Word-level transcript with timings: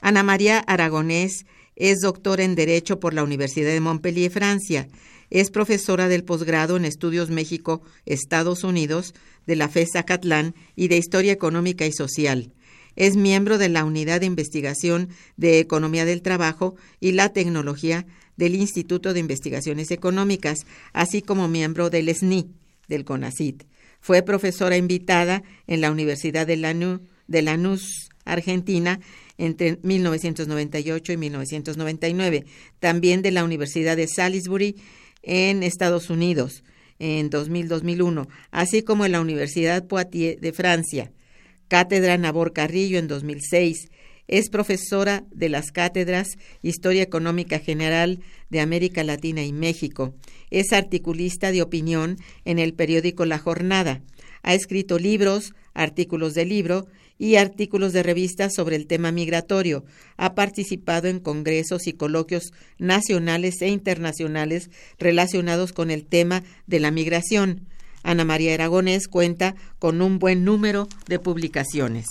Ana 0.00 0.22
María 0.22 0.60
Aragonés 0.60 1.44
es 1.74 2.00
doctora 2.00 2.44
en 2.44 2.54
Derecho 2.54 3.00
por 3.00 3.14
la 3.14 3.22
Universidad 3.22 3.70
de 3.70 3.80
Montpellier, 3.80 4.30
Francia. 4.30 4.88
Es 5.30 5.50
profesora 5.50 6.08
del 6.08 6.24
posgrado 6.24 6.76
en 6.76 6.84
Estudios 6.84 7.30
México, 7.30 7.82
Estados 8.06 8.64
Unidos, 8.64 9.14
de 9.46 9.56
la 9.56 9.68
FES 9.68 9.90
Zacatlán 9.92 10.54
y 10.76 10.88
de 10.88 10.96
Historia 10.98 11.32
Económica 11.32 11.86
y 11.86 11.92
Social. 11.92 12.52
Es 12.96 13.16
miembro 13.16 13.58
de 13.58 13.68
la 13.68 13.84
Unidad 13.84 14.20
de 14.20 14.26
Investigación 14.26 15.10
de 15.36 15.60
Economía 15.60 16.04
del 16.04 16.22
Trabajo 16.22 16.76
y 16.98 17.12
la 17.12 17.32
Tecnología 17.32 18.06
del 18.36 18.54
Instituto 18.54 19.12
de 19.12 19.20
Investigaciones 19.20 19.90
Económicas, 19.90 20.58
así 20.92 21.22
como 21.22 21.48
miembro 21.48 21.90
del 21.90 22.12
SNI, 22.14 22.50
del 22.88 23.04
CONACIT. 23.04 23.64
Fue 24.00 24.22
profesora 24.22 24.76
invitada 24.76 25.42
en 25.66 25.80
la 25.80 25.90
Universidad 25.90 26.46
de, 26.46 27.00
de 27.26 27.42
Lanús, 27.42 28.08
Argentina, 28.24 29.00
entre 29.38 29.78
1998 29.82 31.12
y 31.12 31.16
1999, 31.16 32.46
también 32.80 33.22
de 33.22 33.30
la 33.30 33.44
Universidad 33.44 33.96
de 33.96 34.08
Salisbury 34.08 34.76
en 35.22 35.62
Estados 35.62 36.10
Unidos 36.10 36.62
en 36.98 37.30
2000-2001, 37.30 38.28
así 38.50 38.82
como 38.82 39.04
en 39.04 39.12
la 39.12 39.20
Universidad 39.20 39.86
Poitiers 39.86 40.40
de 40.40 40.52
Francia. 40.52 41.12
Cátedra 41.68 42.16
Nabor 42.16 42.52
Carrillo 42.52 42.98
en 42.98 43.08
2006. 43.08 43.88
Es 44.26 44.50
profesora 44.50 45.24
de 45.30 45.48
las 45.48 45.72
cátedras 45.72 46.36
Historia 46.60 47.02
Económica 47.02 47.58
General 47.58 48.20
de 48.50 48.60
América 48.60 49.04
Latina 49.04 49.42
y 49.42 49.52
México. 49.52 50.14
Es 50.50 50.72
articulista 50.72 51.50
de 51.50 51.62
opinión 51.62 52.18
en 52.44 52.58
el 52.58 52.74
periódico 52.74 53.24
La 53.24 53.38
Jornada. 53.38 54.02
Ha 54.42 54.54
escrito 54.54 54.98
libros, 54.98 55.54
artículos 55.72 56.34
de 56.34 56.44
libro 56.44 56.86
y 57.18 57.36
artículos 57.36 57.92
de 57.92 58.02
revistas 58.02 58.54
sobre 58.54 58.76
el 58.76 58.86
tema 58.86 59.12
migratorio. 59.12 59.84
Ha 60.16 60.34
participado 60.34 61.08
en 61.08 61.18
congresos 61.18 61.86
y 61.86 61.92
coloquios 61.92 62.52
nacionales 62.78 63.60
e 63.60 63.68
internacionales 63.68 64.70
relacionados 64.98 65.72
con 65.72 65.90
el 65.90 66.04
tema 66.04 66.44
de 66.66 66.80
la 66.80 66.90
migración. 66.90 67.66
Ana 68.02 68.24
María 68.24 68.54
Aragonés 68.54 69.08
cuenta 69.08 69.56
con 69.78 70.00
un 70.00 70.18
buen 70.18 70.44
número 70.44 70.88
de 71.08 71.18
publicaciones. 71.18 72.06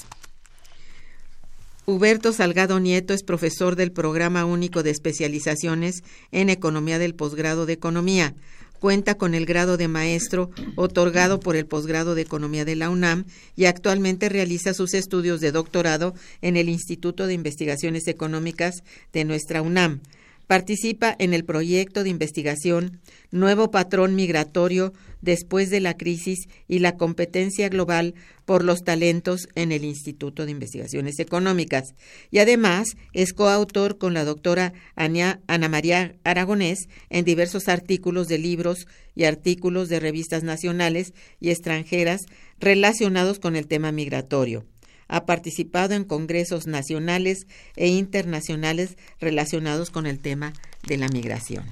Huberto 1.86 2.34
Salgado 2.34 2.82
Nieto 2.82 3.14
es 3.14 3.24
profesor 3.24 3.78
del 3.78 3.94
Programa 3.94 4.44
Único 4.44 4.84
de 4.84 4.90
Especializaciones 4.90 6.04
en 6.34 6.50
Economía 6.50 7.00
del 7.00 7.16
Posgrado 7.16 7.66
de 7.66 7.72
Economía 7.72 8.36
cuenta 8.80 9.16
con 9.16 9.34
el 9.34 9.46
grado 9.46 9.78
de 9.78 9.88
maestro 9.88 10.50
otorgado 10.76 11.40
por 11.40 11.56
el 11.56 11.66
posgrado 11.66 12.16
de 12.16 12.22
Economía 12.22 12.66
de 12.66 12.76
la 12.76 12.90
UNAM 12.90 13.26
y 13.56 13.66
actualmente 13.66 14.30
realiza 14.30 14.74
sus 14.74 14.94
estudios 14.94 15.42
de 15.42 15.52
doctorado 15.52 16.14
en 16.42 16.58
el 16.58 16.70
Instituto 16.70 17.28
de 17.28 17.34
Investigaciones 17.34 18.08
Económicas 18.08 18.84
de 19.14 19.26
nuestra 19.26 19.62
UNAM. 19.62 20.02
Participa 20.48 21.14
en 21.20 21.34
el 21.34 21.44
proyecto 21.44 22.04
de 22.04 22.10
investigación 22.10 23.02
Nuevo 23.32 23.70
Patrón 23.70 24.16
Migratorio 24.16 24.94
después 25.22 25.70
de 25.70 25.82
la 25.82 25.98
crisis 25.98 26.48
y 26.70 26.80
la 26.80 26.96
competencia 26.96 27.68
global 27.68 28.16
por 28.46 28.64
los 28.64 28.86
talentos 28.86 29.50
en 29.56 29.74
el 29.74 29.84
Instituto 29.84 30.46
de 30.46 30.52
Investigaciones 30.52 31.20
Económicas. 31.20 31.96
Y 32.32 32.40
además 32.40 32.96
es 33.12 33.34
coautor 33.34 33.98
con 33.98 34.14
la 34.14 34.24
doctora 34.24 34.72
Ana 34.96 35.42
María 35.70 36.16
Aragonés 36.24 36.88
en 37.10 37.26
diversos 37.26 37.68
artículos 37.68 38.30
de 38.30 38.38
libros 38.38 38.88
y 39.16 39.26
artículos 39.26 39.90
de 39.90 40.00
revistas 40.00 40.44
nacionales 40.44 41.14
y 41.42 41.50
extranjeras 41.50 42.22
relacionados 42.58 43.40
con 43.40 43.58
el 43.58 43.68
tema 43.68 43.92
migratorio 43.92 44.66
ha 45.08 45.26
participado 45.26 45.94
en 45.94 46.04
congresos 46.04 46.68
nacionales 46.68 47.48
e 47.76 47.88
internacionales 47.88 48.98
relacionados 49.20 49.90
con 49.90 50.06
el 50.06 50.20
tema 50.20 50.54
de 50.88 50.98
la 50.98 51.08
migración. 51.10 51.66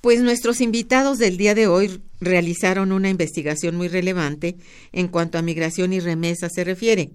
Pues 0.00 0.20
nuestros 0.20 0.60
invitados 0.60 1.18
del 1.18 1.36
día 1.36 1.54
de 1.54 1.66
hoy 1.66 2.00
realizaron 2.20 2.92
una 2.92 3.08
investigación 3.08 3.74
muy 3.76 3.88
relevante 3.88 4.56
en 4.92 5.08
cuanto 5.08 5.36
a 5.36 5.42
migración 5.42 5.92
y 5.92 6.00
remesa 6.00 6.48
se 6.48 6.62
refiere. 6.62 7.10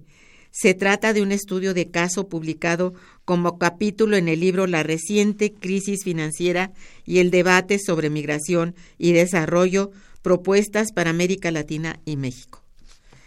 Se 0.50 0.74
trata 0.74 1.14
de 1.14 1.22
un 1.22 1.32
estudio 1.32 1.72
de 1.72 1.90
caso 1.90 2.28
publicado 2.28 2.92
como 3.24 3.58
capítulo 3.58 4.18
en 4.18 4.28
el 4.28 4.40
libro 4.40 4.66
La 4.66 4.82
reciente 4.82 5.54
crisis 5.54 6.04
financiera 6.04 6.72
y 7.06 7.20
el 7.20 7.30
debate 7.30 7.78
sobre 7.78 8.10
migración 8.10 8.74
y 8.98 9.12
desarrollo, 9.12 9.90
propuestas 10.20 10.92
para 10.92 11.08
América 11.08 11.50
Latina 11.50 11.98
y 12.04 12.18
México 12.18 12.61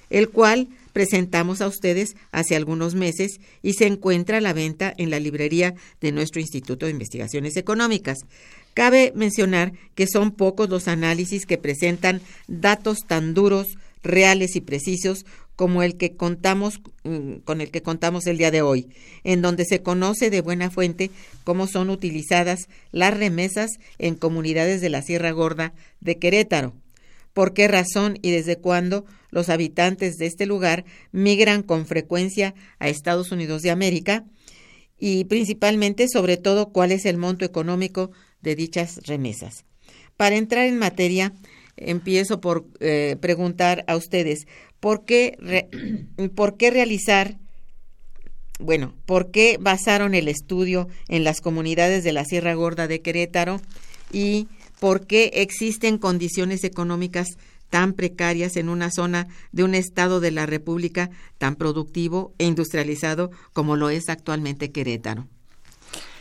el 0.10 0.30
cual 0.30 0.68
presentamos 0.94 1.62
a 1.62 1.68
ustedes 1.68 2.16
hace 2.32 2.56
algunos 2.56 2.96
meses 2.96 3.40
y 3.62 3.74
se 3.74 3.86
encuentra 3.86 4.38
a 4.38 4.42
la 4.42 4.54
venta 4.54 4.94
en 4.98 5.10
la 5.10 5.20
librería 5.20 5.76
de 6.02 6.12
nuestro 6.12 6.40
Instituto 6.40 6.86
de 6.86 6.94
Investigaciones 6.94 7.58
Económicas. 7.58 8.20
Cabe 8.74 9.12
mencionar 9.16 9.74
que 9.96 10.08
son 10.08 10.32
pocos 10.32 10.70
los 10.70 10.88
análisis 10.88 11.46
que 11.46 11.58
presentan 11.58 12.22
datos 12.48 13.00
tan 13.08 13.34
duros, 13.34 13.78
reales 14.04 14.56
y 14.56 14.62
precisos 14.62 15.26
como 15.56 15.84
el 15.84 15.98
que 15.98 16.16
contamos 16.16 16.82
mm, 17.04 17.36
con 17.46 17.62
el 17.62 17.72
que 17.72 17.82
contamos 17.82 18.28
el 18.28 18.38
día 18.38 18.52
de 18.52 18.62
hoy, 18.62 18.88
en 19.24 19.42
donde 19.42 19.66
se 19.66 19.82
conoce 19.82 20.30
de 20.30 20.42
buena 20.42 20.70
fuente 20.70 21.12
cómo 21.44 21.68
son 21.68 21.90
utilizadas 21.90 22.68
las 22.92 23.16
remesas 23.16 23.72
en 23.98 24.16
comunidades 24.16 24.82
de 24.82 24.90
la 24.90 25.02
Sierra 25.02 25.32
Gorda 25.32 25.74
de 26.02 26.18
Querétaro, 26.20 26.74
por 27.34 27.54
qué 27.54 27.68
razón 27.68 28.18
y 28.22 28.32
desde 28.32 28.58
cuándo 28.58 29.06
los 29.36 29.50
habitantes 29.50 30.18
de 30.18 30.28
este 30.28 30.46
lugar 30.46 30.86
migran 31.12 31.62
con 31.62 31.86
frecuencia 31.86 32.56
a 32.80 32.88
Estados 32.88 33.34
Unidos 33.34 33.62
de 33.64 33.70
América 33.70 34.24
y 34.98 35.26
principalmente 35.26 36.08
sobre 36.08 36.38
todo 36.38 36.70
cuál 36.70 36.94
es 36.94 37.06
el 37.06 37.18
monto 37.18 37.44
económico 37.44 38.12
de 38.42 38.56
dichas 38.56 39.02
remesas. 39.06 39.66
Para 40.16 40.38
entrar 40.38 40.68
en 40.68 40.78
materia, 40.78 41.34
empiezo 41.76 42.40
por 42.40 42.66
eh, 42.80 43.18
preguntar 43.20 43.84
a 43.88 43.98
ustedes, 43.98 44.48
¿por 44.80 45.04
qué, 45.04 45.68
¿por 46.36 46.56
qué 46.56 46.72
realizar, 46.72 47.38
bueno, 48.58 48.96
por 49.06 49.32
qué 49.32 49.58
basaron 49.60 50.16
el 50.16 50.30
estudio 50.30 50.88
en 51.10 51.26
las 51.26 51.42
comunidades 51.42 52.06
de 52.06 52.14
la 52.14 52.24
Sierra 52.24 52.54
Gorda 52.54 52.88
de 52.88 53.02
Querétaro 53.02 53.60
y 54.14 54.48
por 54.80 55.08
qué 55.08 55.32
existen 55.34 55.98
condiciones 55.98 56.64
económicas 56.64 57.38
tan 57.70 57.94
precarias 57.94 58.56
en 58.56 58.70
una 58.70 58.92
zona 58.92 59.28
de 59.52 59.64
un 59.64 59.76
estado 59.76 60.20
de 60.20 60.32
la 60.32 60.46
República 60.46 61.10
tan 61.38 61.56
productivo 61.56 62.34
e 62.38 62.46
industrializado 62.46 63.32
como 63.54 63.76
lo 63.76 63.90
es 63.90 64.10
actualmente 64.10 64.72
Querétaro? 64.72 65.28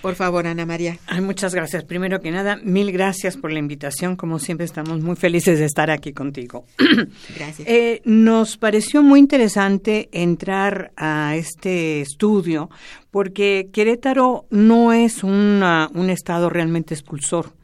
Por 0.05 0.17
favor, 0.17 0.46
Ana 0.46 0.67
María. 0.67 0.99
muchas 1.23 1.55
gracias. 1.55 1.82
Primero 1.82 2.20
que 2.20 2.31
nada, 2.31 2.58
mil 2.62 2.93
gracias 2.93 3.38
por 3.38 3.50
la 3.50 3.58
invitación. 3.58 4.17
Como 4.17 4.38
siempre, 4.38 4.67
estamos 4.67 5.00
muy 5.00 5.17
felices 5.17 5.58
de 5.58 5.64
estar 5.64 5.91
aquí 5.91 6.12
contigo. 6.12 6.67
Gracias. 7.35 7.67
Eh, 7.67 8.02
nos 8.05 8.58
pareció 8.58 9.02
muy 9.02 9.19
interesante 9.19 10.11
entrar 10.12 10.93
a 10.99 11.37
este 11.37 12.02
estudio 12.02 12.69
porque 13.11 13.70
Querétaro 13.73 14.44
no 14.50 14.93
es 14.93 15.25
un 15.25 15.62
estado 16.11 16.50
realmente 16.50 16.93
expulsor 16.93 17.55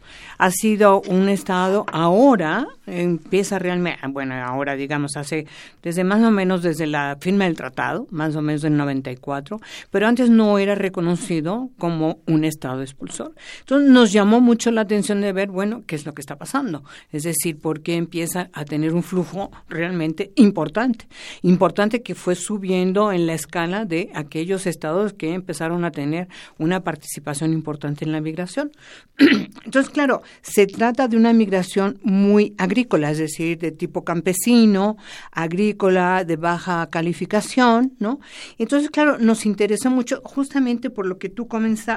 ha 0.41 0.51
sido 0.51 1.03
un 1.03 1.29
Estado 1.29 1.85
ahora, 1.93 2.67
empieza 2.87 3.59
realmente, 3.59 4.01
bueno, 4.09 4.35
ahora 4.35 4.75
digamos, 4.75 5.19
hace, 5.19 5.47
desde 5.83 6.03
más 6.03 6.23
o 6.23 6.31
menos 6.31 6.63
desde 6.63 6.87
la 6.87 7.19
firma 7.21 7.45
del 7.45 7.57
tratado, 7.57 8.07
más 8.11 8.35
o 8.37 8.41
menos 8.41 8.65
en 8.65 8.79
94, 8.79 9.61
pero 9.91 10.07
antes 10.07 10.31
no 10.31 10.59
era 10.59 10.75
reconocido 10.75 11.69
como 11.77 12.21
un 12.27 12.47
Estado 12.47 12.81
expulsor. 12.81 13.35
Entonces 13.61 13.91
nos 13.91 14.13
llamó 14.13 14.41
mucho 14.41 14.71
la 14.71 14.81
atención 14.81 15.21
de 15.21 15.35
ver, 15.35 15.51
bueno, 15.51 15.83
qué 15.87 15.95
es 15.95 16.07
lo 16.07 16.15
que 16.15 16.23
está 16.23 16.37
pasando. 16.37 16.85
Es 17.13 17.25
decir, 17.25 17.59
por 17.59 17.83
qué 17.83 17.97
empieza 17.97 18.49
a 18.55 18.65
tener 18.65 18.95
un 18.95 19.03
flujo 19.03 19.51
realmente 19.69 20.33
importante. 20.37 21.07
Importante 21.43 22.01
que 22.01 22.15
fue 22.15 22.35
subiendo 22.35 23.13
en 23.13 23.27
la 23.27 23.35
escala 23.35 23.85
de 23.85 24.11
aquellos 24.15 24.67
estados 24.67 25.13
que 25.13 25.35
empezaron 25.35 25.85
a 25.85 25.91
tener 25.91 26.29
una 26.57 26.81
participación 26.83 27.53
importante 27.53 28.07
en 28.07 28.13
la 28.13 28.23
migración. 28.23 28.73
Entonces, 29.19 29.91
claro, 29.91 30.23
se 30.43 30.67
trata 30.67 31.09
de 31.09 31.17
una 31.17 31.33
migración 31.33 31.99
muy 32.03 32.55
agrícola, 32.59 33.11
es 33.11 33.19
decir, 33.19 33.59
de 33.59 33.73
tipo 33.73 34.05
campesino, 34.05 34.97
agrícola, 35.33 36.25
de 36.25 36.37
baja 36.37 36.89
calificación, 36.91 37.95
¿no? 37.99 38.21
Entonces, 38.59 38.91
claro, 38.91 39.19
nos 39.19 39.47
interesa 39.47 39.91
mucho 39.91 40.21
justamente 40.25 40.91
por 40.91 41.07
lo 41.07 41.19
que 41.19 41.29
tú 41.29 41.49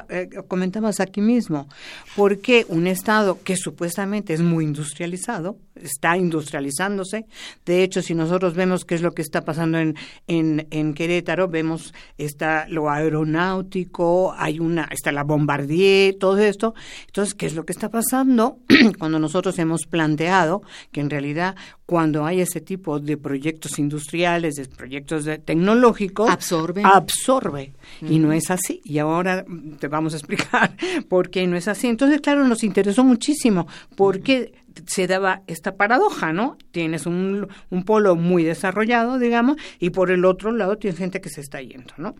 eh, 0.09 0.29
comentabas 0.47 0.99
aquí 0.99 1.21
mismo, 1.21 1.67
porque 2.15 2.65
un 2.69 2.87
Estado 2.87 3.39
que 3.43 3.55
supuestamente 3.55 4.33
es 4.33 4.41
muy 4.41 4.65
industrializado, 4.65 5.57
está 5.75 6.17
industrializándose. 6.17 7.25
De 7.65 7.83
hecho, 7.83 8.01
si 8.01 8.13
nosotros 8.13 8.53
vemos 8.53 8.85
qué 8.85 8.95
es 8.95 9.01
lo 9.01 9.13
que 9.13 9.21
está 9.21 9.43
pasando 9.43 9.79
en, 9.79 9.95
en, 10.27 10.67
en 10.71 10.93
Querétaro, 10.93 11.47
vemos 11.47 11.93
está 12.17 12.67
lo 12.69 12.89
aeronáutico, 12.89 14.33
hay 14.37 14.59
una, 14.59 14.87
está 14.91 15.11
la 15.11 15.23
Bombardier, 15.23 16.15
todo 16.19 16.37
esto. 16.37 16.73
Entonces, 17.07 17.33
¿qué 17.33 17.45
es 17.47 17.55
lo 17.55 17.65
que 17.65 17.73
está 17.73 17.89
pasando 17.89 18.22
cuando 18.99 19.19
nosotros 19.19 19.57
hemos 19.59 19.85
planteado 19.85 20.61
que 20.91 21.01
en 21.01 21.09
realidad 21.09 21.55
cuando 21.85 22.25
hay 22.25 22.41
ese 22.41 22.61
tipo 22.61 22.99
de 22.99 23.17
proyectos 23.17 23.77
industriales, 23.77 24.55
de 24.55 24.65
proyectos 24.65 25.25
tecnológicos, 25.45 26.29
absorbe, 26.29 26.81
absorbe. 26.83 27.73
Y 28.01 28.19
no 28.19 28.31
es 28.31 28.49
así. 28.49 28.81
Y 28.83 28.97
ahora 28.99 29.45
te 29.79 29.87
vamos 29.87 30.13
a 30.13 30.17
explicar 30.17 30.75
por 31.09 31.29
qué 31.29 31.45
no 31.45 31.57
es 31.57 31.67
así. 31.67 31.87
Entonces, 31.87 32.21
claro, 32.21 32.47
nos 32.47 32.63
interesó 32.63 33.03
muchísimo 33.03 33.67
porque 33.95 34.53
se 34.87 35.07
daba 35.07 35.41
esta 35.47 35.75
paradoja, 35.75 36.33
¿no? 36.33 36.57
Tienes 36.71 37.05
un, 37.05 37.47
un, 37.69 37.83
polo 37.83 38.15
muy 38.15 38.43
desarrollado, 38.43 39.19
digamos, 39.19 39.57
y 39.79 39.91
por 39.91 40.09
el 40.11 40.25
otro 40.25 40.51
lado 40.51 40.77
tienes 40.77 40.97
gente 40.97 41.21
que 41.21 41.29
se 41.29 41.41
está 41.41 41.61
yendo, 41.61 41.93
¿no? 41.97 42.15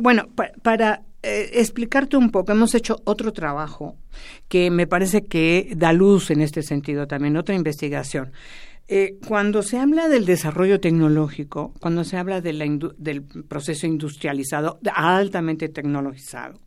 Bueno, 0.00 0.28
para 0.62 1.02
eh, 1.22 1.50
explicarte 1.54 2.16
un 2.16 2.30
poco, 2.30 2.52
hemos 2.52 2.74
hecho 2.74 3.00
otro 3.04 3.32
trabajo 3.32 3.96
que 4.48 4.70
me 4.70 4.86
parece 4.86 5.26
que 5.26 5.72
da 5.76 5.92
luz 5.92 6.30
en 6.30 6.40
este 6.40 6.62
sentido 6.62 7.06
también, 7.06 7.36
otra 7.36 7.54
investigación. 7.54 8.32
Eh, 8.88 9.18
cuando 9.28 9.62
se 9.62 9.78
habla 9.78 10.08
del 10.08 10.26
desarrollo 10.26 10.80
tecnológico, 10.80 11.74
cuando 11.78 12.04
se 12.04 12.16
habla 12.16 12.40
de 12.40 12.52
la 12.52 12.64
del 12.96 13.22
proceso 13.22 13.86
industrializado, 13.86 14.80
altamente 14.94 15.68
tecnologizado, 15.68 16.58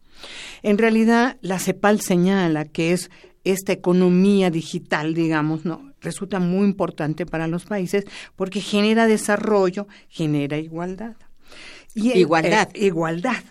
en 0.61 0.77
realidad 0.77 1.37
la 1.41 1.59
CEPAL 1.59 1.99
señala 1.99 2.65
que 2.65 2.93
es 2.93 3.11
esta 3.43 3.73
economía 3.73 4.49
digital, 4.49 5.13
digamos, 5.13 5.65
no 5.65 5.93
resulta 5.99 6.39
muy 6.39 6.65
importante 6.65 7.25
para 7.25 7.47
los 7.47 7.65
países 7.65 8.05
porque 8.35 8.61
genera 8.61 9.07
desarrollo, 9.07 9.87
genera 10.07 10.57
igualdad. 10.57 11.15
Y 11.95 12.11
igualdad. 12.13 12.69
igualdad. 12.73 13.43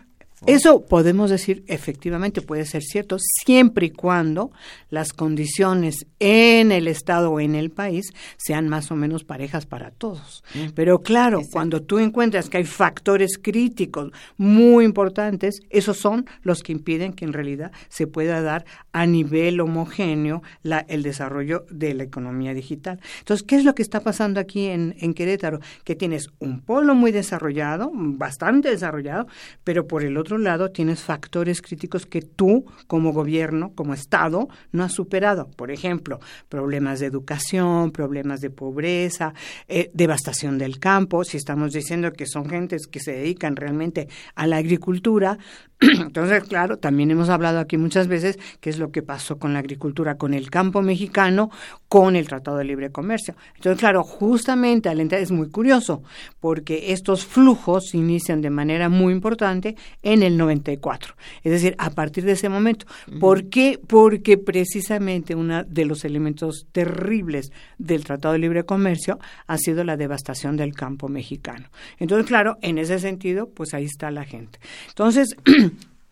Eso 0.46 0.84
podemos 0.86 1.30
decir, 1.30 1.64
efectivamente 1.68 2.42
puede 2.42 2.66
ser 2.66 2.82
cierto, 2.82 3.16
siempre 3.44 3.86
y 3.86 3.90
cuando 3.90 4.50
las 4.90 5.12
condiciones 5.12 6.06
en 6.18 6.72
el 6.72 6.88
Estado 6.88 7.30
o 7.30 7.38
en 7.38 7.54
el 7.54 7.70
país 7.70 8.12
sean 8.38 8.68
más 8.68 8.90
o 8.90 8.96
menos 8.96 9.22
parejas 9.22 9.66
para 9.66 9.92
todos. 9.92 10.42
Mm. 10.54 10.70
Pero 10.74 11.00
claro, 11.00 11.42
cuando 11.52 11.82
tú 11.82 12.00
encuentras 12.00 12.48
que 12.48 12.56
hay 12.56 12.64
factores 12.64 13.38
críticos 13.40 14.10
muy 14.36 14.84
importantes, 14.84 15.60
esos 15.70 15.98
son 15.98 16.26
los 16.42 16.62
que 16.62 16.72
impiden 16.72 17.12
que 17.12 17.24
en 17.24 17.32
realidad 17.32 17.70
se 17.88 18.08
pueda 18.08 18.42
dar 18.42 18.64
a 18.92 19.06
nivel 19.06 19.60
homogéneo 19.60 20.42
la, 20.62 20.80
el 20.88 21.04
desarrollo 21.04 21.66
de 21.70 21.94
la 21.94 22.02
economía 22.02 22.52
digital. 22.52 23.00
Entonces, 23.20 23.46
¿qué 23.46 23.56
es 23.56 23.64
lo 23.64 23.74
que 23.74 23.82
está 23.82 24.00
pasando 24.00 24.40
aquí 24.40 24.66
en, 24.66 24.96
en 24.98 25.14
Querétaro? 25.14 25.60
Que 25.84 25.94
tienes 25.94 26.30
un 26.40 26.60
polo 26.60 26.96
muy 26.96 27.12
desarrollado, 27.12 27.92
bastante 27.94 28.70
desarrollado, 28.70 29.28
pero 29.62 29.86
por 29.86 30.02
el 30.02 30.16
otro 30.16 30.31
lado 30.38 30.70
tienes 30.70 31.02
factores 31.02 31.62
críticos 31.62 32.06
que 32.06 32.22
tú 32.22 32.66
como 32.86 33.12
gobierno, 33.12 33.72
como 33.74 33.94
Estado, 33.94 34.48
no 34.72 34.84
has 34.84 34.92
superado. 34.92 35.50
Por 35.50 35.70
ejemplo, 35.70 36.20
problemas 36.48 37.00
de 37.00 37.06
educación, 37.06 37.90
problemas 37.90 38.40
de 38.40 38.50
pobreza, 38.50 39.34
eh, 39.68 39.90
devastación 39.94 40.58
del 40.58 40.78
campo. 40.78 41.24
Si 41.24 41.36
estamos 41.36 41.72
diciendo 41.72 42.12
que 42.12 42.26
son 42.26 42.48
gentes 42.48 42.86
que 42.86 43.00
se 43.00 43.12
dedican 43.12 43.56
realmente 43.56 44.08
a 44.34 44.46
la 44.46 44.56
agricultura, 44.56 45.38
entonces, 45.80 46.44
claro, 46.44 46.78
también 46.78 47.10
hemos 47.10 47.28
hablado 47.28 47.58
aquí 47.58 47.76
muchas 47.76 48.06
veces 48.06 48.38
qué 48.60 48.70
es 48.70 48.78
lo 48.78 48.92
que 48.92 49.02
pasó 49.02 49.38
con 49.38 49.52
la 49.52 49.58
agricultura, 49.58 50.16
con 50.16 50.32
el 50.32 50.48
campo 50.50 50.80
mexicano, 50.80 51.50
con 51.88 52.14
el 52.14 52.28
Tratado 52.28 52.58
de 52.58 52.64
Libre 52.64 52.92
Comercio. 52.92 53.34
Entonces, 53.56 53.80
claro, 53.80 54.04
justamente 54.04 54.88
al 54.88 55.00
entrar 55.00 55.20
es 55.20 55.32
muy 55.32 55.50
curioso, 55.50 56.02
porque 56.40 56.92
estos 56.92 57.26
flujos 57.26 57.94
inician 57.94 58.42
de 58.42 58.50
manera 58.50 58.88
muy 58.88 59.12
importante 59.12 59.76
en 60.02 60.21
el 60.22 60.36
94, 60.36 61.14
es 61.42 61.52
decir, 61.52 61.74
a 61.78 61.90
partir 61.90 62.24
de 62.24 62.32
ese 62.32 62.48
momento. 62.48 62.86
¿Por 63.20 63.48
qué? 63.48 63.80
Porque 63.86 64.38
precisamente 64.38 65.34
uno 65.34 65.64
de 65.64 65.84
los 65.84 66.04
elementos 66.04 66.66
terribles 66.72 67.52
del 67.78 68.04
Tratado 68.04 68.32
de 68.32 68.38
Libre 68.38 68.64
Comercio 68.64 69.18
ha 69.46 69.58
sido 69.58 69.84
la 69.84 69.96
devastación 69.96 70.56
del 70.56 70.74
campo 70.74 71.08
mexicano. 71.08 71.68
Entonces, 71.98 72.26
claro, 72.26 72.56
en 72.62 72.78
ese 72.78 72.98
sentido, 72.98 73.48
pues 73.48 73.74
ahí 73.74 73.84
está 73.84 74.10
la 74.10 74.24
gente. 74.24 74.58
Entonces, 74.88 75.36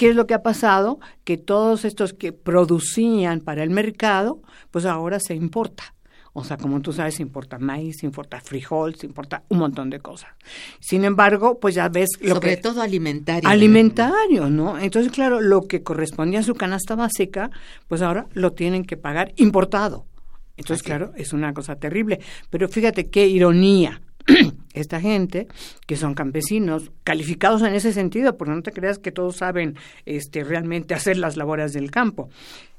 ¿Qué 0.01 0.09
es 0.09 0.17
lo 0.17 0.27
que 0.27 0.33
ha 0.33 0.43
pasado? 0.43 0.99
Que 1.25 1.37
todos 1.37 1.85
estos 1.85 2.15
que 2.15 2.33
producían 2.33 3.41
para 3.41 3.63
el 3.63 3.69
mercado, 3.69 4.41
pues 4.71 4.87
ahora 4.87 5.21
se 5.21 5.35
importa. 5.35 5.93
O 6.33 6.45
sea, 6.45 6.57
como 6.57 6.81
tú 6.81 6.93
sabes, 6.93 7.19
importa 7.19 7.59
maíz, 7.59 8.03
importa 8.05 8.41
frijol, 8.41 8.95
importa 9.03 9.43
un 9.49 9.59
montón 9.59 9.91
de 9.91 9.99
cosas. 9.99 10.31
Sin 10.79 11.05
embargo, 11.05 11.59
pues 11.59 11.75
ya 11.75 11.89
ves 11.89 12.09
lo 12.21 12.35
Sobre 12.35 12.57
todo 12.57 12.83
alimentario. 12.83 13.49
Alimentario, 13.49 14.49
¿no? 14.49 14.79
Entonces, 14.79 15.11
claro, 15.11 15.41
lo 15.41 15.63
que 15.63 15.83
correspondía 15.83 16.41
a 16.41 16.45
su 16.45 16.55
canasta 16.55 16.95
básica, 16.95 17.51
pues 17.89 18.01
ahora 18.03 18.27
lo 18.33 18.53
tienen 18.53 18.85
que 18.85 18.97
pagar 18.97 19.33
importado. 19.37 20.07
Entonces, 20.57 20.83
claro, 20.83 21.13
es 21.17 21.33
una 21.33 21.53
cosa 21.55 21.77
terrible. 21.77 22.21
Pero 22.51 22.69
fíjate 22.69 23.09
qué 23.09 23.27
ironía. 23.27 24.01
esta 24.73 25.01
gente, 25.01 25.49
que 25.87 25.97
son 25.97 26.15
campesinos, 26.15 26.91
calificados 27.05 27.63
en 27.63 27.75
ese 27.75 27.93
sentido, 27.93 28.37
porque 28.37 28.55
no 28.55 28.63
te 28.63 28.73
creas 28.73 28.99
que 28.99 29.13
todos 29.13 29.37
saben 29.37 29.77
este, 30.07 30.45
realmente 30.45 30.95
hacer 30.95 31.17
las 31.17 31.37
labores 31.37 31.73
del 31.73 31.91
campo. 31.91 32.29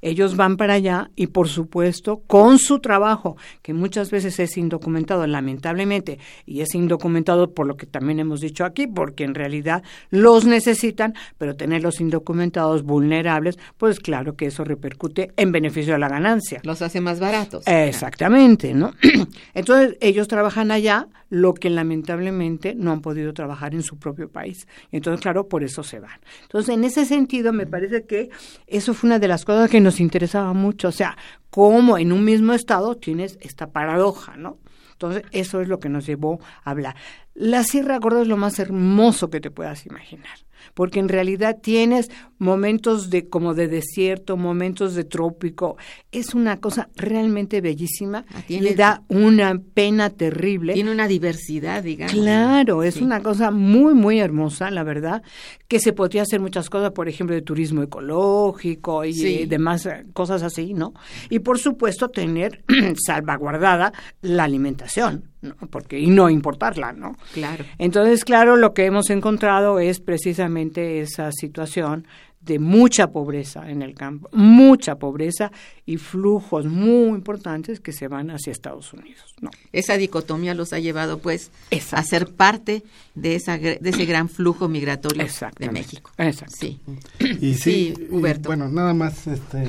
Ellos 0.01 0.35
van 0.35 0.57
para 0.57 0.73
allá 0.73 1.11
y, 1.15 1.27
por 1.27 1.47
supuesto, 1.47 2.23
con 2.25 2.57
su 2.57 2.79
trabajo, 2.79 3.37
que 3.61 3.73
muchas 3.73 4.09
veces 4.09 4.39
es 4.39 4.57
indocumentado, 4.57 5.27
lamentablemente, 5.27 6.17
y 6.45 6.61
es 6.61 6.73
indocumentado 6.73 7.53
por 7.53 7.67
lo 7.67 7.77
que 7.77 7.85
también 7.85 8.19
hemos 8.19 8.41
dicho 8.41 8.65
aquí, 8.65 8.87
porque 8.87 9.23
en 9.23 9.35
realidad 9.35 9.83
los 10.09 10.45
necesitan, 10.45 11.13
pero 11.37 11.55
tenerlos 11.55 12.01
indocumentados, 12.01 12.83
vulnerables, 12.83 13.59
pues 13.77 13.99
claro 13.99 14.35
que 14.35 14.47
eso 14.47 14.63
repercute 14.63 15.33
en 15.37 15.51
beneficio 15.51 15.93
de 15.93 15.99
la 15.99 16.09
ganancia. 16.09 16.61
Los 16.63 16.81
hace 16.81 16.99
más 16.99 17.19
baratos. 17.19 17.63
Exactamente, 17.67 18.73
¿no? 18.73 18.93
Entonces, 19.53 19.97
ellos 20.01 20.27
trabajan 20.27 20.71
allá, 20.71 21.07
lo 21.29 21.53
que 21.53 21.69
lamentablemente 21.81 22.75
no 22.75 22.91
han 22.91 23.01
podido 23.01 23.33
trabajar 23.33 23.73
en 23.73 23.81
su 23.81 23.97
propio 23.97 24.29
país. 24.29 24.67
Entonces, 24.91 25.19
claro, 25.21 25.47
por 25.47 25.63
eso 25.63 25.83
se 25.83 25.99
van. 25.99 26.19
Entonces, 26.43 26.75
en 26.75 26.83
ese 26.83 27.05
sentido, 27.05 27.51
me 27.51 27.65
parece 27.65 28.05
que 28.05 28.29
eso 28.67 28.93
fue 28.93 29.09
una 29.09 29.19
de 29.19 29.27
las 29.27 29.45
cosas 29.45 29.69
que 29.69 29.81
nos 29.81 29.99
interesaba 29.99 30.53
mucho. 30.53 30.89
O 30.89 30.91
sea, 30.91 31.17
cómo 31.49 31.97
en 31.97 32.11
un 32.11 32.23
mismo 32.23 32.53
estado 32.53 32.95
tienes 32.95 33.37
esta 33.41 33.71
paradoja, 33.71 34.37
¿no? 34.37 34.59
Entonces, 34.93 35.23
eso 35.31 35.61
es 35.61 35.67
lo 35.67 35.79
que 35.79 35.89
nos 35.89 36.05
llevó 36.05 36.39
a 36.63 36.71
hablar. 36.71 36.95
La 37.33 37.63
Sierra 37.63 37.97
Gorda 37.97 38.21
es 38.21 38.27
lo 38.27 38.37
más 38.37 38.59
hermoso 38.59 39.29
que 39.31 39.41
te 39.41 39.49
puedas 39.49 39.85
imaginar 39.87 40.37
porque 40.73 40.99
en 40.99 41.09
realidad 41.09 41.59
tienes 41.61 42.09
momentos 42.37 43.09
de 43.09 43.29
como 43.29 43.53
de 43.53 43.67
desierto, 43.67 44.35
momentos 44.35 44.95
de 44.95 45.03
trópico. 45.03 45.77
Es 46.11 46.33
una 46.33 46.59
cosa 46.59 46.89
realmente 46.95 47.61
bellísima. 47.61 48.25
Ah, 48.33 48.41
le 48.47 48.75
da 48.75 49.03
una 49.09 49.61
pena 49.73 50.09
terrible. 50.09 50.73
Tiene 50.73 50.91
una 50.91 51.07
diversidad, 51.07 51.83
digamos. 51.83 52.13
Claro, 52.13 52.83
es 52.83 52.97
una 52.97 53.21
cosa 53.21 53.51
muy, 53.51 53.93
muy 53.93 54.19
hermosa, 54.19 54.71
la 54.71 54.83
verdad, 54.83 55.21
que 55.67 55.79
se 55.79 55.93
podría 55.93 56.23
hacer 56.23 56.39
muchas 56.39 56.69
cosas, 56.69 56.91
por 56.91 57.07
ejemplo, 57.07 57.35
de 57.35 57.41
turismo 57.41 57.83
ecológico 57.83 59.05
y 59.05 59.45
demás 59.45 59.85
eh, 59.85 60.05
cosas 60.13 60.43
así, 60.43 60.73
¿no? 60.73 60.93
Y 61.29 61.39
por 61.39 61.59
supuesto 61.59 62.09
tener 62.09 62.63
salvaguardada 63.05 63.93
la 64.21 64.43
alimentación. 64.43 65.30
¿No? 65.41 65.55
porque 65.69 65.99
y 65.99 66.07
no 66.07 66.29
importarla, 66.29 66.93
¿no? 66.93 67.15
Claro. 67.33 67.65
Entonces, 67.77 68.23
claro, 68.25 68.57
lo 68.57 68.73
que 68.73 68.85
hemos 68.85 69.09
encontrado 69.09 69.79
es 69.79 69.99
precisamente 69.99 71.01
esa 71.01 71.31
situación 71.31 72.05
de 72.41 72.57
mucha 72.57 73.11
pobreza 73.11 73.69
en 73.69 73.83
el 73.83 73.93
campo, 73.93 74.27
mucha 74.33 74.95
pobreza 74.95 75.51
y 75.85 75.97
flujos 75.97 76.65
muy 76.65 77.09
importantes 77.09 77.79
que 77.79 77.91
se 77.91 78.07
van 78.07 78.31
hacia 78.31 78.51
Estados 78.51 78.93
Unidos. 78.93 79.35
¿no? 79.41 79.51
Esa 79.71 79.95
dicotomía 79.95 80.55
los 80.55 80.73
ha 80.73 80.79
llevado 80.79 81.19
pues 81.19 81.51
a 81.91 82.03
ser 82.03 82.33
parte 82.33 82.83
de 83.13 83.35
esa 83.35 83.57
de 83.59 83.79
ese 83.83 84.05
gran 84.05 84.27
flujo 84.27 84.67
migratorio 84.67 85.27
de 85.59 85.71
México. 85.71 86.11
Exacto. 86.17 86.55
Sí. 86.59 86.79
Y 87.19 87.53
sí, 87.55 87.93
bueno, 88.09 88.69
nada 88.69 88.95
más 88.95 89.27
este, 89.27 89.63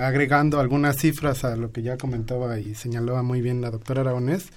agregando 0.00 0.58
algunas 0.58 0.96
cifras 0.96 1.44
a 1.44 1.54
lo 1.56 1.70
que 1.70 1.82
ya 1.82 1.98
comentaba 1.98 2.58
y 2.58 2.74
señalaba 2.74 3.22
muy 3.22 3.42
bien 3.42 3.60
la 3.60 3.70
doctora 3.70 4.00
Aragonés. 4.00 4.48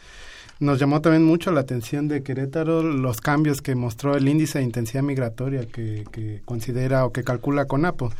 Nos 0.60 0.78
llamó 0.78 1.00
también 1.00 1.24
mucho 1.24 1.52
la 1.52 1.62
atención 1.62 2.10
de 2.10 2.22
Querétaro 2.22 2.84
los 2.84 3.22
cambios 3.22 3.62
que 3.62 3.76
mostró 3.76 4.18
el 4.18 4.28
índice 4.28 4.60
de 4.60 4.66
intensidad 4.66 5.04
migratoria 5.04 5.66
que, 5.66 6.06
que 6.12 6.42
considera 6.44 7.06
o 7.06 7.14
que 7.14 7.24
calcula 7.24 7.66
CONAPO. 7.66 8.12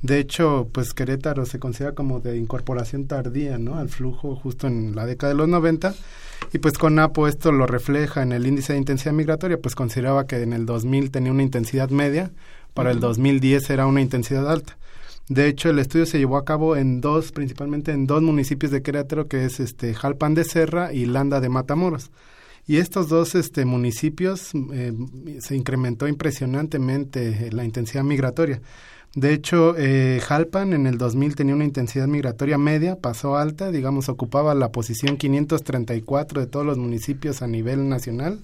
De 0.00 0.20
hecho, 0.20 0.68
pues 0.70 0.94
Querétaro 0.94 1.44
se 1.44 1.58
considera 1.58 1.96
como 1.96 2.20
de 2.20 2.36
incorporación 2.36 3.08
tardía, 3.08 3.58
¿no? 3.58 3.78
Al 3.78 3.88
flujo 3.88 4.36
justo 4.36 4.68
en 4.68 4.94
la 4.94 5.06
década 5.06 5.32
de 5.32 5.38
los 5.38 5.48
90 5.48 5.92
y 6.52 6.58
pues 6.58 6.78
CONAPO 6.78 7.26
esto 7.26 7.50
lo 7.50 7.66
refleja 7.66 8.22
en 8.22 8.32
el 8.32 8.46
índice 8.46 8.74
de 8.74 8.78
intensidad 8.78 9.12
migratoria, 9.12 9.60
pues 9.60 9.74
consideraba 9.74 10.26
que 10.26 10.40
en 10.40 10.52
el 10.52 10.66
2000 10.66 11.10
tenía 11.10 11.32
una 11.32 11.42
intensidad 11.42 11.90
media, 11.90 12.30
para 12.74 12.92
el 12.92 13.00
2010 13.00 13.70
era 13.70 13.86
una 13.86 14.00
intensidad 14.00 14.48
alta. 14.48 14.76
De 15.28 15.46
hecho, 15.46 15.68
el 15.68 15.78
estudio 15.78 16.06
se 16.06 16.18
llevó 16.18 16.38
a 16.38 16.44
cabo 16.44 16.76
en 16.76 17.00
dos, 17.00 17.32
principalmente 17.32 17.92
en 17.92 18.06
dos 18.06 18.22
municipios 18.22 18.72
de 18.72 18.82
Querétaro, 18.82 19.28
que 19.28 19.44
es 19.44 19.60
este 19.60 19.94
Jalpan 19.94 20.34
de 20.34 20.44
Serra 20.44 20.92
y 20.92 21.04
Landa 21.04 21.40
de 21.40 21.50
Matamoros. 21.50 22.10
Y 22.66 22.76
estos 22.76 23.08
dos 23.08 23.34
este, 23.34 23.64
municipios 23.64 24.52
eh, 24.72 24.92
se 25.40 25.56
incrementó 25.56 26.06
impresionantemente 26.08 27.50
la 27.52 27.64
intensidad 27.64 28.04
migratoria. 28.04 28.60
De 29.14 29.32
hecho, 29.32 29.74
eh, 29.78 30.20
Jalpan 30.22 30.74
en 30.74 30.86
el 30.86 30.98
2000 30.98 31.34
tenía 31.34 31.54
una 31.54 31.64
intensidad 31.64 32.06
migratoria 32.06 32.58
media, 32.58 32.96
pasó 32.96 33.36
alta, 33.36 33.70
digamos, 33.70 34.08
ocupaba 34.10 34.54
la 34.54 34.70
posición 34.70 35.16
534 35.16 36.40
de 36.42 36.46
todos 36.46 36.66
los 36.66 36.76
municipios 36.76 37.40
a 37.40 37.46
nivel 37.46 37.88
nacional, 37.88 38.40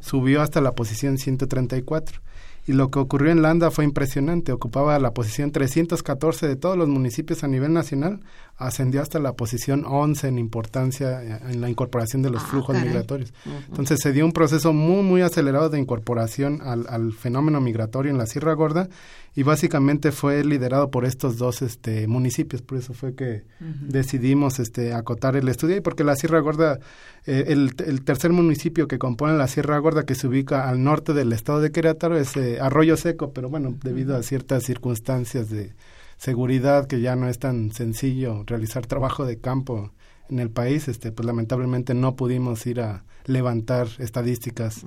subió 0.00 0.40
hasta 0.40 0.60
la 0.60 0.72
posición 0.72 1.18
134. 1.18 2.20
Y 2.68 2.74
lo 2.74 2.90
que 2.90 2.98
ocurrió 2.98 3.32
en 3.32 3.40
Landa 3.40 3.70
fue 3.70 3.86
impresionante. 3.86 4.52
Ocupaba 4.52 4.98
la 4.98 5.14
posición 5.14 5.52
314 5.52 6.46
de 6.46 6.56
todos 6.56 6.76
los 6.76 6.86
municipios 6.86 7.42
a 7.42 7.48
nivel 7.48 7.72
nacional, 7.72 8.20
ascendió 8.58 9.00
hasta 9.00 9.18
la 9.18 9.32
posición 9.32 9.84
11 9.86 10.28
en 10.28 10.38
importancia 10.38 11.22
eh, 11.22 11.40
en 11.48 11.60
la 11.60 11.70
incorporación 11.70 12.22
de 12.22 12.30
los 12.30 12.42
ah, 12.42 12.46
flujos 12.46 12.76
migratorios. 12.76 13.32
Entonces 13.68 14.00
se 14.02 14.12
dio 14.12 14.24
un 14.24 14.32
proceso 14.32 14.72
muy, 14.72 15.02
muy 15.02 15.22
acelerado 15.22 15.70
de 15.70 15.78
incorporación 15.78 16.60
al, 16.62 16.86
al, 16.88 17.12
fenómeno 17.12 17.60
migratorio 17.60 18.10
en 18.10 18.18
la 18.18 18.26
Sierra 18.26 18.52
Gorda 18.54 18.88
y 19.34 19.44
básicamente 19.44 20.10
fue 20.10 20.44
liderado 20.44 20.90
por 20.90 21.04
estos 21.04 21.38
dos 21.38 21.62
este, 21.62 22.08
municipios. 22.08 22.60
Por 22.60 22.78
eso 22.78 22.92
fue 22.94 23.14
que 23.14 23.44
decidimos 23.60 24.58
este, 24.58 24.92
acotar 24.92 25.36
el 25.36 25.48
estudio 25.48 25.76
y 25.76 25.80
porque 25.80 26.02
la 26.02 26.16
Sierra 26.16 26.40
Gorda 26.40 26.80
eh, 27.26 27.44
el, 27.48 28.04
tercer 28.04 28.32
municipio 28.32 28.88
que 28.88 28.98
compone 28.98 29.36
la 29.36 29.48
Sierra 29.48 29.78
Gorda, 29.78 30.04
que 30.04 30.14
se 30.14 30.26
ubica 30.26 30.68
al 30.68 30.82
norte 30.82 31.12
del 31.12 31.32
estado 31.34 31.60
de 31.60 31.70
Querétaro, 31.70 32.16
es 32.16 32.34
eh, 32.38 32.58
Arroyo 32.58 32.96
Seco, 32.96 33.32
pero 33.34 33.50
bueno, 33.50 33.76
debido 33.84 34.16
a 34.16 34.22
ciertas 34.22 34.64
circunstancias 34.64 35.50
de 35.50 35.74
seguridad 36.18 36.86
que 36.86 37.00
ya 37.00 37.16
no 37.16 37.28
es 37.28 37.38
tan 37.38 37.72
sencillo 37.72 38.44
realizar 38.46 38.86
trabajo 38.86 39.24
de 39.24 39.38
campo 39.38 39.92
en 40.28 40.40
el 40.40 40.50
país, 40.50 40.88
este, 40.88 41.10
pues 41.10 41.24
lamentablemente 41.24 41.94
no 41.94 42.16
pudimos 42.16 42.66
ir 42.66 42.80
a 42.80 43.04
levantar 43.24 43.88
estadísticas 43.98 44.84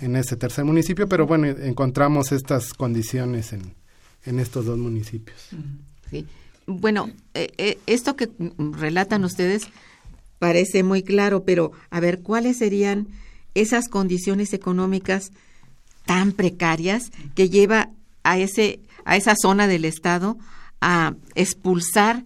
en 0.00 0.16
ese 0.16 0.36
tercer 0.36 0.64
municipio, 0.64 1.08
pero 1.08 1.26
bueno, 1.26 1.46
encontramos 1.46 2.32
estas 2.32 2.72
condiciones 2.74 3.52
en, 3.52 3.74
en 4.24 4.38
estos 4.38 4.66
dos 4.66 4.78
municipios. 4.78 5.38
Sí. 6.10 6.26
Bueno, 6.66 7.10
eh, 7.34 7.78
esto 7.86 8.14
que 8.14 8.30
relatan 8.58 9.24
ustedes 9.24 9.68
parece 10.38 10.82
muy 10.82 11.02
claro, 11.02 11.44
pero 11.44 11.72
a 11.90 12.00
ver, 12.00 12.20
¿cuáles 12.20 12.58
serían 12.58 13.08
esas 13.54 13.88
condiciones 13.88 14.52
económicas 14.52 15.32
tan 16.04 16.32
precarias 16.32 17.10
que 17.34 17.48
lleva 17.48 17.90
a 18.22 18.38
ese 18.38 18.80
a 19.04 19.16
esa 19.16 19.34
zona 19.40 19.66
del 19.66 19.86
estado 19.86 20.36
a 20.80 21.14
expulsar 21.34 22.24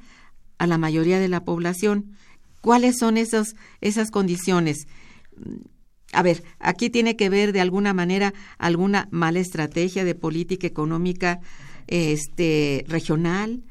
a 0.58 0.66
la 0.66 0.78
mayoría 0.78 1.18
de 1.18 1.28
la 1.28 1.44
población? 1.44 2.16
¿Cuáles 2.60 2.98
son 2.98 3.16
esas 3.16 3.54
esas 3.80 4.10
condiciones? 4.10 4.86
A 6.12 6.22
ver, 6.22 6.44
aquí 6.58 6.90
tiene 6.90 7.16
que 7.16 7.28
ver 7.28 7.52
de 7.52 7.60
alguna 7.60 7.94
manera 7.94 8.34
alguna 8.58 9.08
mala 9.10 9.40
estrategia 9.40 10.04
de 10.04 10.14
política 10.14 10.66
económica 10.66 11.40
este 11.86 12.84
regional. 12.88 13.62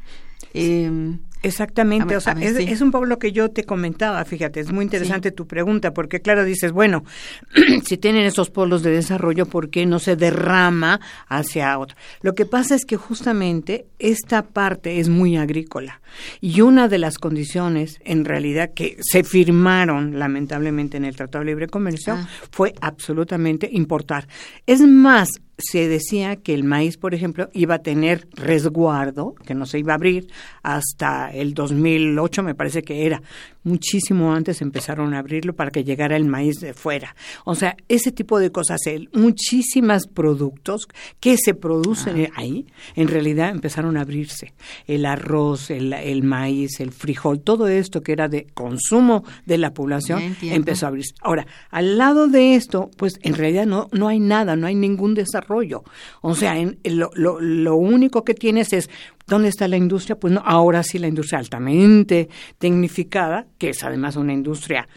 Eh, 0.54 1.18
Exactamente, 1.44 2.16
o 2.16 2.22
sea, 2.22 2.34
es, 2.34 2.82
un 2.82 2.92
poco 2.92 3.06
lo 3.06 3.18
que 3.18 3.32
yo 3.32 3.50
te 3.50 3.64
comentaba, 3.64 4.24
fíjate, 4.26 4.60
es 4.60 4.72
muy 4.72 4.86
interesante 4.86 5.32
tu 5.32 5.48
pregunta, 5.48 5.92
porque 5.92 6.22
claro, 6.22 6.46
dices, 6.46 6.72
bueno, 6.72 7.04
si 7.86 7.98
tienen 7.98 8.26
esos 8.26 8.52
polos 8.52 8.84
de 8.84 8.92
desarrollo, 8.92 9.48
¿por 9.48 9.70
qué 9.70 9.86
no 9.88 9.98
se 9.98 10.16
derrama 10.16 11.00
hacia 11.28 11.80
otro? 11.80 11.98
Lo 12.22 12.36
que 12.36 12.46
pasa 12.46 12.76
es 12.76 12.86
que 12.86 12.96
justamente 12.96 13.88
esta 13.98 14.44
parte 14.44 15.00
es 15.00 15.10
muy 15.10 15.36
agrícola 15.36 16.02
y 16.42 16.62
una 16.62 16.88
de 16.88 17.00
las 17.00 17.18
condiciones, 17.18 18.00
en 18.04 18.26
realidad, 18.26 18.72
que 18.76 18.98
se 19.02 19.24
firmaron 19.24 20.20
lamentablemente 20.20 20.98
en 20.98 21.06
el 21.06 21.16
Tratado 21.16 21.44
de 21.44 21.52
Libre 21.52 21.68
Comercio 21.68 22.14
ah. 22.14 22.28
fue 22.52 22.74
absolutamente 22.82 23.70
importar. 23.72 24.28
Es 24.68 24.82
más, 24.82 25.30
se 25.62 25.88
decía 25.88 26.36
que 26.36 26.54
el 26.54 26.64
maíz, 26.64 26.98
por 26.98 27.14
ejemplo, 27.14 27.50
iba 27.54 27.76
a 27.76 27.82
tener 27.84 28.28
resguardo, 28.34 29.36
que 29.46 29.56
no 29.56 29.66
se 29.66 29.80
iba 29.80 29.94
a 29.94 29.96
abrir 29.96 30.28
hasta 30.64 31.32
el 31.32 31.54
2008, 31.54 32.44
me 32.44 32.56
parece 32.56 32.84
que 32.84 33.06
era. 33.06 33.22
Muchísimo 33.64 34.34
antes 34.34 34.62
empezaron 34.62 35.14
a 35.14 35.20
abrirlo 35.20 35.54
para 35.54 35.70
que 35.70 35.84
llegara 35.84 36.16
el 36.16 36.26
maíz 36.26 36.60
de 36.60 36.74
fuera. 36.74 37.16
O 37.46 37.54
sea, 37.54 37.78
ese 37.88 38.12
tipo 38.12 38.40
de 38.40 38.52
cosas, 38.52 38.80
muchísimos 39.14 40.08
productos 40.08 40.88
que 41.20 41.38
se 41.38 41.54
producen 41.54 42.26
ah. 42.26 42.34
ahí, 42.36 42.66
en 42.96 43.08
realidad 43.08 43.50
empezaron 43.50 43.98
a 43.98 44.02
abrirse. 44.02 44.54
El 44.88 45.06
arroz, 45.06 45.70
el, 45.70 46.24
maíz, 46.24 46.80
el 46.80 46.92
frijol, 46.92 47.42
todo 47.42 47.68
esto 47.68 48.02
que 48.02 48.14
era 48.14 48.28
de 48.28 48.48
consumo 48.54 49.24
de 49.46 49.58
la 49.58 49.74
población, 49.74 50.36
empezó 50.42 50.88
a 50.88 50.90
abrirse. 50.90 51.14
Ahora, 51.22 51.46
al 51.70 51.98
lado 51.98 52.28
de 52.28 52.56
esto, 52.56 52.90
pues 52.98 53.20
en 53.22 53.36
realidad 53.36 53.66
no, 53.66 53.90
no 53.92 54.08
hay 54.08 54.20
nada, 54.20 54.56
no 54.56 54.68
hay 54.68 54.76
ningún 54.76 55.14
desarrollo. 55.14 55.84
O 56.22 56.36
sea, 56.36 56.58
en, 56.58 56.80
lo, 56.84 57.12
lo, 57.14 57.40
lo 57.40 57.76
único 57.76 58.24
que 58.24 58.34
tienes 58.34 58.74
es 58.74 58.90
¿Dónde 59.32 59.48
está 59.48 59.66
la 59.70 59.78
industria? 59.78 60.20
Pues 60.20 60.34
no, 60.34 60.42
ahora 60.44 60.84
sí 60.84 61.00
la 61.00 61.08
industria 61.08 61.40
altamente 61.40 62.28
tecnificada, 62.58 63.48
que 63.58 63.70
es 63.70 63.82
además 63.82 64.18
una 64.18 64.34
industria 64.34 64.90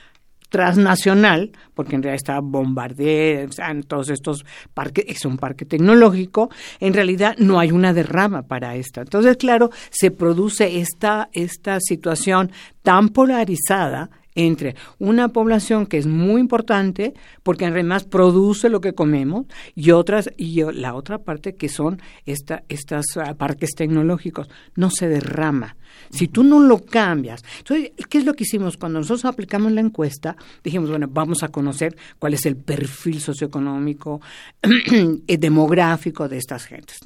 transnacional, 0.49 1.53
porque 1.73 1.95
en 1.95 2.03
realidad 2.03 2.17
está 2.17 2.41
Bombardier, 2.41 3.49
en 3.57 3.85
todos 3.85 4.11
estos 4.11 4.45
parques, 4.75 5.05
es 5.07 5.25
un 5.25 5.39
parque 5.39 5.67
tecnológico, 5.67 6.51
en 6.81 6.95
realidad 6.95 7.37
no 7.39 7.61
hay 7.61 7.71
una 7.71 7.93
derrama 7.93 8.43
para 8.43 8.75
esto. 8.75 9.03
Entonces, 9.03 9.37
claro, 9.37 9.71
se 9.91 10.11
produce 10.11 10.81
esta, 10.81 11.29
esta 11.33 11.79
situación 11.79 12.51
tan 12.83 13.11
polarizada 13.11 14.11
entre 14.35 14.77
una 14.99 15.29
población 15.29 15.87
que 15.87 15.99
es 15.99 16.07
muy 16.07 16.41
importante 16.41 17.15
porque 17.43 17.67
además 17.67 18.05
produce 18.05 18.69
lo 18.69 18.81
que 18.81 18.95
comemos 18.95 19.47
y 19.75 19.91
otras 19.93 20.31
y 20.37 20.63
la 20.73 20.95
otra 20.95 21.19
parte 21.19 21.55
que 21.55 21.69
son 21.69 22.01
esta, 22.27 22.65
estas 22.69 23.05
ah, 23.17 23.35
parques 23.35 23.71
tecnológicos. 23.77 24.49
No 24.75 24.91
se 24.91 25.09
derrama. 25.09 25.77
Si 26.11 26.27
tú 26.27 26.43
no 26.43 26.61
lo 26.61 26.85
cambias. 26.85 27.45
Entonces 27.59 27.93
qué 28.09 28.19
es 28.19 28.25
lo 28.25 28.35
que 28.35 28.45
hicimos 28.45 28.77
cuando 28.77 28.99
nosotros 28.99 29.25
aplicamos 29.25 29.73
la 29.73 29.81
encuesta 29.81 30.37
dijimos 30.63 30.91
bueno 30.91 31.09
vamos 31.09 31.43
a 31.43 31.49
conocer 31.49 31.97
cuál 32.19 32.35
es 32.35 32.47
el 32.47 32.57
perfil 32.57 33.21
socioeconómico 33.21 34.21
eh, 34.63 35.39
demográfico 35.39 36.29
de 36.29 36.39
estas 36.39 36.67
gentes 36.67 37.01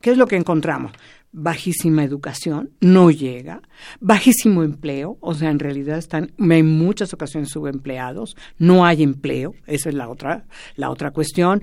qué 0.00 0.10
es 0.10 0.18
lo 0.18 0.26
que 0.26 0.36
encontramos 0.36 0.92
bajísima 1.32 2.04
educación, 2.04 2.70
no 2.80 3.10
llega, 3.10 3.62
bajísimo 4.00 4.62
empleo, 4.62 5.16
o 5.20 5.34
sea, 5.34 5.50
en 5.50 5.58
realidad 5.58 5.98
están 5.98 6.32
en 6.38 6.66
muchas 6.66 7.14
ocasiones 7.14 7.50
subempleados, 7.50 8.36
no 8.58 8.84
hay 8.84 9.02
empleo, 9.02 9.54
esa 9.66 9.88
es 9.88 9.94
la 9.94 10.08
otra, 10.08 10.46
la 10.76 10.90
otra 10.90 11.10
cuestión. 11.12 11.62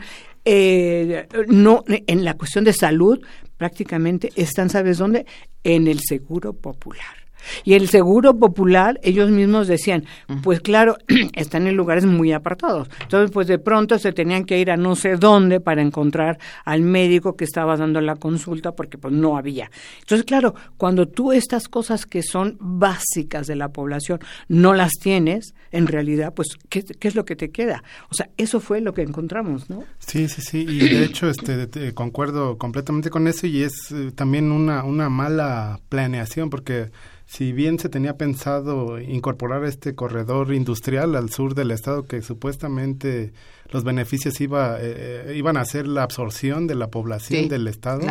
Eh, 0.49 1.27
no, 1.47 1.83
en 1.87 2.23
la 2.23 2.35
cuestión 2.35 2.63
de 2.63 2.71
salud, 2.71 3.19
prácticamente 3.57 4.31
están, 4.35 4.69
¿sabes 4.69 4.97
dónde? 4.97 5.25
En 5.63 5.87
el 5.87 5.99
seguro 5.99 6.53
popular. 6.53 7.27
Y 7.63 7.73
el 7.73 7.89
seguro 7.89 8.37
popular, 8.37 8.99
ellos 9.03 9.29
mismos 9.29 9.67
decían, 9.67 10.05
pues 10.43 10.59
claro, 10.59 10.97
están 11.33 11.67
en 11.67 11.75
lugares 11.75 12.05
muy 12.05 12.31
apartados. 12.31 12.89
Entonces, 13.01 13.31
pues 13.31 13.47
de 13.47 13.59
pronto 13.59 13.99
se 13.99 14.11
tenían 14.11 14.45
que 14.45 14.59
ir 14.59 14.71
a 14.71 14.77
no 14.77 14.95
sé 14.95 15.15
dónde 15.15 15.59
para 15.59 15.81
encontrar 15.81 16.39
al 16.65 16.81
médico 16.81 17.35
que 17.35 17.45
estaba 17.45 17.77
dando 17.77 18.01
la 18.01 18.15
consulta 18.15 18.73
porque 18.73 18.97
pues 18.97 19.13
no 19.13 19.37
había. 19.37 19.71
Entonces, 19.99 20.25
claro, 20.25 20.55
cuando 20.77 21.07
tú 21.07 21.31
estas 21.31 21.67
cosas 21.67 22.05
que 22.05 22.23
son 22.23 22.57
básicas 22.59 23.47
de 23.47 23.55
la 23.55 23.69
población 23.69 24.19
no 24.47 24.73
las 24.73 24.93
tienes, 24.93 25.53
en 25.71 25.87
realidad, 25.87 26.33
pues, 26.33 26.49
¿qué, 26.69 26.85
es 26.99 27.15
lo 27.15 27.25
que 27.25 27.35
te 27.35 27.51
queda? 27.51 27.83
O 28.09 28.13
sea, 28.13 28.29
eso 28.37 28.59
fue 28.59 28.81
lo 28.81 28.93
que 28.93 29.01
encontramos, 29.01 29.69
¿no? 29.69 29.83
Sí, 29.99 30.27
sí, 30.27 30.41
sí. 30.41 30.65
Y 30.67 30.89
de 30.89 31.03
hecho, 31.03 31.29
este, 31.29 31.93
concuerdo 31.93 32.57
completamente 32.57 33.09
con 33.09 33.27
eso 33.27 33.46
y 33.47 33.63
es 33.63 33.91
eh, 33.91 34.11
también 34.13 34.51
una, 34.51 34.83
una 34.83 35.09
mala 35.09 35.79
planeación 35.89 36.49
porque 36.49 36.91
si 37.27 37.51
bien 37.51 37.77
se 37.77 37.89
tenía 37.89 38.17
pensado 38.17 38.99
incorporar 38.99 39.65
este 39.65 39.95
corredor 39.95 40.53
industrial 40.53 41.15
al 41.15 41.29
sur 41.29 41.55
del 41.55 41.71
estado 41.71 42.05
que 42.05 42.21
supuestamente 42.21 43.33
los 43.69 43.83
beneficios 43.83 44.39
iba, 44.39 44.77
eh, 44.79 45.25
eh, 45.27 45.33
iban 45.35 45.57
a 45.57 45.65
ser 45.65 45.87
la 45.87 46.03
absorción 46.03 46.67
de 46.67 46.75
la 46.75 46.89
población 46.89 47.49
del 47.49 47.67
estado, 47.67 48.07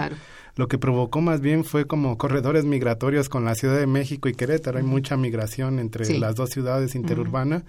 lo 0.55 0.69
que 0.69 0.77
provocó 0.77 1.23
más 1.23 1.41
bien 1.41 1.65
fue 1.65 1.87
como 1.87 2.19
corredores 2.19 2.65
migratorios 2.65 3.31
con 3.31 3.45
la 3.45 3.55
Ciudad 3.55 3.79
de 3.79 3.87
México 3.87 4.29
y 4.29 4.35
Querétaro. 4.35 4.79
Hay 4.79 4.85
mucha 4.85 5.17
migración 5.17 5.79
entre 5.79 6.19
las 6.19 6.35
dos 6.35 6.51
ciudades 6.51 6.95
interurbanas. 6.95 7.63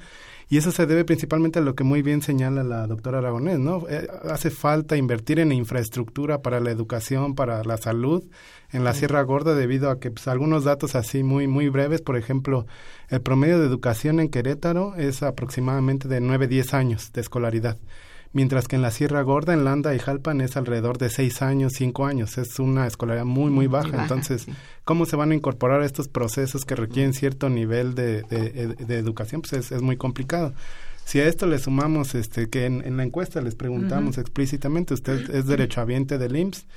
Y 0.50 0.58
eso 0.58 0.72
se 0.72 0.86
debe 0.86 1.04
principalmente 1.04 1.60
a 1.60 1.62
lo 1.62 1.76
que 1.76 1.84
muy 1.84 2.02
bien 2.02 2.22
señala 2.22 2.64
la 2.64 2.88
doctora 2.88 3.18
Aragonés, 3.18 3.60
¿no? 3.60 3.86
Eh, 3.90 4.08
hace 4.30 4.50
falta 4.50 4.96
invertir 4.96 5.40
en 5.40 5.52
infraestructura 5.52 6.42
para 6.42 6.62
la 6.62 6.72
educación, 6.72 7.36
para 7.36 7.64
la 7.66 7.76
salud 7.76 8.24
en 8.72 8.86
la 8.86 8.94
Sierra 8.94 9.22
Gorda 9.24 9.56
debido 9.56 9.90
a 9.90 10.00
que 10.00 10.10
pues, 10.10 10.28
algunos 10.30 10.64
datos 10.64 10.96
así 10.96 11.22
muy 11.24 11.48
muy 11.48 11.68
breves, 11.68 12.02
por 12.02 12.16
ejemplo, 12.16 12.66
el 13.10 13.22
promedio 13.22 13.60
de 13.60 13.68
educación 13.68 14.22
en 14.22 14.30
Querétaro 14.30 14.96
es 14.96 15.22
aproximadamente 15.22 16.08
de 16.08 16.22
9-10 16.22 16.74
años 16.74 17.12
de 17.12 17.22
escolaridad 17.22 17.78
mientras 18.38 18.68
que 18.68 18.76
en 18.76 18.84
la 18.84 18.92
Sierra 18.92 19.24
Gorda, 19.24 19.54
en 19.54 19.66
Landa 19.66 19.96
y 19.96 20.00
Jalpan 20.00 20.42
es 20.42 20.58
alrededor 20.58 21.00
de 21.00 21.10
seis 21.10 21.42
años, 21.42 21.74
cinco 21.74 22.06
años. 22.06 22.38
Es 22.38 22.60
una 22.60 22.86
escolaridad 22.86 23.26
muy, 23.26 23.50
muy 23.50 23.66
baja. 23.66 24.00
Entonces, 24.00 24.46
¿cómo 24.84 25.08
se 25.08 25.16
van 25.16 25.32
a 25.32 25.36
incorporar 25.36 25.82
estos 25.82 26.08
procesos 26.08 26.64
que 26.64 26.76
requieren 26.76 27.16
cierto 27.16 27.50
nivel 27.50 27.96
de, 27.96 28.22
de, 28.22 28.96
educación? 29.00 29.42
Pues 29.42 29.72
es, 29.72 29.82
muy 29.82 29.98
complicado. 29.98 30.54
Si 31.04 31.20
a 31.20 31.28
esto 31.28 31.48
le 31.48 31.58
sumamos 31.58 32.14
este 32.14 32.48
que 32.48 32.66
en, 32.68 32.96
la 32.96 33.02
encuesta 33.02 33.42
les 33.42 33.56
preguntamos 33.56 34.20
explícitamente, 34.20 34.94
¿usted 34.94 35.32
es 35.32 35.48
derechohabiente 35.48 36.20
del 36.20 36.36
IMSS? 36.36 36.68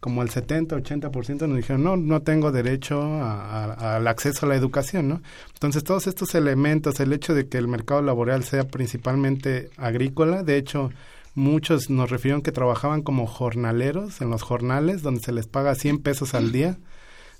como 0.00 0.22
el 0.22 0.30
70, 0.30 0.76
80% 0.76 1.48
nos 1.48 1.56
dijeron, 1.56 1.82
no, 1.82 1.96
no 1.96 2.22
tengo 2.22 2.52
derecho 2.52 3.02
al 3.20 4.06
acceso 4.06 4.46
a 4.46 4.48
la 4.48 4.54
educación, 4.54 5.08
¿no? 5.08 5.22
Entonces, 5.54 5.82
todos 5.82 6.06
estos 6.06 6.36
elementos, 6.36 7.00
el 7.00 7.12
hecho 7.12 7.34
de 7.34 7.48
que 7.48 7.58
el 7.58 7.66
mercado 7.66 8.00
laboral 8.02 8.44
sea 8.44 8.62
principalmente 8.68 9.70
agrícola, 9.76 10.44
de 10.44 10.56
hecho, 10.56 10.90
muchos 11.38 11.88
nos 11.88 12.10
refirieron 12.10 12.42
que 12.42 12.52
trabajaban 12.52 13.02
como 13.02 13.26
jornaleros 13.26 14.20
en 14.20 14.30
los 14.30 14.42
jornales, 14.42 15.02
donde 15.02 15.22
se 15.22 15.32
les 15.32 15.46
paga 15.46 15.74
100 15.74 16.00
pesos 16.00 16.34
al 16.34 16.52
día. 16.52 16.78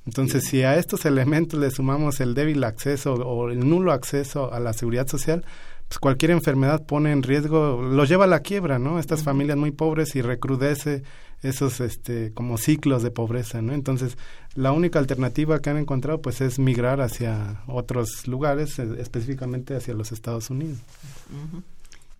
Entonces, 0.07 0.45
si 0.45 0.63
a 0.63 0.77
estos 0.77 1.05
elementos 1.05 1.61
le 1.61 1.71
sumamos 1.71 2.21
el 2.21 2.35
débil 2.35 2.65
acceso 2.65 3.15
o 3.15 3.51
el 3.51 3.69
nulo 3.69 3.93
acceso 3.93 4.53
a 4.53 4.61
la 4.61 4.73
seguridad 4.73 5.07
social, 5.07 5.45
pues 5.89 5.99
cualquier 5.99 6.31
enfermedad 6.31 6.87
pone 6.87 7.13
en 7.13 7.23
riesgo, 7.23 7.83
los 7.83 8.09
lleva 8.09 8.25
a 8.25 8.29
la 8.29 8.41
quiebra, 8.41 8.79
¿no? 8.79 8.99
Estas 8.99 9.23
familias 9.23 9.59
muy 9.59 9.71
pobres 9.71 10.15
y 10.17 10.23
recrudece 10.23 11.03
esos 11.43 11.81
este 11.81 12.33
como 12.33 12.59
ciclos 12.59 13.03
de 13.03 13.11
pobreza, 13.11 13.63
¿no? 13.63 13.73
Entonces, 13.73 14.17
la 14.55 14.73
única 14.73 14.99
alternativa 14.99 15.61
que 15.61 15.71
han 15.71 15.77
encontrado 15.77 16.21
pues 16.23 16.41
es 16.41 16.59
migrar 16.59 17.01
hacia 17.01 17.63
otros 17.67 18.27
lugares, 18.29 18.79
eh, 18.79 18.89
específicamente 18.99 19.75
hacia 19.75 19.95
los 19.95 20.13
Estados 20.13 20.51
Unidos. 20.51 20.79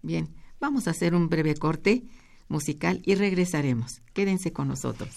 Bien, 0.03 0.29
vamos 0.61 0.89
a 0.89 0.91
hacer 0.91 1.15
un 1.15 1.29
breve 1.29 1.55
corte 1.55 2.05
musical 2.49 3.03
y 3.05 3.15
regresaremos. 3.15 4.03
Quédense 4.15 4.53
con 4.53 4.69
nosotros. 4.69 5.11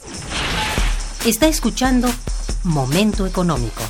Está 1.26 1.48
escuchando 1.48 2.10
Momento 2.64 3.26
Económico. 3.26 3.82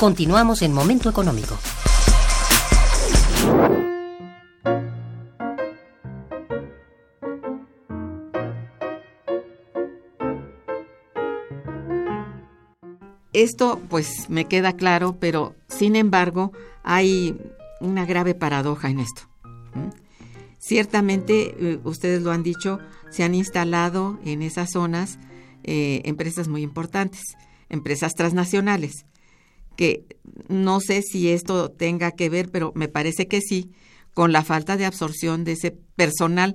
Continuamos 0.00 0.62
en 0.62 0.72
Momento 0.72 1.10
Económico. 1.10 1.58
Esto 13.34 13.78
pues 13.90 14.30
me 14.30 14.46
queda 14.46 14.72
claro, 14.72 15.18
pero 15.20 15.54
sin 15.68 15.96
embargo 15.96 16.52
hay 16.82 17.38
una 17.82 18.06
grave 18.06 18.34
paradoja 18.34 18.88
en 18.88 19.00
esto. 19.00 19.28
Ciertamente, 20.58 21.54
eh, 21.58 21.78
ustedes 21.84 22.22
lo 22.22 22.32
han 22.32 22.42
dicho, 22.42 22.78
se 23.10 23.22
han 23.22 23.34
instalado 23.34 24.18
en 24.24 24.40
esas 24.40 24.70
zonas 24.70 25.18
eh, 25.62 26.00
empresas 26.06 26.48
muy 26.48 26.62
importantes, 26.62 27.20
empresas 27.68 28.14
transnacionales 28.14 29.04
que 29.80 30.04
no 30.48 30.78
sé 30.80 31.00
si 31.00 31.30
esto 31.30 31.70
tenga 31.70 32.10
que 32.10 32.28
ver, 32.28 32.50
pero 32.50 32.70
me 32.74 32.88
parece 32.88 33.28
que 33.28 33.40
sí, 33.40 33.70
con 34.12 34.30
la 34.30 34.44
falta 34.44 34.76
de 34.76 34.84
absorción 34.84 35.42
de 35.42 35.52
ese 35.52 35.70
personal 35.70 36.54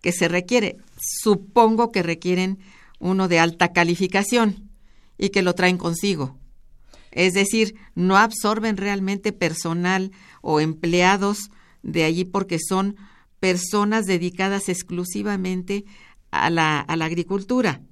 que 0.00 0.12
se 0.12 0.28
requiere. 0.28 0.78
Supongo 0.98 1.92
que 1.92 2.02
requieren 2.02 2.58
uno 2.98 3.28
de 3.28 3.38
alta 3.38 3.74
calificación 3.74 4.70
y 5.18 5.28
que 5.28 5.42
lo 5.42 5.54
traen 5.54 5.76
consigo. 5.76 6.38
Es 7.10 7.34
decir, 7.34 7.74
no 7.94 8.16
absorben 8.16 8.78
realmente 8.78 9.32
personal 9.32 10.10
o 10.40 10.58
empleados 10.58 11.50
de 11.82 12.04
allí 12.04 12.24
porque 12.24 12.58
son 12.58 12.96
personas 13.40 14.06
dedicadas 14.06 14.70
exclusivamente 14.70 15.84
a 16.30 16.48
la, 16.48 16.80
a 16.80 16.96
la 16.96 17.04
agricultura. 17.04 17.82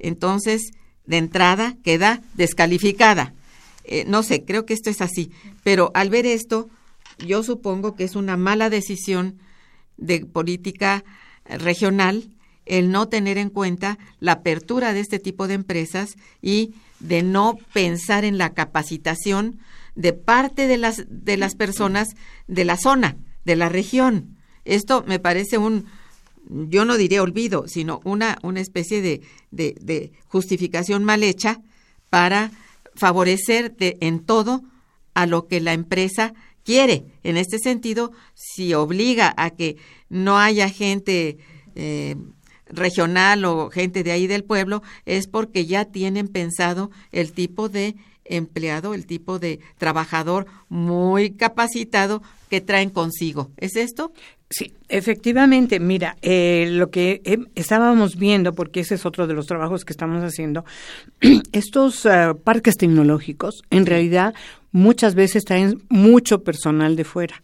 Entonces, 0.00 0.72
de 1.06 1.18
entrada, 1.18 1.76
queda 1.84 2.20
descalificada 2.34 3.36
eh, 3.88 4.04
no 4.06 4.22
sé, 4.22 4.44
creo 4.44 4.66
que 4.66 4.74
esto 4.74 4.90
es 4.90 5.00
así, 5.00 5.30
pero 5.64 5.90
al 5.94 6.10
ver 6.10 6.26
esto, 6.26 6.68
yo 7.18 7.42
supongo 7.42 7.94
que 7.96 8.04
es 8.04 8.14
una 8.14 8.36
mala 8.36 8.70
decisión 8.70 9.38
de 9.96 10.24
política 10.24 11.04
regional 11.44 12.28
el 12.66 12.90
no 12.90 13.08
tener 13.08 13.38
en 13.38 13.50
cuenta 13.50 13.98
la 14.20 14.32
apertura 14.32 14.92
de 14.92 15.00
este 15.00 15.18
tipo 15.18 15.48
de 15.48 15.54
empresas 15.54 16.16
y 16.42 16.74
de 17.00 17.22
no 17.22 17.56
pensar 17.72 18.24
en 18.24 18.38
la 18.38 18.52
capacitación 18.52 19.58
de 19.94 20.12
parte 20.12 20.66
de 20.66 20.76
las 20.76 21.04
de 21.08 21.36
las 21.36 21.54
personas 21.54 22.08
de 22.46 22.64
la 22.64 22.76
zona, 22.76 23.16
de 23.44 23.56
la 23.56 23.68
región. 23.68 24.36
Esto 24.64 25.02
me 25.06 25.18
parece 25.18 25.58
un 25.58 25.86
yo 26.48 26.84
no 26.84 26.96
diré 26.96 27.20
olvido, 27.20 27.66
sino 27.68 28.00
una, 28.04 28.38
una 28.42 28.60
especie 28.60 29.02
de, 29.02 29.22
de, 29.50 30.12
justificación 30.28 31.04
mal 31.04 31.22
hecha 31.22 31.60
para 32.10 32.50
favorecer 32.98 33.74
en 33.78 34.20
todo 34.20 34.62
a 35.14 35.26
lo 35.26 35.46
que 35.46 35.60
la 35.60 35.72
empresa 35.72 36.34
quiere. 36.64 37.06
En 37.22 37.36
este 37.36 37.58
sentido, 37.58 38.12
si 38.34 38.74
obliga 38.74 39.32
a 39.36 39.50
que 39.50 39.76
no 40.08 40.38
haya 40.38 40.68
gente 40.68 41.38
eh, 41.74 42.16
regional 42.66 43.44
o 43.44 43.70
gente 43.70 44.02
de 44.02 44.12
ahí 44.12 44.26
del 44.26 44.44
pueblo, 44.44 44.82
es 45.06 45.26
porque 45.26 45.66
ya 45.66 45.86
tienen 45.86 46.28
pensado 46.28 46.90
el 47.10 47.32
tipo 47.32 47.68
de 47.68 47.96
empleado, 48.24 48.94
el 48.94 49.06
tipo 49.06 49.38
de 49.38 49.60
trabajador 49.78 50.46
muy 50.68 51.30
capacitado 51.30 52.22
que 52.50 52.60
traen 52.60 52.90
consigo. 52.90 53.50
¿Es 53.56 53.76
esto? 53.76 54.12
Sí, 54.50 54.72
efectivamente, 54.88 55.78
mira, 55.78 56.16
eh, 56.22 56.68
lo 56.70 56.90
que 56.90 57.20
estábamos 57.54 58.16
viendo, 58.16 58.54
porque 58.54 58.80
ese 58.80 58.94
es 58.94 59.04
otro 59.04 59.26
de 59.26 59.34
los 59.34 59.46
trabajos 59.46 59.84
que 59.84 59.92
estamos 59.92 60.22
haciendo, 60.24 60.64
estos 61.52 62.06
eh, 62.06 62.34
parques 62.44 62.78
tecnológicos 62.78 63.62
en 63.70 63.84
realidad 63.84 64.34
muchas 64.72 65.14
veces 65.14 65.44
traen 65.44 65.82
mucho 65.88 66.42
personal 66.42 66.96
de 66.96 67.04
fuera, 67.04 67.42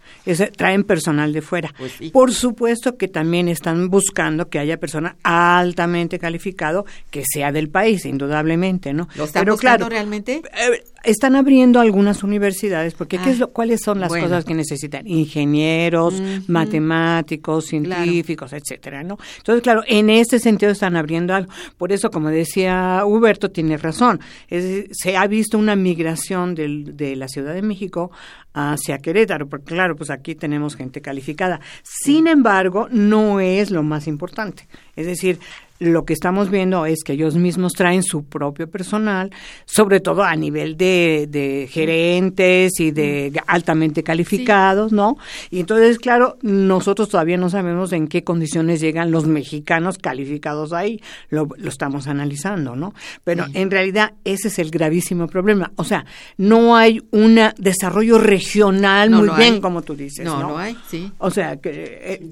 traen 0.57 0.85
personal 0.85 1.33
de 1.33 1.43
fuera. 1.43 1.75
Pues 1.77 2.11
Por 2.12 2.33
supuesto 2.33 2.97
que 2.97 3.09
también 3.09 3.49
están 3.49 3.88
buscando 3.88 4.49
que 4.49 4.59
haya 4.59 4.79
personal 4.79 5.17
altamente 5.23 6.19
calificado 6.19 6.85
que 7.11 7.25
sea 7.25 7.53
del 7.53 7.69
país, 7.69 8.05
indudablemente, 8.05 8.93
¿no? 8.93 9.09
¿Lo 9.14 9.25
están 9.25 9.43
Pero, 9.43 9.55
buscando 9.55 9.88
realmente? 9.88 10.43
Eh, 10.55 10.85
están 11.05 11.37
abriendo 11.37 11.81
algunas 11.81 12.23
universidades, 12.23 12.95
porque 12.95 13.19
¿qué 13.19 13.31
es 13.31 13.38
lo, 13.38 13.51
¿cuáles 13.53 13.83
son 13.83 14.01
las 14.01 14.11
cosas 14.11 14.45
que 14.45 14.55
necesitan? 14.55 15.07
Ingenieros, 15.07 16.21
matemáticos, 16.47 17.67
científicos, 17.67 18.53
etcétera, 18.53 19.03
¿no? 19.03 19.19
Entonces, 19.38 19.62
claro, 19.62 19.83
en 19.87 20.11
ese 20.11 20.38
sentido 20.38 20.73
están 20.73 20.97
abriendo 20.97 21.35
algo. 21.35 21.53
Por 21.77 21.93
eso, 21.93 22.11
como 22.11 22.31
decía 22.31 23.03
Huberto, 23.05 23.51
tiene 23.51 23.77
razón. 23.77 24.21
se 24.49 25.17
ha 25.17 25.27
visto 25.27 25.59
una 25.59 25.77
migración 25.77 26.55
del, 26.55 26.97
de 26.97 27.17
la 27.17 27.29
Ciudad 27.29 27.55
de 27.55 27.62
México 27.62 28.11
hacia 28.55 28.99
Querétaro, 28.99 29.49
porque 29.49 29.75
claro, 29.75 29.97
pues 29.97 30.11
aquí 30.11 30.35
tenemos 30.35 30.77
gente 30.77 31.01
calificada. 31.01 31.61
Sin 31.83 32.27
embargo, 32.29 32.88
no 32.90 33.40
es 33.40 33.71
lo 33.71 33.83
más 33.83 34.07
importante. 34.07 34.67
Es 34.97 35.07
decir, 35.07 35.40
lo 35.81 36.05
que 36.05 36.13
estamos 36.13 36.51
viendo 36.51 36.87
es 36.87 37.03
que 37.05 37.15
ellos 37.15 37.37
mismos 37.37 37.73
traen 37.73 38.03
su 38.03 38.25
propio 38.25 38.69
personal, 38.71 39.31
sobre 39.65 40.01
todo 40.01 40.23
a 40.23 40.37
nivel 40.37 40.77
de, 40.77 41.27
de 41.29 41.69
gerentes 41.71 42.79
y 42.79 42.91
de 42.91 43.33
altamente 43.47 44.03
calificados, 44.03 44.93
¿no? 44.93 45.17
Y 45.51 45.61
entonces, 45.61 45.99
claro, 45.99 46.39
nosotros 46.43 47.09
todavía 47.09 47.37
no 47.37 47.51
sabemos 47.51 47.93
en 47.93 48.09
qué 48.09 48.23
condiciones 48.23 48.81
llegan 48.81 49.11
los 49.11 49.27
mexicanos 49.27 49.99
calificados 49.99 50.73
ahí, 50.73 51.01
lo, 51.29 51.49
lo 51.57 51.69
estamos 51.69 52.07
analizando, 52.07 52.77
¿no? 52.77 52.95
Pero 53.25 53.47
en 53.53 53.71
realidad 53.71 54.15
ese 54.25 54.49
es 54.49 54.59
el 54.59 54.71
gravísimo 54.71 55.27
problema. 55.27 55.73
O 55.77 55.85
sea, 55.85 56.05
no 56.37 56.77
hay 56.77 57.03
un 57.11 57.39
desarrollo 57.59 58.19
regional 58.19 59.11
muy 59.11 59.29
bien, 59.37 59.61
como 59.61 59.83
tú 59.83 59.95
dices. 59.95 60.25
No, 60.25 60.41
no, 60.41 60.59
hay, 60.59 60.77
sí. 60.89 61.11
O 61.19 61.31
sea, 61.31 61.57
que... 61.57 61.71
Eh, 61.71 62.31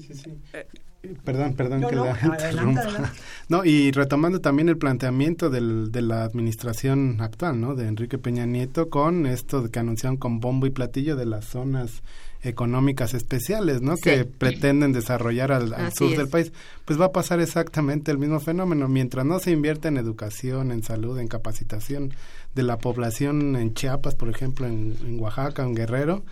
eh, 0.53 0.65
Perdón, 1.25 1.53
perdón 1.55 1.83
que 1.89 1.95
la 1.95 2.17
interrumpa. 2.23 3.11
No, 3.49 3.65
y 3.65 3.91
retomando 3.91 4.39
también 4.39 4.69
el 4.69 4.77
planteamiento 4.77 5.49
del, 5.49 5.91
de 5.91 6.01
la 6.01 6.23
administración 6.23 7.17
actual, 7.19 7.59
¿no? 7.59 7.75
De 7.75 7.87
Enrique 7.87 8.17
Peña 8.17 8.45
Nieto 8.45 8.89
con 8.89 9.25
esto 9.25 9.69
que 9.69 9.79
anunciaron 9.79 10.15
con 10.15 10.39
bombo 10.39 10.65
y 10.65 10.69
platillo 10.69 11.17
de 11.17 11.25
las 11.25 11.43
zonas 11.45 12.03
económicas 12.41 13.13
especiales, 13.13 13.81
¿no? 13.81 13.97
Que 13.97 14.23
pretenden 14.23 14.93
desarrollar 14.93 15.51
al, 15.51 15.93
sur 15.93 16.15
del 16.15 16.29
país. 16.29 16.53
Pues 16.85 16.99
va 16.99 17.05
a 17.05 17.11
pasar 17.11 17.41
exactamente 17.41 18.11
el 18.11 18.17
mismo 18.17 18.39
fenómeno. 18.39 18.87
Mientras 18.87 19.25
no 19.25 19.39
se 19.39 19.51
invierte 19.51 19.89
en 19.89 19.97
educación, 19.97 20.71
en 20.71 20.83
salud, 20.83 21.19
en 21.19 21.27
capacitación 21.27 22.13
de 22.55 22.63
la 22.63 22.77
población 22.77 23.57
en 23.57 23.73
Chiapas, 23.73 24.15
por 24.15 24.29
ejemplo, 24.29 24.67
en, 24.67 24.95
en 25.05 25.19
Oaxaca, 25.19 25.63
en 25.63 25.75
Guerrero, 25.75 26.23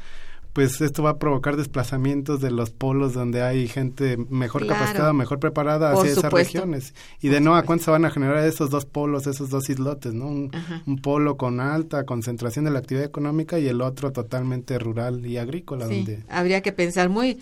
pues 0.54 0.82
esto 0.82 1.04
va 1.04 1.12
a 1.12 1.18
provocar 1.18 1.56
desplazamientos 1.56 2.42
de 2.42 2.52
los 2.52 2.72
polos 2.72 3.14
donde 3.14 3.42
hay 3.42 3.68
gente 3.68 4.18
mejor 4.18 4.68
capacitada, 4.68 5.14
mejor 5.14 5.40
preparada 5.40 5.94
hacia 5.94 6.12
esas 6.12 6.32
regiones. 6.32 6.94
Y 7.22 7.30
de 7.30 7.40
no 7.40 7.56
a 7.56 7.64
cuánto 7.64 7.86
se 7.86 7.92
van 7.92 8.04
a 8.04 8.12
generar 8.12 8.46
esos 8.46 8.70
dos 8.70 8.86
polos, 8.86 9.28
esos 9.28 9.50
dos 9.50 9.70
islotes, 9.70 10.14
¿no? 10.14 10.28
Un, 10.28 10.52
polo 11.02 11.38
con 11.38 11.60
alta 11.60 12.06
concentración 12.06 12.66
de 12.66 12.72
la 12.72 12.80
actividad 12.80 13.06
económica 13.06 13.58
y 13.60 13.68
el 13.68 13.82
otro 13.82 14.12
totalmente 14.12 14.78
rural 14.78 15.26
y 15.26 15.38
agrícola. 15.38 15.86
donde... 15.86 16.24
habría 16.30 16.62
que 16.62 16.74
pensar 16.74 17.10
muy, 17.10 17.40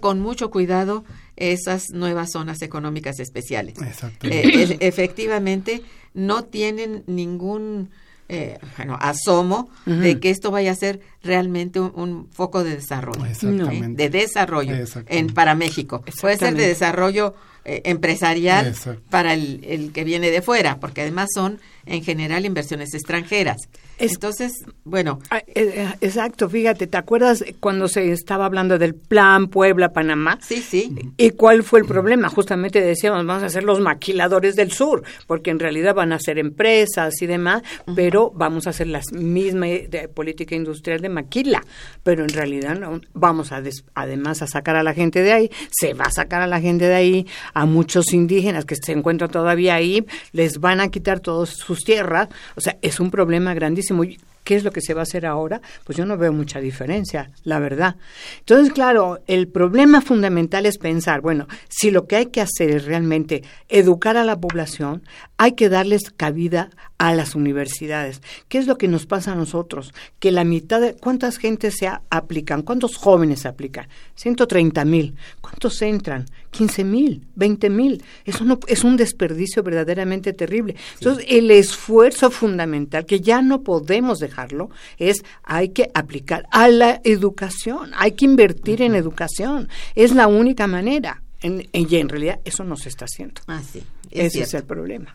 con 0.00 0.20
mucho 0.20 0.50
cuidado 0.50 1.04
esas 1.36 1.90
nuevas 1.90 2.32
zonas 2.32 2.62
económicas 2.62 3.20
especiales. 3.20 3.76
Eh, 4.22 4.76
efectivamente, 4.80 5.82
no 6.14 6.44
tienen 6.44 7.04
ningún 7.06 7.90
eh, 8.32 8.58
bueno, 8.76 8.96
asomo 9.00 9.68
de 9.84 10.20
que 10.20 10.30
esto 10.30 10.52
vaya 10.52 10.70
a 10.70 10.74
ser 10.76 11.00
realmente 11.22 11.80
un, 11.80 12.28
foco 12.30 12.62
de 12.62 12.76
desarrollo, 12.76 13.24
de 13.24 14.08
desarrollo 14.08 14.74
en, 15.06 15.26
para 15.28 15.56
México. 15.56 16.04
Puede 16.20 16.36
ser 16.36 16.54
de 16.54 16.68
desarrollo 16.68 17.34
eh, 17.64 17.82
empresarial 17.84 18.74
para 19.10 19.34
el, 19.34 19.60
el, 19.64 19.92
que 19.92 20.04
viene 20.04 20.30
de 20.30 20.42
fuera, 20.42 20.80
porque 20.80 21.02
además 21.02 21.28
son 21.34 21.60
en 21.86 22.02
general 22.02 22.46
inversiones 22.46 22.94
extranjeras. 22.94 23.68
Entonces, 23.98 24.52
bueno. 24.84 25.18
Ah, 25.30 25.42
eh, 25.46 25.72
eh, 25.74 25.94
exacto, 26.00 26.48
fíjate, 26.48 26.86
¿te 26.86 26.96
acuerdas 26.96 27.44
cuando 27.60 27.86
se 27.86 28.10
estaba 28.12 28.46
hablando 28.46 28.78
del 28.78 28.94
plan 28.94 29.48
Puebla-Panamá? 29.48 30.38
Sí, 30.40 30.62
sí. 30.62 30.94
¿Y 31.18 31.30
cuál 31.32 31.62
fue 31.62 31.80
el 31.80 31.86
problema? 31.86 32.30
Justamente 32.30 32.80
decíamos, 32.80 33.26
vamos 33.26 33.42
a 33.42 33.50
ser 33.50 33.64
los 33.64 33.80
maquiladores 33.80 34.56
del 34.56 34.72
sur, 34.72 35.02
porque 35.26 35.50
en 35.50 35.58
realidad 35.58 35.94
van 35.94 36.12
a 36.14 36.18
ser 36.18 36.38
empresas 36.38 37.20
y 37.20 37.26
demás, 37.26 37.62
pero 37.94 38.32
vamos 38.34 38.66
a 38.66 38.70
hacer 38.70 38.86
la 38.86 39.02
misma 39.12 39.66
de 39.66 40.08
política 40.08 40.54
industrial 40.54 41.00
de 41.00 41.10
maquila, 41.10 41.62
pero 42.02 42.22
en 42.22 42.30
realidad 42.30 42.78
no, 42.78 43.00
vamos 43.12 43.52
a 43.52 43.62
además 43.94 44.40
a 44.40 44.46
sacar 44.46 44.76
a 44.76 44.82
la 44.82 44.94
gente 44.94 45.22
de 45.22 45.32
ahí, 45.32 45.50
se 45.70 45.92
va 45.92 46.06
a 46.06 46.10
sacar 46.10 46.40
a 46.40 46.46
la 46.46 46.60
gente 46.60 46.86
de 46.86 46.94
ahí, 46.94 47.26
a 47.54 47.66
muchos 47.66 48.12
indígenas 48.12 48.64
que 48.64 48.76
se 48.76 48.92
encuentran 48.92 49.30
todavía 49.30 49.74
ahí, 49.74 50.04
les 50.32 50.58
van 50.58 50.80
a 50.80 50.88
quitar 50.88 51.20
todos 51.20 51.50
sus 51.50 51.84
tierras, 51.84 52.28
o 52.56 52.60
sea, 52.60 52.78
es 52.82 53.00
un 53.00 53.10
problema 53.10 53.54
grandísimo. 53.54 54.04
¿Qué 54.44 54.56
es 54.56 54.64
lo 54.64 54.72
que 54.72 54.80
se 54.80 54.94
va 54.94 55.00
a 55.00 55.02
hacer 55.02 55.26
ahora? 55.26 55.60
Pues 55.84 55.96
yo 55.96 56.06
no 56.06 56.16
veo 56.16 56.32
mucha 56.32 56.60
diferencia, 56.60 57.30
la 57.44 57.58
verdad. 57.58 57.96
Entonces, 58.40 58.72
claro, 58.72 59.20
el 59.26 59.48
problema 59.48 60.00
fundamental 60.00 60.66
es 60.66 60.78
pensar, 60.78 61.20
bueno, 61.20 61.46
si 61.68 61.90
lo 61.90 62.06
que 62.06 62.16
hay 62.16 62.26
que 62.26 62.40
hacer 62.40 62.70
es 62.70 62.84
realmente 62.84 63.42
educar 63.68 64.16
a 64.16 64.24
la 64.24 64.40
población, 64.40 65.02
hay 65.36 65.52
que 65.52 65.68
darles 65.68 66.10
cabida 66.16 66.70
a 66.98 67.14
las 67.14 67.34
universidades. 67.34 68.20
¿Qué 68.48 68.58
es 68.58 68.66
lo 68.66 68.76
que 68.76 68.88
nos 68.88 69.06
pasa 69.06 69.32
a 69.32 69.34
nosotros? 69.34 69.94
Que 70.18 70.32
la 70.32 70.44
mitad 70.44 70.82
de... 70.82 70.96
¿Cuántas 70.96 71.38
gentes 71.38 71.76
se 71.78 71.90
aplican? 72.10 72.62
¿Cuántos 72.62 72.96
jóvenes 72.96 73.40
se 73.40 73.48
aplican? 73.48 73.88
130 74.16 74.84
mil. 74.84 75.16
¿Cuántos 75.40 75.80
entran? 75.80 76.26
15 76.50 76.84
mil, 76.84 77.26
20 77.36 77.70
mil. 77.70 78.02
Eso 78.24 78.44
no, 78.44 78.58
es 78.66 78.84
un 78.84 78.96
desperdicio 78.96 79.62
verdaderamente 79.62 80.32
terrible. 80.32 80.76
Entonces, 80.98 81.24
el 81.28 81.50
esfuerzo 81.50 82.30
fundamental, 82.30 83.06
que 83.06 83.20
ya 83.20 83.40
no 83.40 83.62
podemos 83.62 84.18
dejarlo, 84.30 84.70
es 84.98 85.22
hay 85.42 85.70
que 85.70 85.90
aplicar 85.94 86.46
a 86.50 86.68
la 86.68 87.00
educación, 87.04 87.90
hay 87.94 88.12
que 88.12 88.24
invertir 88.24 88.82
en 88.82 88.94
educación. 88.94 89.68
Es 89.94 90.14
la 90.14 90.26
única 90.26 90.66
manera. 90.66 91.22
y 91.42 91.96
en 91.96 92.08
realidad 92.08 92.40
eso 92.44 92.64
no 92.64 92.76
se 92.76 92.88
está 92.88 93.06
haciendo. 93.06 93.40
Ah, 93.46 93.62
sí, 93.62 93.82
Ese 94.10 94.42
es 94.42 94.54
el 94.54 94.64
problema. 94.64 95.14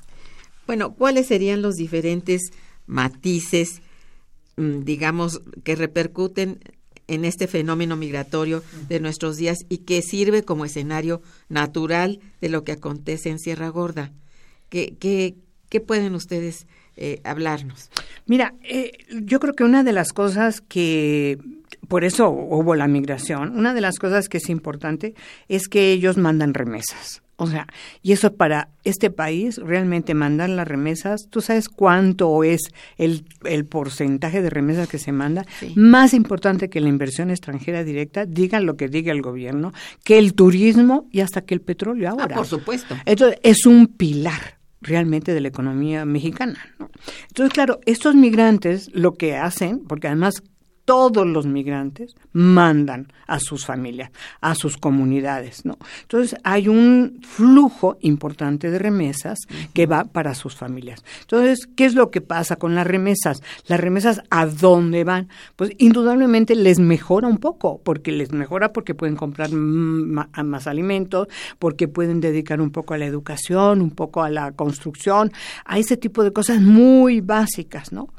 Bueno, 0.67 0.93
¿cuáles 0.93 1.27
serían 1.27 1.61
los 1.61 1.75
diferentes 1.75 2.51
matices, 2.87 3.81
mm, 4.57 4.81
digamos, 4.83 5.41
que 5.63 5.75
repercuten 5.75 6.59
en 7.07 7.23
este 7.23 7.47
fenómeno 7.47 7.95
migratorio 7.95 8.63
de 8.89 8.99
nuestros 8.99 9.37
días 9.37 9.59
y 9.69 9.79
que 9.79 10.01
sirve 10.01 10.43
como 10.43 10.65
escenario 10.65 11.21
natural 11.49 12.19
de 12.41 12.49
lo 12.49 12.63
que 12.63 12.71
acontece 12.71 13.29
en 13.29 13.39
Sierra 13.39 13.69
Gorda? 13.69 14.11
¿Qué, 14.69 14.95
qué, 14.99 15.35
qué 15.69 15.79
pueden 15.81 16.15
ustedes 16.15 16.65
eh, 16.97 17.21
hablarnos? 17.23 17.89
Mira, 18.25 18.53
eh, 18.63 18.91
yo 19.09 19.39
creo 19.39 19.53
que 19.53 19.63
una 19.63 19.83
de 19.83 19.93
las 19.93 20.13
cosas 20.13 20.61
que, 20.61 21.37
por 21.87 22.03
eso 22.03 22.29
hubo 22.29 22.75
la 22.75 22.87
migración, 22.87 23.57
una 23.57 23.73
de 23.73 23.81
las 23.81 23.99
cosas 23.99 24.29
que 24.29 24.37
es 24.37 24.49
importante 24.49 25.13
es 25.47 25.67
que 25.67 25.91
ellos 25.91 26.17
mandan 26.17 26.53
remesas 26.53 27.21
O 27.37 27.47
sea, 27.47 27.67
y 28.01 28.13
eso 28.13 28.33
para 28.33 28.69
este 28.83 29.09
país, 29.09 29.57
realmente 29.57 30.13
mandar 30.13 30.49
las 30.49 30.67
remesas, 30.67 31.27
¿tú 31.29 31.41
sabes 31.41 31.69
cuánto 31.69 32.43
es 32.43 32.61
el, 32.97 33.25
el 33.43 33.65
porcentaje 33.65 34.41
de 34.41 34.49
remesas 34.49 34.87
que 34.87 34.97
se 34.97 35.11
manda? 35.11 35.45
Más 35.75 36.13
importante 36.13 36.69
que 36.69 36.81
la 36.81 36.89
inversión 36.89 37.29
extranjera 37.29 37.83
directa, 37.83 38.25
diga 38.25 38.59
lo 38.59 38.77
que 38.77 38.87
diga 38.87 39.11
el 39.11 39.21
gobierno, 39.21 39.73
que 40.03 40.17
el 40.17 40.33
turismo 40.33 41.07
y 41.11 41.19
hasta 41.19 41.41
que 41.41 41.53
el 41.53 41.61
petróleo 41.61 42.07
ah, 42.09 42.11
ahora. 42.13 42.35
por 42.35 42.47
supuesto. 42.47 42.95
Entonces, 43.05 43.39
es 43.43 43.65
un 43.65 43.87
pilar 43.87 44.54
realmente 44.85 45.33
de 45.33 45.41
la 45.41 45.47
economía 45.47 46.05
mexicana. 46.05 46.59
Entonces, 47.27 47.53
claro, 47.53 47.79
estos 47.85 48.15
migrantes 48.15 48.89
lo 48.93 49.13
que 49.13 49.35
hacen, 49.35 49.83
porque 49.85 50.07
además 50.07 50.43
todos 50.85 51.25
los 51.25 51.47
migrantes 51.47 52.15
mandan 52.31 53.11
a 53.27 53.39
sus 53.39 53.65
familias, 53.65 54.11
a 54.39 54.53
sus 54.53 54.77
comunidades, 54.77 55.65
¿no? 55.65 55.77
Entonces 56.03 56.39
hay 56.43 56.67
un 56.67 57.21
flujo 57.23 57.97
importante 58.01 58.69
de 58.69 58.77
remesas 58.77 59.39
que 59.73 59.87
va 59.87 60.03
para 60.03 60.35
sus 60.35 60.55
familias. 60.55 61.03
Entonces, 61.21 61.67
¿qué 61.75 61.85
es 61.85 61.95
lo 61.95 62.11
que 62.11 62.21
pasa 62.21 62.55
con 62.55 62.75
las 62.75 62.85
remesas? 62.85 63.41
Las 63.67 63.79
remesas 63.79 64.21
a 64.29 64.45
dónde 64.45 65.03
van? 65.03 65.27
Pues 65.55 65.71
indudablemente 65.79 66.55
les 66.55 66.79
mejora 66.79 67.27
un 67.27 67.39
poco, 67.39 67.81
porque 67.83 68.11
les 68.11 68.31
mejora 68.31 68.71
porque 68.71 68.93
pueden 68.93 69.15
comprar 69.15 69.51
más 69.51 70.67
alimentos, 70.67 71.27
porque 71.57 71.87
pueden 71.87 72.21
dedicar 72.21 72.61
un 72.61 72.69
poco 72.69 72.93
a 72.93 72.97
la 72.97 73.05
educación, 73.05 73.81
un 73.81 73.91
poco 73.91 74.21
a 74.21 74.29
la 74.29 74.51
construcción, 74.51 75.31
a 75.65 75.79
ese 75.79 75.97
tipo 75.97 76.23
de 76.23 76.31
cosas 76.31 76.61
muy 76.61 77.21
básicas, 77.21 77.91
¿no? 77.91 78.09